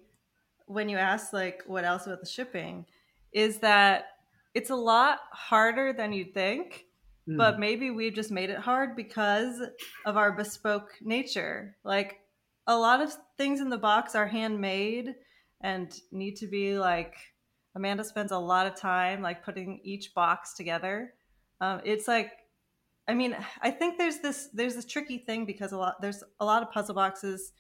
when 0.67 0.87
you 0.87 0.97
asked 0.97 1.33
like 1.33 1.63
what 1.65 1.83
else 1.83 2.05
about 2.05 2.19
the 2.19 2.27
shipping 2.27 2.85
is 3.33 3.59
that 3.59 4.05
it's 4.53 4.69
a 4.69 4.75
lot 4.75 5.19
harder 5.31 5.91
than 5.91 6.13
you'd 6.13 6.33
think 6.33 6.85
mm. 7.27 7.37
but 7.37 7.59
maybe 7.59 7.91
we've 7.91 8.13
just 8.13 8.31
made 8.31 8.49
it 8.49 8.57
hard 8.57 8.95
because 8.95 9.61
of 10.05 10.17
our 10.17 10.31
bespoke 10.31 10.91
nature 11.01 11.75
like 11.83 12.19
a 12.67 12.77
lot 12.77 13.01
of 13.01 13.13
things 13.37 13.59
in 13.59 13.69
the 13.69 13.77
box 13.77 14.15
are 14.15 14.27
handmade 14.27 15.15
and 15.61 15.99
need 16.11 16.35
to 16.37 16.47
be 16.47 16.77
like 16.77 17.15
Amanda 17.75 18.03
spends 18.03 18.31
a 18.31 18.37
lot 18.37 18.67
of 18.67 18.75
time 18.75 19.21
like 19.21 19.43
putting 19.43 19.79
each 19.83 20.13
box 20.13 20.53
together. 20.53 21.13
Um, 21.59 21.81
it's 21.83 22.07
like, 22.07 22.31
I 23.07 23.13
mean, 23.13 23.35
I 23.61 23.71
think 23.71 23.97
there's 23.97 24.19
this 24.19 24.49
there's 24.53 24.75
this 24.75 24.85
tricky 24.85 25.17
thing 25.17 25.45
because 25.45 25.71
a 25.71 25.77
lot 25.77 26.01
there's 26.01 26.23
a 26.39 26.45
lot 26.45 26.61
of 26.61 26.71
puzzle 26.71 26.95
boxes 26.95 27.51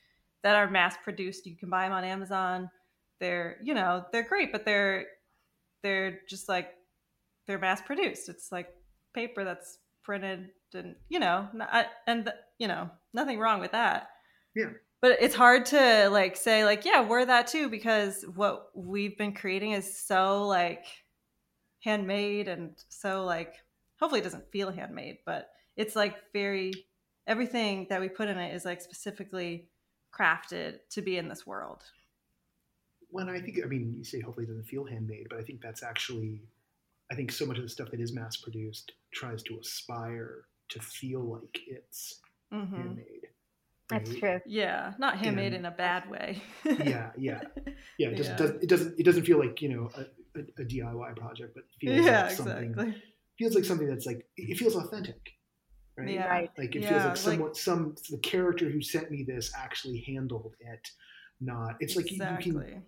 that 0.43 0.55
are 0.55 0.69
mass 0.69 0.95
produced. 1.03 1.45
You 1.45 1.55
can 1.55 1.69
buy 1.69 1.83
them 1.83 1.93
on 1.93 2.03
Amazon. 2.03 2.69
They're 3.19 3.57
you 3.63 3.73
know 3.73 4.05
they're 4.11 4.27
great, 4.27 4.51
but 4.51 4.65
they're 4.65 5.05
they're 5.81 6.19
just 6.29 6.47
like 6.47 6.69
they're 7.47 7.59
mass 7.59 7.81
produced. 7.81 8.29
It's 8.29 8.51
like 8.51 8.67
paper 9.13 9.43
that's 9.43 9.77
printed 10.03 10.49
and 10.73 10.95
you 11.07 11.19
know 11.19 11.47
and 12.07 12.31
you 12.57 12.67
know 12.67 12.89
nothing 13.13 13.39
wrong 13.39 13.59
with 13.59 13.71
that. 13.71 14.09
Yeah 14.55 14.69
but 15.03 15.17
it's 15.19 15.35
hard 15.35 15.65
to 15.65 16.09
like 16.09 16.35
say 16.37 16.63
like 16.63 16.85
yeah 16.85 17.05
we're 17.05 17.25
that 17.25 17.45
too 17.45 17.69
because 17.69 18.23
what 18.35 18.69
we've 18.73 19.17
been 19.17 19.33
creating 19.33 19.73
is 19.73 19.99
so 19.99 20.47
like 20.47 20.85
handmade 21.83 22.47
and 22.47 22.71
so 22.87 23.25
like 23.25 23.55
hopefully 23.99 24.21
it 24.21 24.23
doesn't 24.23 24.49
feel 24.51 24.71
handmade 24.71 25.17
but 25.25 25.49
it's 25.75 25.95
like 25.95 26.15
very 26.31 26.71
everything 27.27 27.85
that 27.89 27.99
we 27.99 28.07
put 28.07 28.29
in 28.29 28.37
it 28.37 28.55
is 28.55 28.63
like 28.63 28.81
specifically 28.81 29.67
crafted 30.17 30.79
to 30.89 31.01
be 31.01 31.17
in 31.17 31.27
this 31.27 31.45
world 31.45 31.83
well 33.11 33.29
i 33.29 33.41
think 33.41 33.59
i 33.61 33.67
mean 33.67 33.93
you 33.97 34.05
say 34.05 34.21
hopefully 34.21 34.45
it 34.45 34.49
doesn't 34.49 34.63
feel 34.63 34.85
handmade 34.85 35.27
but 35.29 35.37
i 35.37 35.43
think 35.43 35.61
that's 35.61 35.83
actually 35.83 36.41
i 37.11 37.15
think 37.15 37.31
so 37.31 37.45
much 37.45 37.57
of 37.57 37.63
the 37.63 37.69
stuff 37.69 37.91
that 37.91 37.99
is 37.99 38.13
mass 38.13 38.37
produced 38.37 38.93
tries 39.13 39.43
to 39.43 39.57
aspire 39.59 40.45
to 40.69 40.79
feel 40.79 41.21
like 41.21 41.59
it's 41.67 42.19
mm-hmm. 42.53 42.75
handmade 42.75 43.27
that's 43.89 44.15
true. 44.15 44.39
Yeah, 44.45 44.93
not 44.97 45.17
handmade 45.17 45.47
and, 45.47 45.57
in 45.57 45.65
a 45.65 45.71
bad 45.71 46.09
way. 46.09 46.41
yeah, 46.65 47.11
yeah, 47.17 47.41
yeah. 47.97 48.09
It 48.09 48.17
doesn't, 48.17 48.31
yeah. 48.31 48.37
doesn't, 48.37 48.63
it 48.63 48.69
doesn't 48.69 48.99
it 48.99 49.03
doesn't 49.03 49.25
feel 49.25 49.39
like 49.39 49.61
you 49.61 49.69
know 49.69 49.89
a, 49.95 50.39
a, 50.39 50.61
a 50.61 50.65
DIY 50.65 51.15
project, 51.15 51.53
but 51.53 51.63
feels 51.81 52.05
yeah, 52.05 52.23
like 52.23 52.31
something 52.31 52.69
exactly. 52.69 53.03
feels 53.37 53.55
like 53.55 53.65
something 53.65 53.87
that's 53.87 54.05
like 54.05 54.25
it 54.37 54.57
feels 54.57 54.75
authentic, 54.75 55.33
right? 55.97 56.09
Yeah, 56.09 56.27
right. 56.27 56.49
Like 56.57 56.75
it 56.75 56.83
yeah, 56.83 56.89
feels 56.89 57.05
like 57.05 57.17
someone 57.17 57.47
like, 57.49 57.57
some 57.57 57.95
the 58.09 58.17
character 58.19 58.69
who 58.69 58.81
sent 58.81 59.11
me 59.11 59.23
this 59.27 59.51
actually 59.57 60.03
handled 60.07 60.55
it. 60.59 60.87
Not 61.41 61.75
it's 61.79 61.95
like 61.97 62.09
you, 62.09 62.17
you 62.17 62.37
can 62.37 62.83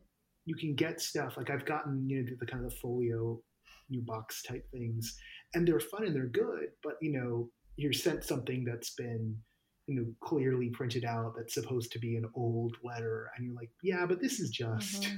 you 0.45 0.55
can 0.55 0.75
get 0.75 1.01
stuff 1.01 1.35
like 1.35 1.49
I've 1.49 1.65
gotten 1.65 2.09
you 2.09 2.23
know 2.23 2.29
the, 2.29 2.37
the 2.37 2.45
kind 2.45 2.63
of 2.63 2.71
the 2.71 2.77
folio 2.77 3.41
new 3.89 4.01
box 4.01 4.41
type 4.43 4.65
things, 4.71 5.15
and 5.53 5.67
they're 5.67 5.79
fun 5.79 6.05
and 6.05 6.15
they're 6.15 6.27
good, 6.27 6.67
but 6.83 6.95
you 7.01 7.11
know 7.11 7.49
you're 7.77 7.93
sent 7.93 8.23
something 8.23 8.63
that's 8.63 8.91
been 8.95 9.35
you 9.87 9.95
know 9.95 10.05
clearly 10.21 10.69
printed 10.69 11.05
out 11.05 11.33
that's 11.35 11.53
supposed 11.53 11.91
to 11.91 11.99
be 11.99 12.15
an 12.15 12.25
old 12.35 12.75
letter 12.83 13.29
and 13.35 13.45
you're 13.45 13.55
like 13.55 13.69
yeah 13.83 14.05
but 14.05 14.21
this 14.21 14.39
is 14.39 14.49
just 14.49 15.03
mm-hmm. 15.03 15.15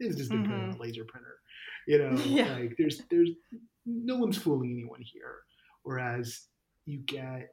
this 0.00 0.10
is 0.10 0.16
just 0.16 0.30
been 0.30 0.42
mm-hmm. 0.42 0.50
printed 0.50 0.70
on 0.70 0.76
a 0.76 0.82
laser 0.82 1.04
printer 1.08 1.36
you 1.86 1.98
know 1.98 2.10
yeah. 2.24 2.54
like 2.54 2.74
there's 2.78 3.02
there's 3.10 3.30
no 3.86 4.16
one's 4.16 4.38
fooling 4.38 4.72
anyone 4.72 5.02
here 5.02 5.40
whereas 5.82 6.46
you 6.86 7.00
get 7.06 7.50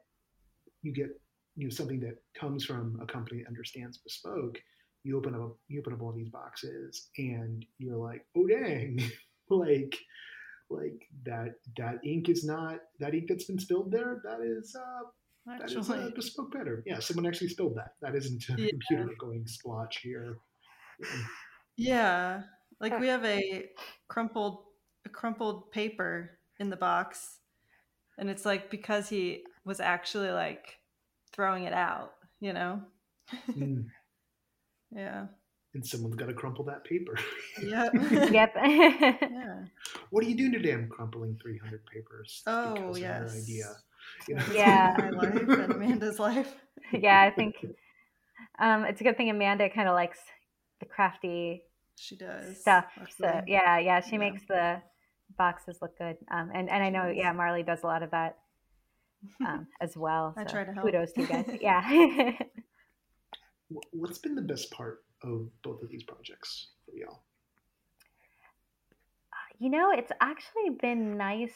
you 0.82 0.92
get 0.92 1.08
you 1.56 1.64
know 1.66 1.70
something 1.70 2.00
that 2.00 2.16
comes 2.38 2.64
from 2.64 2.98
a 3.02 3.06
company 3.06 3.42
that 3.42 3.48
understands 3.48 3.98
bespoke 3.98 4.58
you 5.04 5.16
open 5.16 5.34
up 5.34 5.56
you 5.68 5.80
open 5.80 5.92
up 5.92 6.02
all 6.02 6.12
these 6.12 6.30
boxes 6.30 7.08
and 7.18 7.64
you're 7.78 7.96
like 7.96 8.24
oh 8.36 8.46
dang 8.46 8.98
like 9.50 9.96
like 10.68 11.08
that 11.24 11.54
that 11.76 11.98
ink 12.04 12.28
is 12.28 12.44
not 12.44 12.80
that 12.98 13.14
ink 13.14 13.26
that's 13.28 13.44
been 13.44 13.58
spilled 13.58 13.90
there 13.90 14.20
that 14.24 14.40
is 14.40 14.74
uh 14.74 15.02
Actually. 15.48 15.82
That 15.82 15.98
is 15.98 16.08
a 16.08 16.10
bespoke 16.10 16.52
better 16.52 16.82
Yeah, 16.86 16.98
someone 16.98 17.26
actually 17.26 17.50
spilled 17.50 17.76
that. 17.76 17.92
That 18.02 18.16
isn't 18.16 18.48
a 18.48 18.60
yeah. 18.60 18.70
computer 18.70 19.14
going 19.18 19.46
splotch 19.46 19.98
here. 19.98 20.38
Yeah, 21.76 22.42
like 22.80 22.98
we 22.98 23.06
have 23.08 23.24
a 23.24 23.68
crumpled, 24.08 24.64
a 25.04 25.08
crumpled 25.08 25.70
paper 25.70 26.38
in 26.58 26.70
the 26.70 26.76
box, 26.76 27.38
and 28.18 28.28
it's 28.28 28.44
like 28.44 28.70
because 28.70 29.08
he 29.08 29.44
was 29.64 29.78
actually 29.78 30.30
like 30.30 30.78
throwing 31.32 31.64
it 31.64 31.72
out, 31.72 32.14
you 32.40 32.52
know. 32.52 32.82
Mm. 33.50 33.86
yeah. 34.90 35.26
And 35.76 35.86
someone's 35.86 36.14
got 36.14 36.28
to 36.28 36.32
crumple 36.32 36.64
that 36.64 36.84
paper. 36.84 37.18
Yep. 37.62 37.92
yep. 38.32 38.54
yeah. 38.56 39.64
What 40.08 40.24
are 40.24 40.26
you 40.26 40.34
doing 40.34 40.52
today? 40.52 40.72
I'm 40.72 40.88
crumpling 40.88 41.38
300 41.42 41.84
papers. 41.84 42.42
Oh, 42.46 42.96
yes. 42.96 43.42
idea. 43.42 43.76
Yeah. 44.54 44.96
My 44.98 45.10
life 45.10 45.34
and 45.34 45.72
Amanda's 45.72 46.18
life. 46.18 46.54
Yeah, 46.92 47.20
I 47.20 47.28
think 47.28 47.56
um, 48.58 48.86
it's 48.86 49.02
a 49.02 49.04
good 49.04 49.18
thing 49.18 49.28
Amanda 49.28 49.68
kind 49.68 49.86
of 49.86 49.92
likes 49.92 50.18
the 50.80 50.86
crafty 50.86 51.62
she 51.96 52.16
does 52.16 52.58
stuff. 52.58 52.86
So 53.18 53.42
yeah, 53.46 53.78
yeah, 53.78 54.00
she 54.00 54.12
yeah. 54.12 54.18
makes 54.18 54.46
the 54.48 54.80
boxes 55.36 55.82
look 55.82 55.98
good. 55.98 56.16
Um, 56.30 56.50
and 56.54 56.70
and 56.70 56.82
I 56.82 56.88
know 56.88 57.08
yeah, 57.08 57.34
Marlee 57.34 57.66
does 57.66 57.82
a 57.82 57.86
lot 57.86 58.02
of 58.02 58.10
that 58.12 58.38
um, 59.46 59.66
as 59.82 59.94
well. 59.94 60.32
I 60.38 60.44
try 60.44 60.64
to 60.64 60.72
help. 60.72 60.86
Kudos 60.86 61.12
to 61.12 61.20
you 61.20 61.26
guys. 61.26 61.58
yeah. 61.60 62.32
What's 63.90 64.18
been 64.18 64.36
the 64.36 64.42
best 64.42 64.70
part 64.70 65.02
of 65.22 65.48
both 65.62 65.82
of 65.82 65.88
these 65.90 66.02
projects 66.02 66.68
for 66.84 66.96
y'all? 66.96 67.22
You 69.58 69.70
know, 69.70 69.90
it's 69.90 70.12
actually 70.20 70.70
been 70.80 71.16
nice 71.16 71.54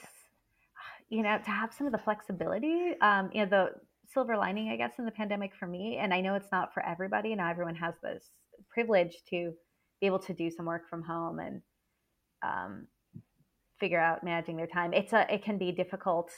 you 1.11 1.25
know, 1.25 1.39
to 1.45 1.51
have 1.51 1.75
some 1.75 1.87
of 1.87 1.93
the 1.93 1.99
flexibility, 1.99 2.95
um, 3.03 3.31
you 3.35 3.45
know, 3.45 3.51
the 3.51 3.71
silver 4.07 4.37
lining, 4.37 4.71
I 4.71 4.77
guess, 4.77 4.93
in 4.99 5.05
the 5.05 5.11
pandemic 5.11 5.53
for 5.59 5.67
me, 5.67 5.99
and 6.01 6.15
I 6.15 6.21
know 6.21 6.35
it's 6.37 6.53
not 6.53 6.73
for 6.73 6.85
everybody, 6.87 7.33
and 7.33 7.41
everyone 7.41 7.75
has 7.75 7.95
this 8.03 8.31
privilege 8.73 9.17
to 9.31 9.53
be 10.01 10.07
able 10.07 10.21
to 10.21 10.33
do 10.33 10.51
some 10.51 10.67
work 10.67 10.89
from 10.89 11.03
home 11.03 11.41
and 11.41 11.61
um, 12.43 12.87
figure 13.79 14.01
out 14.01 14.25
managing 14.25 14.57
their 14.57 14.69
time. 14.69 14.95
It's 14.95 15.13
a, 15.13 15.33
it 15.33 15.45
can 15.45 15.59
be 15.59 15.73
difficult 15.73 16.31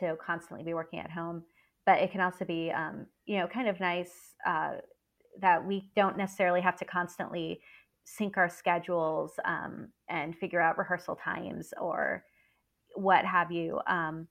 to 0.00 0.16
constantly 0.24 0.64
be 0.64 0.74
working 0.74 0.98
at 0.98 1.10
home, 1.10 1.44
but 1.86 2.00
it 2.00 2.10
can 2.10 2.20
also 2.20 2.44
be, 2.44 2.72
um, 2.72 3.06
you 3.26 3.38
know, 3.38 3.46
kind 3.46 3.68
of 3.68 3.78
nice 3.78 4.34
uh, 4.44 4.72
that 5.40 5.64
we 5.64 5.90
don't 5.94 6.16
necessarily 6.16 6.60
have 6.60 6.76
to 6.76 6.84
constantly 6.84 7.60
sync 8.04 8.36
our 8.36 8.48
schedules 8.48 9.32
um, 9.44 9.88
and 10.08 10.36
figure 10.36 10.60
out 10.60 10.78
rehearsal 10.78 11.16
times 11.16 11.74
or 11.80 12.24
what 12.94 13.24
have 13.24 13.50
you. 13.50 13.80
Um, 13.86 14.28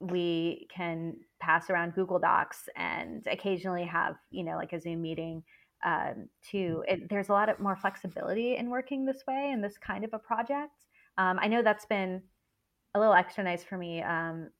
we 0.00 0.66
can 0.74 1.16
pass 1.40 1.70
around 1.70 1.94
Google 1.94 2.18
Docs 2.18 2.68
and 2.76 3.26
occasionally 3.26 3.84
have, 3.84 4.16
you 4.30 4.44
know, 4.44 4.56
like 4.56 4.72
a 4.72 4.80
Zoom 4.80 5.02
meeting 5.02 5.42
um, 5.84 6.28
to 6.50 6.84
it, 6.88 7.08
there's 7.08 7.28
a 7.28 7.32
lot 7.32 7.48
of 7.48 7.60
more 7.60 7.76
flexibility 7.76 8.56
in 8.56 8.70
working 8.70 9.04
this 9.04 9.22
way 9.28 9.50
in 9.52 9.60
this 9.60 9.78
kind 9.78 10.04
of 10.04 10.12
a 10.12 10.18
project. 10.18 10.86
Um, 11.18 11.38
I 11.40 11.48
know 11.48 11.62
that's 11.62 11.86
been 11.86 12.22
a 12.94 12.98
little 12.98 13.14
extra 13.14 13.44
nice 13.44 13.62
for 13.62 13.78
me 13.78 14.02
um, 14.02 14.50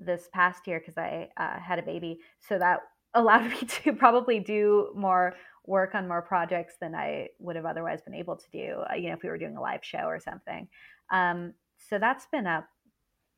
this 0.00 0.28
past 0.32 0.66
year 0.66 0.80
because 0.80 0.96
I 0.96 1.28
uh, 1.36 1.58
had 1.58 1.78
a 1.78 1.82
baby, 1.82 2.20
so 2.40 2.58
that 2.58 2.80
allowed 3.14 3.50
me 3.50 3.58
to 3.58 3.92
probably 3.92 4.40
do 4.40 4.92
more 4.94 5.34
work 5.66 5.94
on 5.94 6.06
more 6.06 6.22
projects 6.22 6.74
than 6.80 6.94
I 6.94 7.28
would 7.38 7.56
have 7.56 7.64
otherwise 7.64 8.02
been 8.02 8.14
able 8.14 8.36
to 8.36 8.50
do. 8.52 8.82
Uh, 8.90 8.94
you 8.94 9.08
know, 9.08 9.14
if 9.14 9.22
we 9.22 9.28
were 9.30 9.38
doing 9.38 9.56
a 9.56 9.60
live 9.60 9.84
show 9.84 10.04
or 10.04 10.20
something. 10.20 10.68
Um, 11.10 11.54
so 11.88 11.98
that's 11.98 12.26
been 12.26 12.46
a 12.46 12.66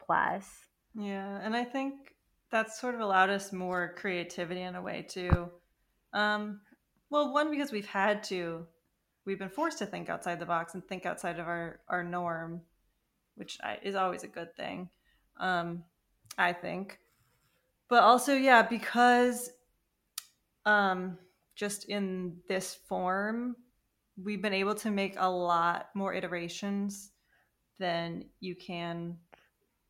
plus. 0.04 0.48
Yeah, 0.94 1.38
and 1.42 1.54
I 1.54 1.64
think 1.64 2.14
that's 2.50 2.80
sort 2.80 2.94
of 2.94 3.00
allowed 3.00 3.30
us 3.30 3.52
more 3.52 3.94
creativity 3.96 4.62
in 4.62 4.74
a 4.74 4.82
way 4.82 5.02
too. 5.02 5.50
Um, 6.12 6.60
well, 7.10 7.32
one 7.32 7.50
because 7.50 7.72
we've 7.72 7.86
had 7.86 8.24
to, 8.24 8.66
we've 9.24 9.38
been 9.38 9.48
forced 9.48 9.78
to 9.78 9.86
think 9.86 10.08
outside 10.08 10.40
the 10.40 10.46
box 10.46 10.74
and 10.74 10.86
think 10.86 11.06
outside 11.06 11.38
of 11.38 11.46
our 11.46 11.80
our 11.88 12.02
norm, 12.02 12.62
which 13.34 13.58
I, 13.62 13.78
is 13.82 13.94
always 13.94 14.24
a 14.24 14.28
good 14.28 14.54
thing. 14.56 14.88
Um, 15.38 15.84
I 16.38 16.52
think, 16.52 16.98
but 17.88 18.02
also 18.02 18.34
yeah, 18.34 18.62
because 18.62 19.50
um, 20.66 21.18
just 21.54 21.86
in 21.86 22.36
this 22.48 22.76
form, 22.88 23.56
we've 24.22 24.42
been 24.42 24.52
able 24.52 24.74
to 24.74 24.90
make 24.90 25.14
a 25.18 25.30
lot 25.30 25.88
more 25.94 26.12
iterations 26.12 27.12
than 27.78 28.24
you 28.40 28.54
can 28.54 29.16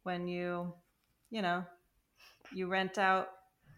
when 0.05 0.29
you, 0.29 0.72
you 1.31 1.43
know, 1.43 1.64
you 2.53 2.68
rent 2.68 2.99
out 2.99 3.29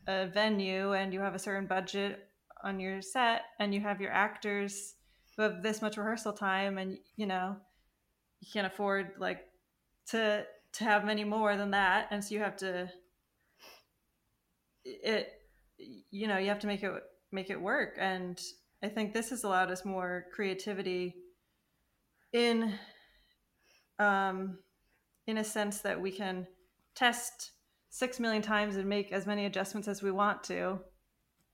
a 0.07 0.27
venue 0.27 0.93
and 0.93 1.13
you 1.13 1.21
have 1.21 1.35
a 1.35 1.39
certain 1.39 1.67
budget 1.67 2.29
on 2.63 2.81
your 2.81 3.01
set 3.01 3.43
and 3.61 3.73
you 3.73 3.81
have 3.81 4.01
your 4.01 4.13
actors 4.13 4.95
who 5.37 5.43
have 5.43 5.63
this 5.63 5.81
much 5.81 5.97
rehearsal 5.97 6.33
time 6.33 6.77
and 6.77 6.99
you 7.17 7.27
know 7.27 7.57
you 8.41 8.49
can't 8.53 8.67
afford 8.67 9.13
like 9.19 9.45
to 10.09 10.45
to 10.73 10.85
have 10.85 11.05
many 11.05 11.25
more 11.25 11.57
than 11.57 11.71
that. 11.73 12.09
And 12.11 12.25
so 12.25 12.35
you 12.35 12.41
have 12.41 12.57
to 12.59 12.89
it 14.85 15.33
you 15.79 16.27
know 16.27 16.39
you 16.39 16.49
have 16.49 16.59
to 16.61 16.67
make 16.67 16.83
it 16.83 16.93
make 17.33 17.51
it 17.51 17.61
work. 17.61 17.97
And 17.99 18.41
i 18.83 18.89
think 18.89 19.13
this 19.13 19.31
has 19.31 19.45
allowed 19.45 19.71
us 19.71 19.85
more 19.85 20.27
creativity 20.33 21.17
in 22.33 22.75
um 23.99 24.59
in 25.27 25.39
a 25.39 25.45
sense 25.45 25.81
that 25.81 26.01
we 26.01 26.11
can 26.11 26.47
test 26.95 27.53
six 27.91 28.21
million 28.21 28.43
times 28.43 28.77
and 28.77 28.89
make 28.89 29.13
as 29.13 29.27
many 29.27 29.47
adjustments 29.47 29.89
as 29.89 30.03
we 30.03 30.11
want 30.11 30.45
to. 30.45 30.79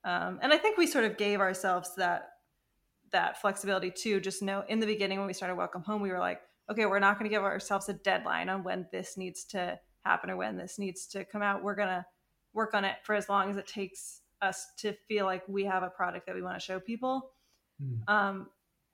Um, 0.03 0.39
and 0.41 0.53
i 0.53 0.57
think 0.57 0.77
we 0.77 0.85
sort 0.85 1.05
of 1.05 1.17
gave 1.17 1.39
ourselves 1.39 1.95
that 1.97 2.29
that 3.11 3.41
flexibility 3.41 3.91
too 3.91 4.19
just 4.19 4.43
know 4.43 4.63
in 4.67 4.79
the 4.79 4.85
beginning 4.85 5.17
when 5.17 5.27
we 5.27 5.33
started 5.33 5.55
welcome 5.55 5.81
home 5.81 6.01
we 6.01 6.11
were 6.11 6.19
like 6.19 6.41
okay 6.69 6.85
we're 6.85 6.99
not 6.99 7.17
going 7.17 7.29
to 7.29 7.33
give 7.35 7.43
ourselves 7.43 7.89
a 7.89 7.93
deadline 7.93 8.49
on 8.49 8.63
when 8.63 8.85
this 8.91 9.17
needs 9.17 9.45
to 9.45 9.79
happen 10.05 10.29
or 10.29 10.37
when 10.37 10.55
this 10.55 10.79
needs 10.79 11.07
to 11.07 11.25
come 11.25 11.41
out. 11.41 11.63
We're 11.63 11.75
going 11.75 11.89
to 11.89 12.05
work 12.55 12.73
on 12.73 12.85
it 12.85 12.95
for 13.03 13.13
as 13.13 13.29
long 13.29 13.51
as 13.51 13.57
it 13.57 13.67
takes 13.67 14.21
us 14.41 14.67
to 14.77 14.93
feel 15.07 15.25
like 15.25 15.43
we 15.47 15.65
have 15.65 15.83
a 15.83 15.89
product 15.89 16.25
that 16.25 16.33
we 16.33 16.41
want 16.41 16.55
to 16.55 16.59
show 16.59 16.79
people 16.79 17.31
mm. 17.81 18.09
um, 18.11 18.47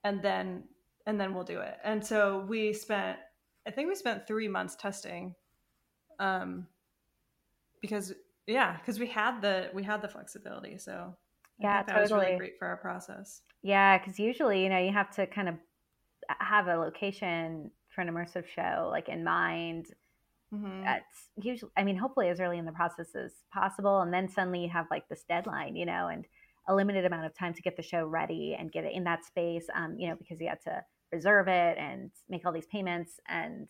and 0.03 0.21
then 0.21 0.63
and 1.05 1.19
then 1.19 1.33
we'll 1.33 1.43
do 1.43 1.59
it 1.59 1.77
and 1.83 2.05
so 2.05 2.45
we 2.49 2.73
spent 2.73 3.17
i 3.67 3.71
think 3.71 3.87
we 3.87 3.95
spent 3.95 4.27
three 4.27 4.47
months 4.47 4.75
testing 4.75 5.33
um, 6.19 6.67
because 7.81 8.13
yeah 8.47 8.77
because 8.77 8.99
we 8.99 9.07
had 9.07 9.41
the 9.41 9.69
we 9.73 9.83
had 9.83 10.01
the 10.01 10.07
flexibility 10.07 10.77
so 10.77 11.15
I 11.61 11.63
yeah 11.63 11.83
that 11.83 11.87
totally. 11.87 12.01
was 12.01 12.11
really 12.11 12.37
great 12.37 12.59
for 12.59 12.67
our 12.67 12.77
process 12.77 13.41
yeah 13.63 13.97
because 13.97 14.19
usually 14.19 14.63
you 14.63 14.69
know 14.69 14.79
you 14.79 14.91
have 14.91 15.11
to 15.15 15.27
kind 15.27 15.49
of 15.49 15.55
have 16.39 16.67
a 16.67 16.75
location 16.75 17.71
for 17.89 18.01
an 18.01 18.09
immersive 18.09 18.47
show 18.47 18.89
like 18.91 19.09
in 19.09 19.23
mind 19.23 19.87
Mm-hmm. 20.53 20.83
It's 20.85 21.29
usually, 21.45 21.71
I 21.77 21.83
mean, 21.83 21.95
hopefully 21.95 22.29
as 22.29 22.39
early 22.39 22.57
in 22.57 22.65
the 22.65 22.71
process 22.71 23.15
as 23.15 23.31
possible. 23.53 24.01
And 24.01 24.13
then 24.13 24.27
suddenly 24.27 24.63
you 24.63 24.69
have 24.69 24.87
like 24.91 25.07
this 25.07 25.23
deadline, 25.27 25.75
you 25.75 25.85
know, 25.85 26.07
and 26.07 26.25
a 26.67 26.75
limited 26.75 27.05
amount 27.05 27.25
of 27.25 27.33
time 27.33 27.53
to 27.53 27.61
get 27.61 27.77
the 27.77 27.83
show 27.83 28.05
ready 28.05 28.55
and 28.57 28.71
get 28.71 28.83
it 28.83 28.93
in 28.93 29.03
that 29.05 29.25
space, 29.25 29.65
um, 29.73 29.95
you 29.97 30.09
know, 30.09 30.15
because 30.15 30.39
you 30.41 30.47
had 30.47 30.61
to 30.63 30.83
reserve 31.11 31.47
it 31.47 31.77
and 31.77 32.11
make 32.29 32.45
all 32.45 32.51
these 32.51 32.67
payments. 32.67 33.19
And 33.27 33.69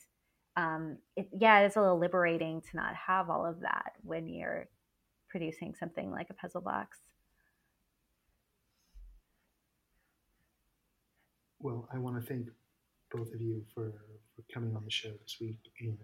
um, 0.58 0.98
it, 1.16 1.30
yeah, 1.32 1.60
it's 1.60 1.76
a 1.76 1.82
little 1.82 2.00
liberating 2.00 2.62
to 2.62 2.76
not 2.76 2.96
have 2.96 3.30
all 3.30 3.46
of 3.46 3.62
that 3.62 3.94
when 4.04 4.28
you're 4.28 4.68
producing 5.30 5.76
something 5.80 6.12
like 6.12 6.30
a 6.30 6.34
puzzle 6.34 6.62
box. 6.62 6.98
Well, 11.60 11.88
I 11.94 12.00
want 12.00 12.20
to 12.20 12.28
thank 12.28 12.48
both 13.12 13.32
of 13.34 13.40
you 13.40 13.64
for, 13.74 13.92
for 14.36 14.44
coming 14.54 14.76
on 14.76 14.84
the 14.84 14.90
show 14.90 15.12
this 15.22 15.38
week 15.40 15.60
and 15.80 15.98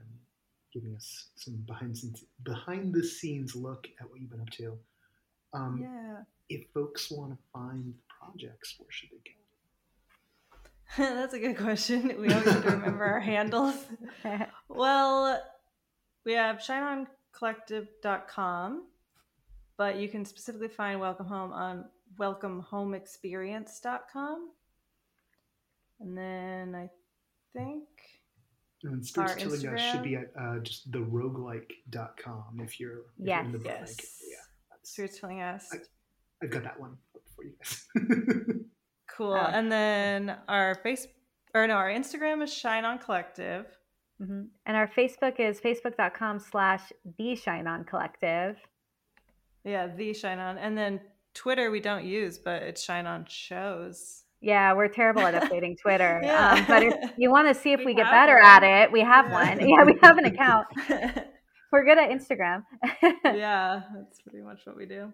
giving 0.73 0.95
us 0.95 1.27
some 1.35 1.55
behind 1.67 1.95
behind 2.43 2.93
the 2.93 3.03
scenes 3.03 3.55
look 3.55 3.87
at 3.99 4.09
what 4.09 4.19
you've 4.19 4.29
been 4.29 4.41
up 4.41 4.49
to. 4.51 4.77
Um, 5.53 5.79
yeah. 5.81 6.17
If 6.49 6.67
folks 6.73 7.11
want 7.11 7.31
to 7.31 7.37
find 7.53 7.93
projects, 8.07 8.75
where 8.77 8.87
should 8.89 9.09
they 9.09 9.17
go? 9.17 9.31
That's 10.97 11.33
a 11.33 11.39
good 11.39 11.57
question. 11.57 12.07
We 12.19 12.31
always 12.31 12.49
have 12.49 12.63
to 12.63 12.71
remember 12.71 13.03
our 13.03 13.19
handles. 13.33 13.75
well, 14.69 15.43
we 16.25 16.31
have 16.33 16.57
shineoncollective.com, 16.57 18.83
but 19.77 19.97
you 19.97 20.09
can 20.09 20.25
specifically 20.25 20.69
find 20.69 20.99
Welcome 20.99 21.27
Home 21.27 21.51
on 21.51 21.85
welcomehomeexperience.com. 22.19 24.49
And 25.99 26.17
then 26.17 26.73
I 26.75 26.89
think 27.53 27.87
and 28.83 29.05
Spirits 29.05 29.35
Tillinghast 29.35 29.91
should 29.91 30.03
be 30.03 30.15
at 30.15 30.31
uh, 30.39 30.59
just 30.59 30.91
the 30.91 30.99
roguelike.com 30.99 32.59
if 32.61 32.79
you're, 32.79 32.99
if 33.19 33.27
yes. 33.27 33.45
you're 33.45 33.45
in 33.45 33.51
the 33.51 33.61
yes. 33.65 33.95
Yeah. 34.29 34.37
Spirits 34.83 35.19
Tillinghast. 35.19 35.73
I, 35.73 35.77
have 36.41 36.51
got 36.51 36.63
that 36.63 36.79
one 36.79 36.97
for 37.35 37.43
you 37.43 37.53
guys. 37.57 37.87
cool. 39.17 39.33
Uh, 39.33 39.49
and 39.51 39.71
then 39.71 40.37
our 40.47 40.75
face 40.75 41.07
or 41.53 41.67
no, 41.67 41.73
our 41.73 41.89
Instagram 41.89 42.43
is 42.43 42.53
Shine 42.53 42.85
On 42.85 42.99
Collective. 42.99 43.65
Mm-hmm. 44.21 44.41
And 44.65 44.77
our 44.77 44.87
Facebook 44.87 45.39
is 45.39 45.59
facebook.com 45.59 46.39
slash 46.39 46.81
the 47.17 47.35
Shine 47.35 47.67
On 47.67 47.83
Collective. 47.83 48.57
Yeah, 49.63 49.87
the 49.87 50.13
Shine 50.13 50.39
On. 50.39 50.57
And 50.57 50.77
then 50.77 50.99
Twitter 51.33 51.71
we 51.71 51.79
don't 51.79 52.05
use, 52.05 52.37
but 52.37 52.63
it's 52.63 52.81
Shine 52.81 53.05
On 53.05 53.25
Shows. 53.27 54.23
Yeah, 54.41 54.73
we're 54.73 54.87
terrible 54.87 55.21
at 55.21 55.33
updating 55.33 55.79
Twitter. 55.79 56.21
yeah. 56.23 56.51
um, 56.53 56.65
but 56.67 56.83
if 56.83 56.93
you 57.17 57.31
want 57.31 57.47
to 57.47 57.59
see 57.59 57.73
if 57.73 57.79
we, 57.79 57.87
we 57.87 57.93
get 57.95 58.05
better 58.11 58.35
one. 58.35 58.45
at 58.45 58.63
it, 58.63 58.91
we 58.91 59.01
have 59.01 59.31
one. 59.31 59.59
Yeah, 59.67 59.83
we 59.83 59.97
have 60.01 60.17
an 60.17 60.25
account. 60.25 60.67
we're 61.71 61.83
good 61.83 61.97
at 61.97 62.09
Instagram. 62.09 62.63
yeah, 63.25 63.81
that's 63.95 64.21
pretty 64.21 64.41
much 64.43 64.61
what 64.65 64.77
we 64.77 64.85
do. 64.85 65.11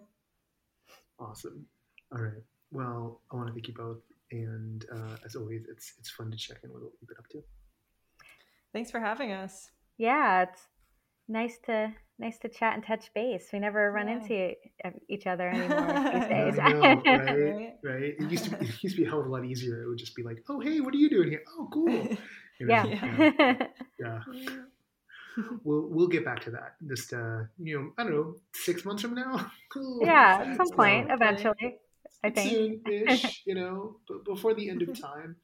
Awesome. 1.18 1.66
All 2.12 2.22
right. 2.22 2.42
Well, 2.70 3.20
I 3.32 3.36
want 3.36 3.48
to 3.48 3.54
thank 3.54 3.68
you 3.68 3.74
both, 3.74 4.02
and 4.30 4.84
uh, 4.92 5.16
as 5.24 5.36
always, 5.36 5.64
it's 5.70 5.94
it's 5.98 6.10
fun 6.10 6.30
to 6.30 6.36
check 6.36 6.58
in 6.64 6.72
with 6.72 6.82
what 6.82 6.92
you've 7.00 7.08
been 7.08 7.18
up 7.18 7.28
to. 7.28 7.42
Thanks 8.72 8.90
for 8.90 8.98
having 9.00 9.32
us. 9.32 9.70
Yeah, 9.96 10.42
it's 10.42 10.66
nice 11.28 11.58
to 11.66 11.92
nice 12.18 12.38
to 12.38 12.48
chat 12.48 12.74
and 12.74 12.84
touch 12.84 13.12
base. 13.14 13.48
We 13.52 13.58
never 13.58 13.90
run 13.90 14.08
yeah. 14.08 14.14
into 14.14 14.54
each 15.08 15.26
other 15.26 15.48
anymore 15.54 16.12
these 16.12 16.28
days. 16.28 16.56
know, 16.56 17.02
right? 17.06 17.74
Right. 17.82 18.14
It 18.18 18.30
used 18.30 18.44
to 18.44 18.50
be, 18.50 18.56
it 18.66 18.82
used 18.82 18.96
to 18.96 19.02
be 19.02 19.06
a 19.06 19.10
hell 19.10 19.20
of 19.20 19.26
a 19.26 19.30
lot 19.30 19.44
easier. 19.44 19.82
It 19.82 19.88
would 19.88 19.98
just 19.98 20.14
be 20.14 20.22
like, 20.22 20.42
"Oh, 20.48 20.60
hey, 20.60 20.80
what 20.80 20.94
are 20.94 20.98
you 20.98 21.10
doing 21.10 21.30
here? 21.30 21.42
Oh, 21.58 21.68
cool." 21.72 21.88
You 22.60 22.66
know, 22.66 22.84
yeah. 22.84 23.40
Yeah. 23.40 23.66
yeah. 23.98 24.20
we'll 25.64 25.88
we'll 25.88 26.08
get 26.08 26.24
back 26.24 26.40
to 26.44 26.50
that. 26.52 26.76
Just 26.88 27.12
uh, 27.12 27.40
you 27.58 27.78
know, 27.78 27.90
I 27.98 28.04
don't 28.04 28.12
know, 28.12 28.34
six 28.54 28.84
months 28.84 29.02
from 29.02 29.14
now. 29.14 29.50
yeah, 30.00 30.44
at 30.46 30.56
some 30.56 30.70
point, 30.70 31.08
eventually. 31.10 31.78
I 32.22 32.30
think 32.30 32.80
soon-ish, 32.86 33.42
you 33.44 33.54
know, 33.54 33.96
but 34.08 34.24
before 34.24 34.54
the 34.54 34.70
end 34.70 34.80
of 34.80 34.98
time. 34.98 35.36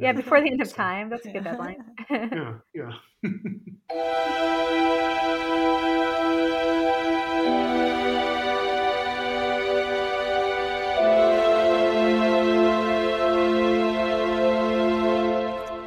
Yeah, 0.00 0.12
before 0.12 0.40
the 0.40 0.50
end 0.50 0.62
of 0.62 0.72
time. 0.72 1.10
That's 1.10 1.26
a 1.26 1.32
good 1.32 1.44
deadline. 1.44 1.84
yeah, 2.10 2.54
yeah. 2.74 2.92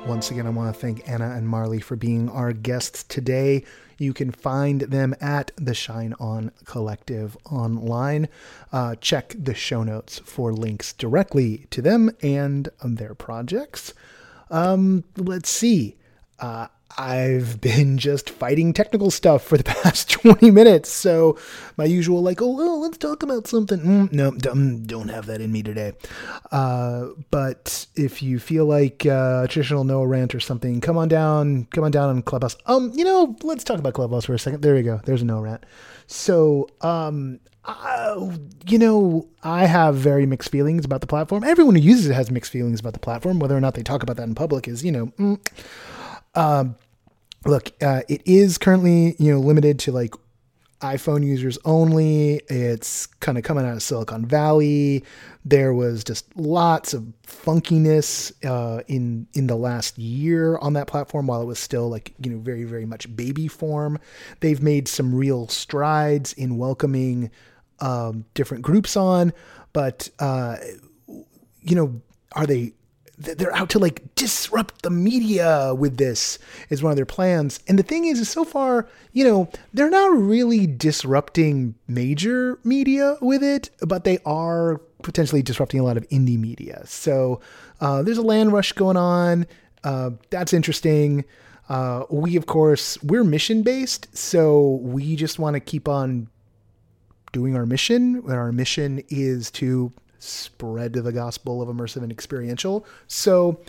Once 0.08 0.32
again, 0.32 0.48
I 0.48 0.52
want 0.52 0.74
to 0.74 0.80
thank 0.80 1.08
Anna 1.10 1.32
and 1.32 1.46
Marlee 1.46 1.84
for 1.84 1.98
being 1.98 2.30
our 2.30 2.54
guests 2.54 3.04
today. 3.04 3.66
You 3.98 4.14
can 4.14 4.32
find 4.32 4.82
them 4.82 5.14
at 5.20 5.52
the 5.58 5.74
Shine 5.74 6.14
On 6.18 6.50
Collective 6.64 7.38
online. 7.52 8.30
Uh, 8.72 8.96
check 8.96 9.36
the 9.38 9.54
show 9.54 9.84
notes 9.84 10.20
for 10.20 10.54
links 10.54 10.94
directly 10.94 11.68
to 11.72 11.82
them 11.82 12.12
and 12.22 12.70
their 12.82 13.16
projects. 13.16 13.94
Um, 14.50 15.04
let's 15.18 15.50
see. 15.50 15.98
Uh, 16.40 16.68
I've 16.98 17.60
been 17.60 17.98
just 17.98 18.30
fighting 18.30 18.74
technical 18.74 19.12
stuff 19.12 19.44
for 19.44 19.58
the 19.58 19.64
past 19.84 20.10
20 20.10 20.52
minutes. 20.52 20.90
So, 20.90 21.38
my 21.76 21.86
usual, 21.86 22.22
like, 22.22 22.42
oh, 22.42 22.56
well, 22.56 22.80
let's 22.82 22.98
talk 22.98 23.24
about 23.24 23.48
something. 23.48 23.80
Mm, 23.80 24.12
no, 24.14 24.32
don't, 24.32 25.10
have 25.10 25.26
that 25.28 25.42
in 25.42 25.52
me 25.52 25.64
today. 25.64 25.94
Uh, 26.52 27.08
but 27.32 27.86
if 27.96 28.22
you 28.22 28.40
feel 28.40 28.66
like 28.66 29.06
uh, 29.06 29.48
traditional 29.48 29.84
Noah 29.84 30.08
rant 30.08 30.34
or 30.34 30.40
something, 30.40 30.82
come 30.82 30.98
on 30.98 31.08
down, 31.08 31.66
come 31.72 31.84
on 31.84 31.92
down 31.92 32.10
on 32.10 32.22
Clubhouse. 32.22 32.56
Um, 32.66 32.92
you 32.94 33.04
know, 33.04 33.36
let's 33.44 33.64
talk 33.64 33.80
about 33.80 33.94
Clubhouse 33.94 34.26
for 34.26 34.34
a 34.34 34.40
second. 34.40 34.62
There 34.62 34.76
you 34.76 34.84
go. 34.84 35.02
There's 35.06 35.22
a 35.22 35.26
Noah 35.26 35.42
rant. 35.42 35.66
So, 36.08 36.70
um, 36.82 37.40
uh, 37.66 38.32
you 38.66 38.80
know, 38.80 39.28
I 39.44 39.66
have 39.66 39.96
very 39.96 40.26
mixed 40.26 40.50
feelings 40.50 40.86
about 40.86 41.02
the 41.02 41.08
platform. 41.08 41.44
Everyone 41.44 41.76
who 41.76 41.82
uses 41.82 42.08
it 42.08 42.14
has 42.14 42.32
mixed 42.32 42.52
feelings 42.52 42.80
about 42.80 42.94
the 42.94 43.00
platform. 43.00 43.40
Whether 43.40 43.58
or 43.58 43.62
not 43.62 43.76
they 43.76 43.84
talk 43.84 44.04
about 44.04 44.16
that 44.18 44.24
in 44.24 44.36
public 44.36 44.68
is, 44.68 44.84
you 44.84 44.92
know, 44.92 45.08
mm, 45.18 45.40
um, 46.38 46.76
look, 47.46 47.72
uh, 47.82 48.02
it 48.08 48.22
is 48.26 48.58
currently 48.58 49.16
you 49.20 49.34
know 49.34 49.40
limited 49.40 49.80
to 49.80 49.92
like 49.92 50.14
iPhone 50.82 51.26
users 51.26 51.58
only. 51.66 52.36
It's 52.50 53.08
kind 53.08 53.38
of 53.38 53.44
coming 53.44 53.66
out 53.66 53.74
of 53.74 53.82
Silicon 53.82 54.26
Valley. 54.26 55.04
There 55.44 55.74
was 55.74 56.04
just 56.04 56.26
lots 56.38 56.94
of 56.94 57.12
funkiness 57.26 58.32
uh, 58.46 58.84
in 58.88 59.28
in 59.34 59.48
the 59.48 59.56
last 59.56 59.98
year 59.98 60.58
on 60.60 60.74
that 60.74 60.88
platform 60.88 61.28
while 61.28 61.42
it 61.42 61.46
was 61.46 61.60
still 61.60 61.90
like 61.90 62.14
you 62.22 62.30
know 62.30 62.38
very 62.38 62.64
very 62.64 62.86
much 62.86 63.14
baby 63.16 63.48
form. 63.48 64.00
They've 64.40 64.62
made 64.62 64.88
some 64.88 65.16
real 65.16 65.48
strides 65.48 66.34
in 66.34 66.58
welcoming 66.58 67.32
um, 67.80 68.26
different 68.36 68.64
groups 68.64 68.96
on, 68.96 69.34
but 69.74 70.10
uh, 70.20 70.58
you 71.08 71.76
know 71.76 72.02
are 72.34 72.46
they 72.46 72.74
they're 73.18 73.56
out 73.56 73.70
to 73.72 73.80
like 73.80 74.04
disrupt 74.16 74.84
the 74.84 74.90
media 74.90 75.74
with 75.74 75.98
this 75.98 76.38
is 76.70 76.84
one 76.84 76.92
of 76.92 76.96
their 76.96 77.06
plans. 77.06 77.60
And 77.68 77.80
the 77.80 77.84
thing 77.84 78.06
is, 78.06 78.28
so 78.30 78.44
far 78.44 78.88
you 79.12 79.24
know 79.24 79.50
they're 79.74 79.90
not 79.90 80.12
really 80.18 80.68
disrupting 80.68 81.76
major 81.88 82.60
media 82.64 83.18
with 83.22 83.44
it 83.44 83.70
but 83.82 84.04
they 84.04 84.20
are 84.26 84.78
potentially 85.02 85.42
disrupting 85.42 85.80
a 85.80 85.84
lot 85.84 85.98
of 85.98 86.08
indie 86.10 86.38
media. 86.38 86.84
So 86.86 87.42
uh, 87.82 88.04
there's 88.04 88.18
a 88.18 88.24
land 88.24 88.52
rush 88.52 88.74
going 88.74 88.98
on. 88.98 89.46
Uh, 89.84 90.12
that's 90.30 90.54
interesting. 90.54 91.26
Uh, 91.70 92.04
we 92.10 92.36
of 92.36 92.46
course 92.46 93.02
we're 93.04 93.24
mission 93.24 93.62
based 93.62 94.16
so 94.16 94.80
we 94.82 95.16
just 95.16 95.38
want 95.38 95.56
to 95.56 95.60
keep 95.60 95.88
on 95.88 96.30
doing 97.34 97.56
our 97.56 97.66
mission. 97.66 98.18
And 98.18 98.34
our 98.34 98.52
mission 98.52 99.04
is 99.10 99.52
to 99.52 99.92
spread 100.28 100.94
the 100.94 101.12
gospel 101.12 101.62
of 101.62 101.70
immersive 101.70 102.04
and 102.04 102.12
experiential. 102.12 102.86
So 103.08 103.60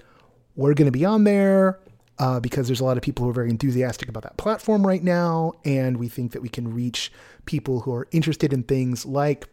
we're 0.57 0.75
going 0.75 0.87
to 0.87 0.93
be 0.93 1.05
on 1.05 1.25
there 1.25 1.79
uh, 2.19 2.41
because 2.41 2.67
there's 2.67 2.81
a 2.81 2.85
lot 2.85 2.97
of 2.97 3.03
people 3.03 3.25
who 3.25 3.31
are 3.31 3.35
very 3.35 3.51
enthusiastic 3.51 4.09
about 4.09 4.25
that 4.25 4.37
platform 4.37 4.87
right 4.87 5.03
now. 5.03 5.53
And 5.65 5.97
we 5.97 6.09
think 6.09 6.33
that 6.33 6.43
we 6.43 6.49
can 6.49 6.75
reach 6.75 7.13
people 7.45 7.81
who 7.81 7.93
are 7.93 8.09
interested 8.11 8.53
in 8.53 8.65
things 8.65 9.07
like 9.07 9.49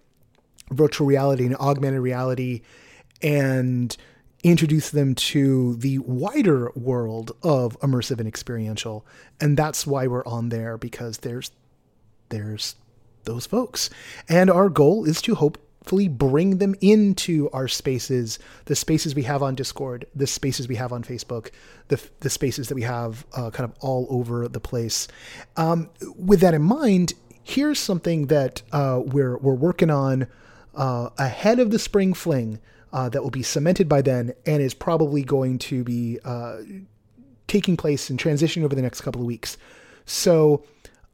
virtual 0.72 1.06
reality 1.06 1.46
and 1.46 1.56
augmented 1.58 2.02
reality 2.02 2.62
and 3.22 3.96
introduce 4.44 4.92
them 4.92 5.16
to 5.16 5.76
the 5.78 6.00
wider 6.00 6.72
world 6.76 7.32
of 7.42 7.80
immersive 7.80 8.20
and 8.20 8.28
experiential. 8.28 9.06
And 9.40 9.58
that's 9.58 9.88
why 9.88 10.08
we're 10.08 10.26
on 10.26 10.50
there 10.50 10.78
because 10.78 11.20
there's 11.20 11.52
there's 12.30 12.76
those 13.24 13.46
folks. 13.46 13.90
And 14.30 14.50
our 14.50 14.70
goal 14.70 15.06
is 15.06 15.22
to 15.24 15.36
hope 15.36 15.58
bring 15.86 16.58
them 16.58 16.76
into 16.82 17.50
our 17.52 17.68
spaces, 17.68 18.40
the 18.66 18.76
spaces 18.76 19.16
we 19.16 19.24
have 19.24 19.44
on 19.44 19.56
Discord, 19.56 20.06
the 20.16 20.28
spaces 20.28 20.68
we 20.68 20.76
have 20.76 20.92
on 20.92 21.04
Facebook, 21.04 21.52
the, 21.88 22.02
the 22.22 22.30
spaces 22.30 22.68
that 22.70 22.76
we 22.76 22.82
have 22.82 23.26
uh, 23.34 23.50
kind 23.52 23.70
of 23.70 23.76
all 23.80 24.08
over 24.10 24.48
the 24.48 24.60
place. 24.60 25.08
Um, 25.58 25.90
with 26.16 26.40
that 26.42 26.54
in 26.54 26.62
mind, 26.62 27.14
here's 27.44 27.80
something 27.80 28.28
that 28.28 28.62
uh, 28.72 29.02
we're, 29.06 29.38
we're 29.38 29.54
working 29.54 29.90
on 29.90 30.28
uh, 30.76 31.10
ahead 31.18 31.60
of 31.60 31.72
the 31.72 31.80
spring 31.80 32.14
fling 32.14 32.60
uh, 32.92 33.10
that 33.10 33.22
will 33.22 33.32
be 33.32 33.44
cemented 33.44 33.88
by 33.88 34.02
then 34.02 34.34
and 34.46 34.62
is 34.62 34.74
probably 34.74 35.24
going 35.24 35.60
to 35.60 35.84
be 35.84 36.20
uh, 36.24 36.58
taking 37.48 37.78
place 37.78 38.10
and 38.10 38.20
transitioning 38.20 38.64
over 38.64 38.76
the 38.76 38.82
next 38.82 39.02
couple 39.02 39.22
of 39.22 39.28
weeks. 39.28 39.58
So, 40.06 40.64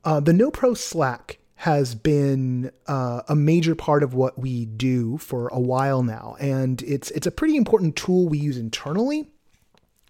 uh, 0.03 0.19
the 0.19 0.33
No 0.33 0.49
Pro 0.49 0.73
Slack 0.73 1.37
has 1.61 1.93
been 1.93 2.71
uh, 2.87 3.21
a 3.27 3.35
major 3.35 3.75
part 3.75 4.01
of 4.01 4.15
what 4.15 4.35
we 4.39 4.65
do 4.65 5.19
for 5.19 5.47
a 5.49 5.59
while 5.59 6.01
now, 6.01 6.35
and 6.39 6.81
it's 6.81 7.11
it's 7.11 7.27
a 7.27 7.31
pretty 7.31 7.55
important 7.55 7.95
tool 7.95 8.27
we 8.27 8.39
use 8.39 8.57
internally 8.57 9.29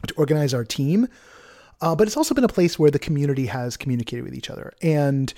to 0.08 0.14
organize 0.14 0.54
our 0.54 0.64
team. 0.64 1.10
Uh, 1.82 1.94
but 1.94 2.08
it's 2.08 2.16
also 2.16 2.34
been 2.34 2.46
a 2.46 2.48
place 2.48 2.80
where 2.80 2.90
the 2.90 3.00
community 3.00 3.48
has 3.48 3.76
communicated 3.76 4.24
with 4.24 4.34
each 4.34 4.50
other, 4.50 4.72
and 4.82 5.34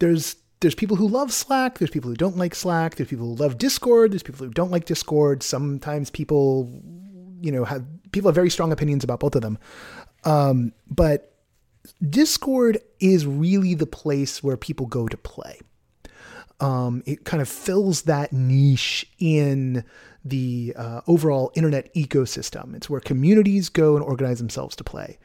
there's 0.00 0.36
there's 0.60 0.74
people 0.74 0.98
who 0.98 1.08
love 1.08 1.32
Slack, 1.32 1.78
there's 1.78 1.90
people 1.90 2.10
who 2.10 2.16
don't 2.16 2.36
like 2.36 2.54
Slack, 2.54 2.96
there's 2.96 3.08
people 3.08 3.28
who 3.28 3.42
love 3.42 3.56
Discord, 3.56 4.12
there's 4.12 4.22
people 4.22 4.44
who 4.44 4.52
don't 4.52 4.70
like 4.70 4.84
Discord. 4.84 5.42
Sometimes 5.42 6.10
people, 6.10 6.70
you 7.40 7.50
know, 7.50 7.64
have 7.64 7.86
people 8.12 8.28
have 8.28 8.34
very 8.34 8.50
strong 8.50 8.70
opinions 8.70 9.02
about 9.02 9.18
both 9.18 9.34
of 9.34 9.40
them. 9.40 9.56
Um, 10.24 10.74
but 10.90 11.33
Discord 12.08 12.78
is 13.00 13.26
really 13.26 13.74
the 13.74 13.86
place 13.86 14.42
where 14.42 14.56
people 14.56 14.86
go 14.86 15.08
to 15.08 15.16
play. 15.16 15.60
Um, 16.60 17.02
it 17.04 17.24
kind 17.24 17.42
of 17.42 17.48
fills 17.48 18.02
that 18.02 18.32
niche 18.32 19.06
in 19.18 19.84
the 20.24 20.72
uh, 20.76 21.00
overall 21.06 21.52
internet 21.54 21.92
ecosystem. 21.94 22.74
It's 22.74 22.88
where 22.88 23.00
communities 23.00 23.68
go 23.68 23.96
and 23.96 24.04
organize 24.04 24.38
themselves 24.38 24.76
to 24.76 24.84
play. 24.84 25.18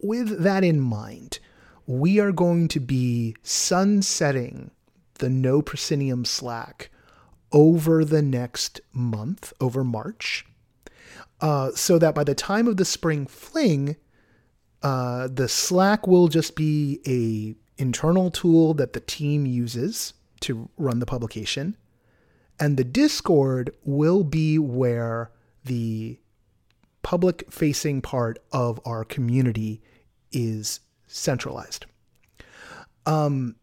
With 0.00 0.42
that 0.42 0.62
in 0.62 0.80
mind, 0.80 1.38
we 1.86 2.20
are 2.20 2.32
going 2.32 2.68
to 2.68 2.80
be 2.80 3.34
sunsetting 3.42 4.70
the 5.14 5.30
No 5.30 5.62
Proscenium 5.62 6.24
Slack 6.24 6.90
over 7.52 8.04
the 8.04 8.22
next 8.22 8.80
month, 8.92 9.52
over 9.60 9.82
March, 9.82 10.44
uh, 11.40 11.70
so 11.72 11.98
that 11.98 12.14
by 12.14 12.24
the 12.24 12.34
time 12.34 12.66
of 12.66 12.76
the 12.76 12.84
spring 12.84 13.26
fling, 13.26 13.96
uh, 14.82 15.28
the 15.28 15.48
Slack 15.48 16.06
will 16.06 16.28
just 16.28 16.54
be 16.54 17.00
a 17.06 17.54
internal 17.80 18.30
tool 18.30 18.74
that 18.74 18.92
the 18.92 19.00
team 19.00 19.46
uses 19.46 20.14
to 20.40 20.68
run 20.76 20.98
the 20.98 21.06
publication, 21.06 21.76
and 22.60 22.76
the 22.76 22.84
Discord 22.84 23.74
will 23.84 24.24
be 24.24 24.58
where 24.58 25.30
the 25.64 26.18
public 27.02 27.50
facing 27.50 28.00
part 28.00 28.38
of 28.52 28.80
our 28.84 29.04
community 29.04 29.80
is 30.32 30.80
centralized. 31.06 31.86
Um, 33.06 33.56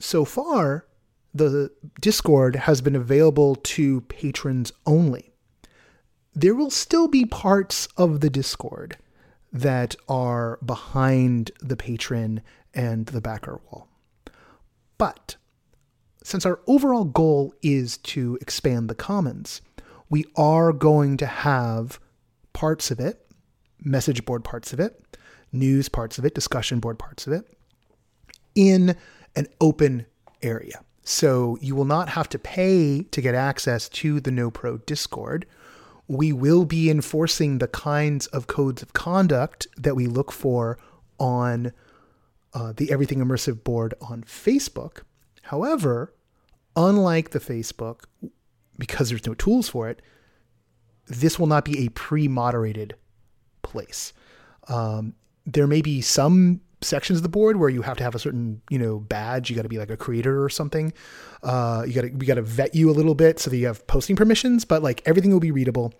so 0.00 0.24
far, 0.24 0.86
the 1.34 1.70
Discord 2.00 2.56
has 2.56 2.80
been 2.80 2.96
available 2.96 3.56
to 3.56 4.00
patrons 4.02 4.72
only. 4.86 5.32
There 6.34 6.54
will 6.54 6.70
still 6.70 7.08
be 7.08 7.24
parts 7.24 7.86
of 7.96 8.20
the 8.20 8.30
Discord 8.30 8.96
that 9.52 9.96
are 10.08 10.58
behind 10.64 11.50
the 11.60 11.76
patron 11.76 12.42
and 12.74 13.06
the 13.06 13.20
backer 13.20 13.60
wall. 13.70 13.88
But 14.98 15.36
since 16.22 16.44
our 16.44 16.60
overall 16.66 17.04
goal 17.04 17.54
is 17.62 17.96
to 17.98 18.38
expand 18.40 18.90
the 18.90 18.94
commons, 18.94 19.62
we 20.10 20.24
are 20.36 20.72
going 20.72 21.16
to 21.18 21.26
have 21.26 21.98
parts 22.52 22.90
of 22.90 23.00
it, 23.00 23.24
message 23.82 24.24
board 24.24 24.44
parts 24.44 24.72
of 24.72 24.80
it, 24.80 25.16
news 25.52 25.88
parts 25.88 26.18
of 26.18 26.24
it, 26.24 26.34
discussion 26.34 26.80
board 26.80 26.98
parts 26.98 27.26
of 27.26 27.32
it, 27.32 27.44
in 28.54 28.96
an 29.36 29.46
open 29.60 30.04
area. 30.42 30.82
So 31.02 31.56
you 31.62 31.74
will 31.74 31.86
not 31.86 32.10
have 32.10 32.28
to 32.30 32.38
pay 32.38 33.02
to 33.02 33.20
get 33.22 33.34
access 33.34 33.88
to 33.90 34.20
the 34.20 34.30
NoPro 34.30 34.84
Discord 34.84 35.46
we 36.08 36.32
will 36.32 36.64
be 36.64 36.90
enforcing 36.90 37.58
the 37.58 37.68
kinds 37.68 38.26
of 38.28 38.46
codes 38.46 38.82
of 38.82 38.94
conduct 38.94 39.66
that 39.76 39.94
we 39.94 40.06
look 40.06 40.32
for 40.32 40.78
on 41.18 41.72
uh, 42.54 42.72
the 42.74 42.90
Everything 42.90 43.18
Immersive 43.18 43.62
board 43.62 43.92
on 44.00 44.22
Facebook. 44.22 45.02
However, 45.42 46.14
unlike 46.74 47.30
the 47.30 47.40
Facebook, 47.40 48.04
because 48.78 49.10
there's 49.10 49.26
no 49.26 49.34
tools 49.34 49.68
for 49.68 49.88
it, 49.88 50.00
this 51.06 51.38
will 51.38 51.46
not 51.46 51.64
be 51.64 51.84
a 51.84 51.90
pre 51.90 52.26
moderated 52.26 52.94
place. 53.62 54.14
Um, 54.68 55.14
there 55.44 55.66
may 55.66 55.82
be 55.82 56.00
some 56.00 56.62
sections 56.80 57.18
of 57.18 57.22
the 57.22 57.28
board 57.28 57.56
where 57.56 57.68
you 57.68 57.82
have 57.82 57.96
to 57.96 58.04
have 58.04 58.14
a 58.14 58.18
certain 58.18 58.62
you 58.70 58.78
know 58.78 58.98
badge. 58.98 59.50
You 59.50 59.56
got 59.56 59.62
to 59.62 59.68
be 59.68 59.78
like 59.78 59.90
a 59.90 59.96
creator 59.96 60.42
or 60.42 60.48
something. 60.48 60.92
Uh, 61.42 61.84
you 61.86 61.92
got 61.92 62.02
to 62.02 62.10
we 62.10 62.26
got 62.26 62.34
to 62.34 62.42
vet 62.42 62.74
you 62.74 62.90
a 62.90 62.92
little 62.92 63.14
bit 63.14 63.38
so 63.38 63.50
that 63.50 63.56
you 63.56 63.66
have 63.66 63.86
posting 63.86 64.16
permissions 64.16 64.64
but 64.64 64.82
like 64.82 65.02
everything 65.06 65.30
will 65.30 65.40
be 65.40 65.50
readable 65.50 65.94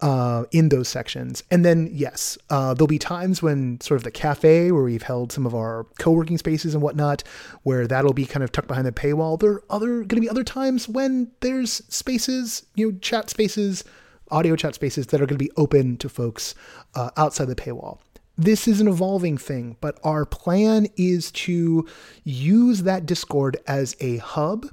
uh, 0.00 0.44
in 0.52 0.68
those 0.68 0.88
sections. 0.88 1.42
And 1.50 1.64
then 1.64 1.88
yes 1.92 2.38
uh, 2.50 2.74
there'll 2.74 2.86
be 2.86 2.98
times 2.98 3.42
when 3.42 3.80
sort 3.80 3.96
of 3.96 4.04
the 4.04 4.10
cafe 4.10 4.70
where 4.72 4.82
we've 4.82 5.02
held 5.02 5.32
some 5.32 5.46
of 5.46 5.54
our 5.54 5.86
co-working 5.98 6.38
spaces 6.38 6.74
and 6.74 6.82
whatnot 6.82 7.22
where 7.62 7.86
that'll 7.86 8.12
be 8.12 8.26
kind 8.26 8.42
of 8.42 8.52
tucked 8.52 8.68
behind 8.68 8.86
the 8.86 8.92
paywall. 8.92 9.38
There 9.38 9.52
are 9.52 9.64
other 9.70 9.98
going 9.98 10.08
to 10.08 10.20
be 10.20 10.30
other 10.30 10.44
times 10.44 10.88
when 10.88 11.30
there's 11.40 11.72
spaces 11.88 12.66
you 12.74 12.92
know 12.92 12.98
chat 13.00 13.30
spaces 13.30 13.84
audio 14.30 14.54
chat 14.54 14.74
spaces 14.74 15.08
that 15.08 15.20
are 15.20 15.26
going 15.26 15.38
to 15.38 15.44
be 15.44 15.50
open 15.56 15.96
to 15.96 16.08
folks 16.08 16.54
uh, 16.94 17.10
outside 17.16 17.46
the 17.46 17.56
paywall 17.56 17.98
this 18.40 18.66
is 18.66 18.80
an 18.80 18.88
evolving 18.88 19.36
thing, 19.36 19.76
but 19.80 19.98
our 20.02 20.24
plan 20.24 20.86
is 20.96 21.30
to 21.32 21.86
use 22.24 22.82
that 22.84 23.04
Discord 23.04 23.58
as 23.66 23.94
a 24.00 24.16
hub. 24.16 24.66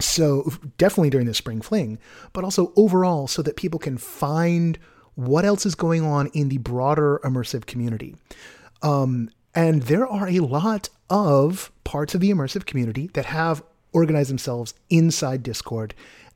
So, 0.00 0.50
definitely 0.78 1.10
during 1.10 1.26
the 1.26 1.34
spring 1.34 1.60
fling, 1.60 1.98
but 2.32 2.44
also 2.44 2.72
overall 2.74 3.28
so 3.28 3.42
that 3.42 3.56
people 3.56 3.78
can 3.78 3.98
find 3.98 4.78
what 5.14 5.44
else 5.44 5.66
is 5.66 5.74
going 5.74 6.02
on 6.02 6.28
in 6.28 6.48
the 6.48 6.58
broader 6.58 7.20
immersive 7.24 7.66
community. 7.66 8.16
Um, 8.80 9.28
and 9.54 9.82
there 9.82 10.06
are 10.06 10.28
a 10.28 10.40
lot 10.40 10.88
of 11.10 11.70
parts 11.84 12.14
of 12.14 12.22
the 12.22 12.30
immersive 12.30 12.64
community 12.64 13.10
that 13.12 13.26
have 13.26 13.62
organized 13.92 14.30
themselves 14.30 14.72
inside 14.88 15.42
Discord. 15.42 15.94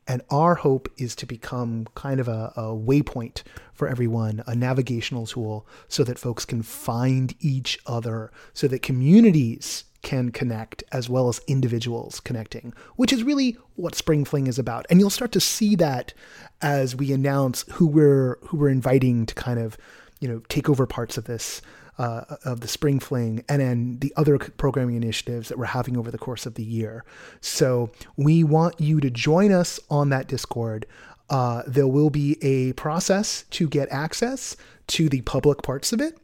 And 0.08 0.22
our 0.30 0.54
hope 0.54 0.88
is 0.96 1.14
to 1.16 1.26
become 1.26 1.86
kind 1.94 2.20
of 2.20 2.28
a, 2.28 2.52
a, 2.56 2.62
waypoint 2.62 3.42
for 3.72 3.88
everyone, 3.88 4.42
a 4.46 4.54
navigational 4.54 5.26
tool 5.26 5.66
so 5.88 6.04
that 6.04 6.18
folks 6.18 6.44
can 6.44 6.62
find 6.62 7.34
each 7.40 7.78
other, 7.86 8.30
so 8.52 8.68
that 8.68 8.82
communities 8.82 9.84
can 10.02 10.30
connect 10.30 10.84
as 10.92 11.08
well 11.08 11.28
as 11.28 11.40
individuals 11.48 12.20
connecting, 12.20 12.72
which 12.94 13.12
is 13.12 13.24
really 13.24 13.56
what 13.74 13.96
Spring 13.96 14.24
Fling 14.24 14.46
is 14.46 14.58
about. 14.58 14.86
And 14.88 15.00
you'll 15.00 15.10
start 15.10 15.32
to 15.32 15.40
see 15.40 15.74
that 15.76 16.14
as 16.62 16.94
we 16.94 17.12
announce 17.12 17.64
who 17.72 17.86
we're 17.88 18.38
who 18.42 18.56
we're 18.56 18.68
inviting 18.68 19.26
to 19.26 19.34
kind 19.34 19.58
of, 19.58 19.76
you 20.20 20.28
know, 20.28 20.42
take 20.48 20.68
over 20.68 20.86
parts 20.86 21.18
of 21.18 21.24
this 21.24 21.60
uh, 21.98 22.36
of 22.44 22.60
the 22.60 22.68
Spring 22.68 23.00
Fling 23.00 23.44
and 23.48 23.60
then 23.60 23.98
the 24.00 24.12
other 24.16 24.38
programming 24.38 24.96
initiatives 24.96 25.48
that 25.48 25.58
we're 25.58 25.66
having 25.66 25.96
over 25.96 26.10
the 26.10 26.18
course 26.18 26.46
of 26.46 26.54
the 26.54 26.62
year. 26.62 27.04
So 27.40 27.90
we 28.16 28.44
want 28.44 28.80
you 28.80 29.00
to 29.00 29.10
join 29.10 29.52
us 29.52 29.80
on 29.90 30.10
that 30.10 30.28
Discord. 30.28 30.86
Uh, 31.28 31.62
there 31.66 31.88
will 31.88 32.10
be 32.10 32.38
a 32.42 32.72
process 32.74 33.44
to 33.50 33.68
get 33.68 33.88
access 33.90 34.56
to 34.88 35.08
the 35.08 35.22
public 35.22 35.62
parts 35.62 35.92
of 35.92 36.00
it. 36.00 36.18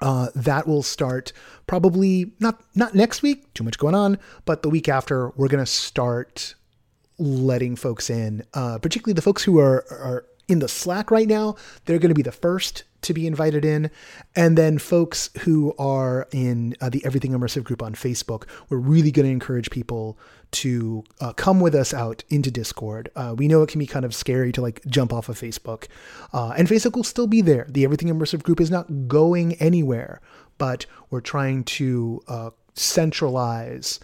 Uh, 0.00 0.28
that 0.34 0.66
will 0.68 0.84
start 0.84 1.32
probably 1.66 2.30
not 2.38 2.62
not 2.76 2.94
next 2.94 3.20
week. 3.20 3.52
Too 3.54 3.64
much 3.64 3.78
going 3.78 3.96
on, 3.96 4.16
but 4.44 4.62
the 4.62 4.70
week 4.70 4.88
after, 4.88 5.30
we're 5.30 5.48
gonna 5.48 5.66
start 5.66 6.54
letting 7.18 7.74
folks 7.74 8.08
in, 8.08 8.44
uh, 8.54 8.78
particularly 8.78 9.14
the 9.14 9.22
folks 9.22 9.42
who 9.42 9.58
are 9.58 9.84
are 9.90 10.24
in 10.48 10.60
the 10.60 10.68
Slack 10.68 11.10
right 11.10 11.28
now. 11.28 11.56
They're 11.84 11.98
going 11.98 12.08
to 12.08 12.14
be 12.14 12.22
the 12.22 12.32
first 12.32 12.84
to 13.02 13.14
be 13.14 13.26
invited 13.26 13.64
in. 13.64 13.90
And 14.34 14.58
then 14.58 14.78
folks 14.78 15.30
who 15.40 15.74
are 15.78 16.26
in 16.32 16.76
uh, 16.80 16.88
the 16.88 17.04
Everything 17.04 17.32
Immersive 17.32 17.64
group 17.64 17.82
on 17.82 17.94
Facebook, 17.94 18.44
we're 18.68 18.78
really 18.78 19.10
going 19.10 19.26
to 19.26 19.32
encourage 19.32 19.70
people 19.70 20.18
to 20.50 21.04
uh, 21.20 21.32
come 21.34 21.60
with 21.60 21.74
us 21.74 21.92
out 21.92 22.24
into 22.28 22.50
Discord. 22.50 23.10
Uh, 23.14 23.34
we 23.36 23.48
know 23.48 23.62
it 23.62 23.68
can 23.68 23.78
be 23.78 23.86
kind 23.86 24.04
of 24.04 24.14
scary 24.14 24.50
to 24.52 24.62
like 24.62 24.84
jump 24.86 25.12
off 25.12 25.28
of 25.28 25.38
Facebook, 25.38 25.86
uh, 26.32 26.54
and 26.56 26.68
Facebook 26.68 26.96
will 26.96 27.04
still 27.04 27.26
be 27.26 27.40
there. 27.40 27.66
The 27.68 27.84
Everything 27.84 28.08
Immersive 28.08 28.42
group 28.42 28.60
is 28.60 28.70
not 28.70 29.08
going 29.08 29.54
anywhere, 29.54 30.20
but 30.56 30.86
we're 31.10 31.20
trying 31.20 31.64
to 31.64 32.22
uh, 32.28 32.50
centralize 32.74 34.00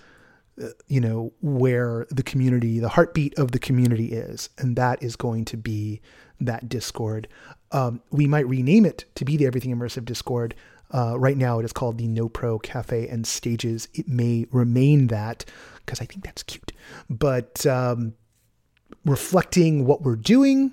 you 0.86 1.00
know 1.00 1.32
where 1.40 2.06
the 2.10 2.22
community 2.22 2.78
the 2.78 2.88
heartbeat 2.88 3.36
of 3.38 3.50
the 3.50 3.58
community 3.58 4.12
is 4.12 4.50
and 4.58 4.76
that 4.76 5.02
is 5.02 5.16
going 5.16 5.44
to 5.44 5.56
be 5.56 6.00
that 6.40 6.68
discord 6.68 7.26
um, 7.74 8.00
we 8.12 8.28
might 8.28 8.46
rename 8.48 8.86
it 8.86 9.04
to 9.16 9.24
be 9.24 9.36
the 9.36 9.46
Everything 9.46 9.76
Immersive 9.76 10.04
Discord. 10.04 10.54
Uh, 10.92 11.18
right 11.18 11.36
now, 11.36 11.58
it 11.58 11.64
is 11.64 11.72
called 11.72 11.98
the 11.98 12.06
No 12.06 12.28
Pro 12.28 12.56
Cafe 12.60 13.08
and 13.08 13.26
Stages. 13.26 13.88
It 13.94 14.06
may 14.06 14.46
remain 14.52 15.08
that 15.08 15.44
because 15.84 16.00
I 16.00 16.04
think 16.04 16.24
that's 16.24 16.44
cute. 16.44 16.70
But 17.10 17.66
um, 17.66 18.14
reflecting 19.04 19.86
what 19.86 20.02
we're 20.02 20.14
doing, 20.14 20.72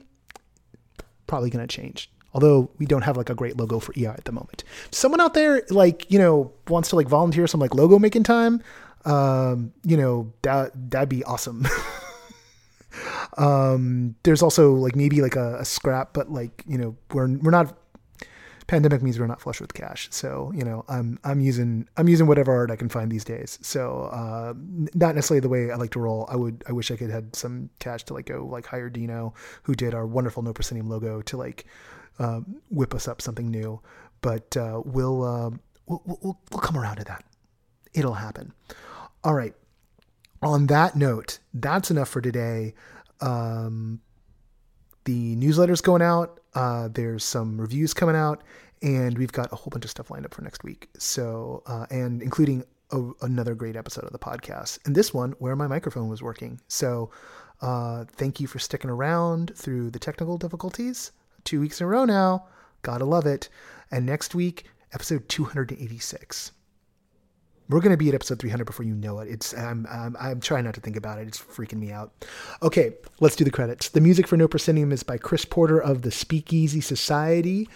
probably 1.26 1.50
going 1.50 1.68
to 1.68 1.76
change. 1.76 2.12
Although 2.36 2.70
we 2.78 2.86
don't 2.86 3.02
have 3.02 3.18
like 3.18 3.32
a 3.32 3.36
great 3.36 3.58
logo 3.58 3.80
for 3.80 3.94
EI 3.98 4.06
at 4.06 4.26
the 4.26 4.32
moment. 4.32 4.64
Someone 4.92 5.20
out 5.20 5.34
there, 5.34 5.64
like 5.72 6.10
you 6.12 6.20
know, 6.20 6.54
wants 6.68 6.90
to 6.90 6.96
like 6.96 7.08
volunteer 7.08 7.48
some 7.48 7.60
like 7.60 7.74
logo 7.74 7.98
making 7.98 8.24
time. 8.24 8.62
Um, 9.06 9.74
you 9.84 9.98
know, 9.98 10.34
that 10.44 10.72
that'd 10.92 11.10
be 11.10 11.24
awesome. 11.24 11.68
Um, 13.38 14.16
there's 14.24 14.42
also 14.42 14.74
like 14.74 14.96
maybe 14.96 15.22
like 15.22 15.36
a, 15.36 15.60
a, 15.60 15.66
scrap, 15.66 16.14
but 16.14 16.32
like 16.32 16.64
you 16.68 16.78
know 16.78 16.96
we're 17.12 17.28
we're 17.38 17.52
not. 17.52 17.78
Pandemic 18.68 19.02
means 19.02 19.20
we're 19.20 19.28
not 19.28 19.42
flush 19.42 19.60
with 19.60 19.74
cash, 19.74 20.08
so 20.12 20.52
you 20.56 20.64
know 20.64 20.86
I'm 20.88 21.20
I'm 21.24 21.42
using 21.42 21.90
I'm 21.98 22.08
using 22.08 22.28
whatever 22.28 22.54
art 22.54 22.72
I 22.72 22.78
can 22.78 22.88
find 22.88 23.12
these 23.12 23.26
days. 23.26 23.60
So 23.62 24.04
uh, 24.14 24.54
not 24.94 25.16
necessarily 25.16 25.42
the 25.42 25.50
way 25.50 25.72
I 25.72 25.76
like 25.76 25.92
to 25.92 26.00
roll. 26.00 26.26
I 26.30 26.38
would 26.38 26.64
I 26.68 26.72
wish 26.72 26.90
I 26.90 26.96
could 26.96 27.10
had 27.10 27.36
some 27.36 27.70
cash 27.80 28.04
to 28.06 28.14
like 28.14 28.28
go 28.28 28.46
like 28.46 28.66
hire 28.66 28.90
Dino, 28.90 29.34
who 29.64 29.76
did 29.76 29.94
our 29.94 30.06
wonderful 30.06 30.42
No 30.44 30.54
Proscenium 30.54 30.88
logo, 30.88 31.22
to 31.22 31.38
like 31.38 31.66
uh, 32.20 32.42
whip 32.70 32.94
us 32.94 33.08
up 33.10 33.22
something 33.22 33.50
new. 33.50 33.82
But 34.22 34.56
uh, 34.56 34.82
we'll, 34.86 35.24
uh, 35.24 35.50
we'll 35.88 36.02
we'll 36.06 36.40
we'll 36.52 36.62
come 36.62 36.78
around 36.78 36.98
to 36.98 37.04
that. 37.06 37.26
It'll 37.94 38.14
happen. 38.14 38.54
All 39.24 39.36
right. 39.36 39.54
On 40.42 40.66
that 40.68 40.96
note, 40.96 41.38
that's 41.54 41.92
enough 41.92 42.10
for 42.10 42.22
today. 42.22 42.74
Um, 43.20 44.02
the 45.06 45.36
newsletter's 45.36 45.82
going 45.82 46.02
out. 46.02 46.40
Uh, 46.56 46.90
there's 46.92 47.24
some 47.24 47.62
reviews 47.62 47.94
coming 47.94 48.16
out, 48.16 48.44
and 48.82 49.18
we've 49.18 49.32
got 49.32 49.52
a 49.54 49.56
whole 49.56 49.70
bunch 49.70 49.86
of 49.86 49.92
stuff 49.92 50.10
lined 50.10 50.26
up 50.26 50.34
for 50.34 50.42
next 50.42 50.64
week. 50.64 50.90
So, 50.98 51.62
uh, 51.68 51.86
and 51.92 52.22
including 52.24 52.64
a, 52.92 53.12
another 53.22 53.54
great 53.54 53.76
episode 53.76 54.06
of 54.06 54.12
the 54.12 54.20
podcast, 54.20 54.80
and 54.86 54.96
this 54.96 55.14
one 55.14 55.34
where 55.34 55.56
my 55.56 55.68
microphone 55.68 56.10
was 56.10 56.24
working. 56.24 56.60
So, 56.68 57.12
uh, 57.62 58.06
thank 58.06 58.40
you 58.40 58.48
for 58.48 58.58
sticking 58.58 58.90
around 58.90 59.52
through 59.56 59.92
the 59.92 60.00
technical 60.00 60.40
difficulties. 60.40 61.12
Two 61.44 61.62
weeks 61.62 61.80
in 61.80 61.86
a 61.86 61.88
row 61.88 62.06
now. 62.06 62.48
Gotta 62.82 63.06
love 63.06 63.28
it. 63.28 63.50
And 63.92 64.08
next 64.08 64.34
week, 64.34 64.66
episode 64.94 65.30
286 65.30 66.52
we're 67.72 67.80
going 67.80 67.92
to 67.92 67.98
be 67.98 68.10
at 68.10 68.16
episode 68.16 68.40
300 68.40 68.66
before 68.66 68.86
you 68.86 68.94
know 68.94 69.20
it. 69.20 69.30
It's 69.30 69.54
I'm, 69.54 69.88
I'm, 69.90 70.16
I'm 70.20 70.40
trying 70.40 70.66
not 70.66 70.74
to 70.76 70.82
think 70.82 70.96
about 70.96 71.20
it. 71.20 71.28
It's 71.28 71.40
freaking 71.40 71.80
me 71.80 71.92
out. 71.92 72.12
Okay, 72.62 72.94
let's 73.20 73.36
do 73.36 73.44
the 73.44 73.52
credits. 73.52 73.90
The 73.90 74.02
music 74.02 74.28
for 74.28 74.38
No 74.38 74.48
Proscenium 74.48 74.92
is 74.92 75.04
by 75.04 75.18
Chris 75.18 75.46
Porter 75.46 75.82
of 75.82 76.02
the 76.02 76.12
Speakeasy 76.12 76.82
Society. 76.82 77.70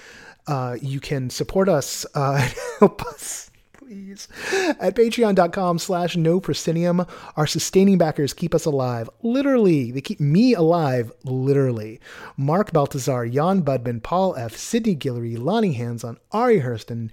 Uh, 0.47 0.77
you 0.81 0.99
can 0.99 1.29
support 1.29 1.69
us, 1.69 2.05
uh, 2.13 2.47
help 2.79 3.03
us 3.05 3.49
please 3.85 4.27
at 4.79 4.95
patreon.com 4.95 5.77
slash 5.77 6.17
no 6.17 6.39
proscenium 6.39 7.05
our 7.37 7.45
sustaining 7.45 7.99
backers 7.99 8.33
keep 8.33 8.55
us 8.55 8.65
alive 8.65 9.07
literally 9.21 9.91
they 9.91 10.01
keep 10.01 10.19
me 10.19 10.55
alive 10.55 11.11
literally 11.23 11.99
mark 12.35 12.71
baltazar 12.71 13.31
jan 13.31 13.61
budman 13.61 14.01
paul 14.01 14.35
f 14.37 14.55
sydney 14.55 14.95
guillory 14.95 15.37
lonnie 15.37 15.73
hands-on 15.73 16.17
ari 16.31 16.61
hurston 16.61 17.11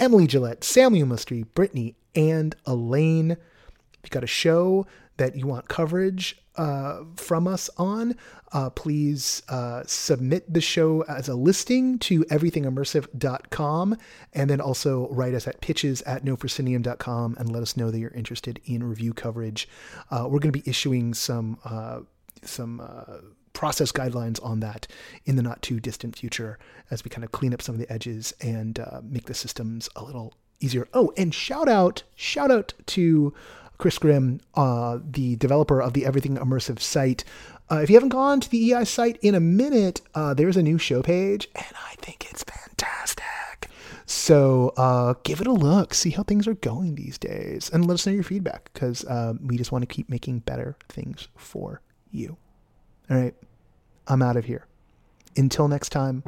emily 0.00 0.26
gillette 0.26 0.64
samuel 0.64 1.06
mustry 1.06 1.44
brittany 1.54 1.94
and 2.14 2.54
Elaine. 2.66 3.32
If 3.32 4.04
you 4.04 4.10
got 4.10 4.24
a 4.24 4.28
show 4.28 4.86
that 5.18 5.36
you 5.36 5.46
want 5.46 5.68
coverage 5.68 6.40
uh, 6.56 7.04
from 7.16 7.46
us 7.46 7.68
on, 7.76 8.16
uh, 8.52 8.70
please 8.70 9.42
uh, 9.48 9.82
submit 9.86 10.52
the 10.52 10.60
show 10.60 11.02
as 11.02 11.28
a 11.28 11.34
listing 11.34 11.98
to 11.98 12.24
everythingimmersive.com 12.24 13.96
and 14.32 14.50
then 14.50 14.60
also 14.60 15.08
write 15.10 15.34
us 15.34 15.46
at 15.46 15.60
pitches 15.60 16.02
at 16.02 16.24
noproscenium.com 16.24 17.36
and 17.38 17.52
let 17.52 17.62
us 17.62 17.76
know 17.76 17.90
that 17.90 17.98
you're 17.98 18.10
interested 18.12 18.60
in 18.64 18.82
review 18.82 19.12
coverage. 19.12 19.68
Uh, 20.10 20.22
we're 20.24 20.38
going 20.38 20.52
to 20.52 20.58
be 20.58 20.68
issuing 20.68 21.14
some 21.14 21.58
uh, 21.64 22.00
some 22.42 22.80
uh, 22.80 23.18
process 23.52 23.92
guidelines 23.92 24.42
on 24.42 24.60
that 24.60 24.86
in 25.26 25.36
the 25.36 25.42
not 25.42 25.60
too 25.60 25.78
distant 25.80 26.16
future 26.16 26.58
as 26.90 27.04
we 27.04 27.10
kind 27.10 27.24
of 27.24 27.32
clean 27.32 27.52
up 27.52 27.60
some 27.60 27.74
of 27.74 27.78
the 27.78 27.92
edges 27.92 28.32
and 28.40 28.82
make 29.02 29.26
the 29.26 29.34
systems 29.34 29.88
a 29.96 30.02
little 30.02 30.34
easier. 30.60 30.88
Oh, 30.94 31.12
and 31.16 31.34
shout 31.34 31.68
out, 31.68 32.02
shout 32.14 32.50
out 32.50 32.74
to 32.86 33.34
Chris 33.78 33.98
Grimm, 33.98 34.40
uh, 34.54 34.98
the 35.02 35.36
developer 35.36 35.80
of 35.80 35.94
the 35.94 36.04
Everything 36.04 36.36
Immersive 36.36 36.80
site. 36.80 37.24
Uh, 37.70 37.76
if 37.76 37.88
you 37.88 37.96
haven't 37.96 38.10
gone 38.10 38.40
to 38.40 38.50
the 38.50 38.72
EI 38.72 38.84
site 38.84 39.16
in 39.22 39.34
a 39.34 39.40
minute, 39.40 40.00
uh, 40.14 40.34
there's 40.34 40.56
a 40.56 40.62
new 40.62 40.76
show 40.76 41.02
page, 41.02 41.48
and 41.54 41.72
I 41.88 41.94
think 41.98 42.30
it's 42.30 42.44
fantastic. 42.44 43.70
So 44.06 44.74
uh, 44.76 45.14
give 45.22 45.40
it 45.40 45.46
a 45.46 45.52
look, 45.52 45.94
see 45.94 46.10
how 46.10 46.24
things 46.24 46.48
are 46.48 46.54
going 46.54 46.96
these 46.96 47.16
days, 47.16 47.70
and 47.72 47.86
let 47.86 47.94
us 47.94 48.06
know 48.06 48.12
your 48.12 48.24
feedback 48.24 48.68
because 48.74 49.04
uh, 49.04 49.34
we 49.40 49.56
just 49.56 49.70
want 49.70 49.82
to 49.82 49.86
keep 49.86 50.08
making 50.08 50.40
better 50.40 50.76
things 50.88 51.28
for 51.36 51.80
you. 52.10 52.36
All 53.08 53.16
right, 53.16 53.34
I'm 54.08 54.20
out 54.20 54.36
of 54.36 54.44
here. 54.44 54.66
Until 55.36 55.68
next 55.68 55.90
time, 55.90 56.24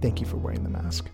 thank 0.00 0.20
you 0.20 0.26
for 0.26 0.38
wearing 0.38 0.64
the 0.64 0.70
mask. 0.70 1.10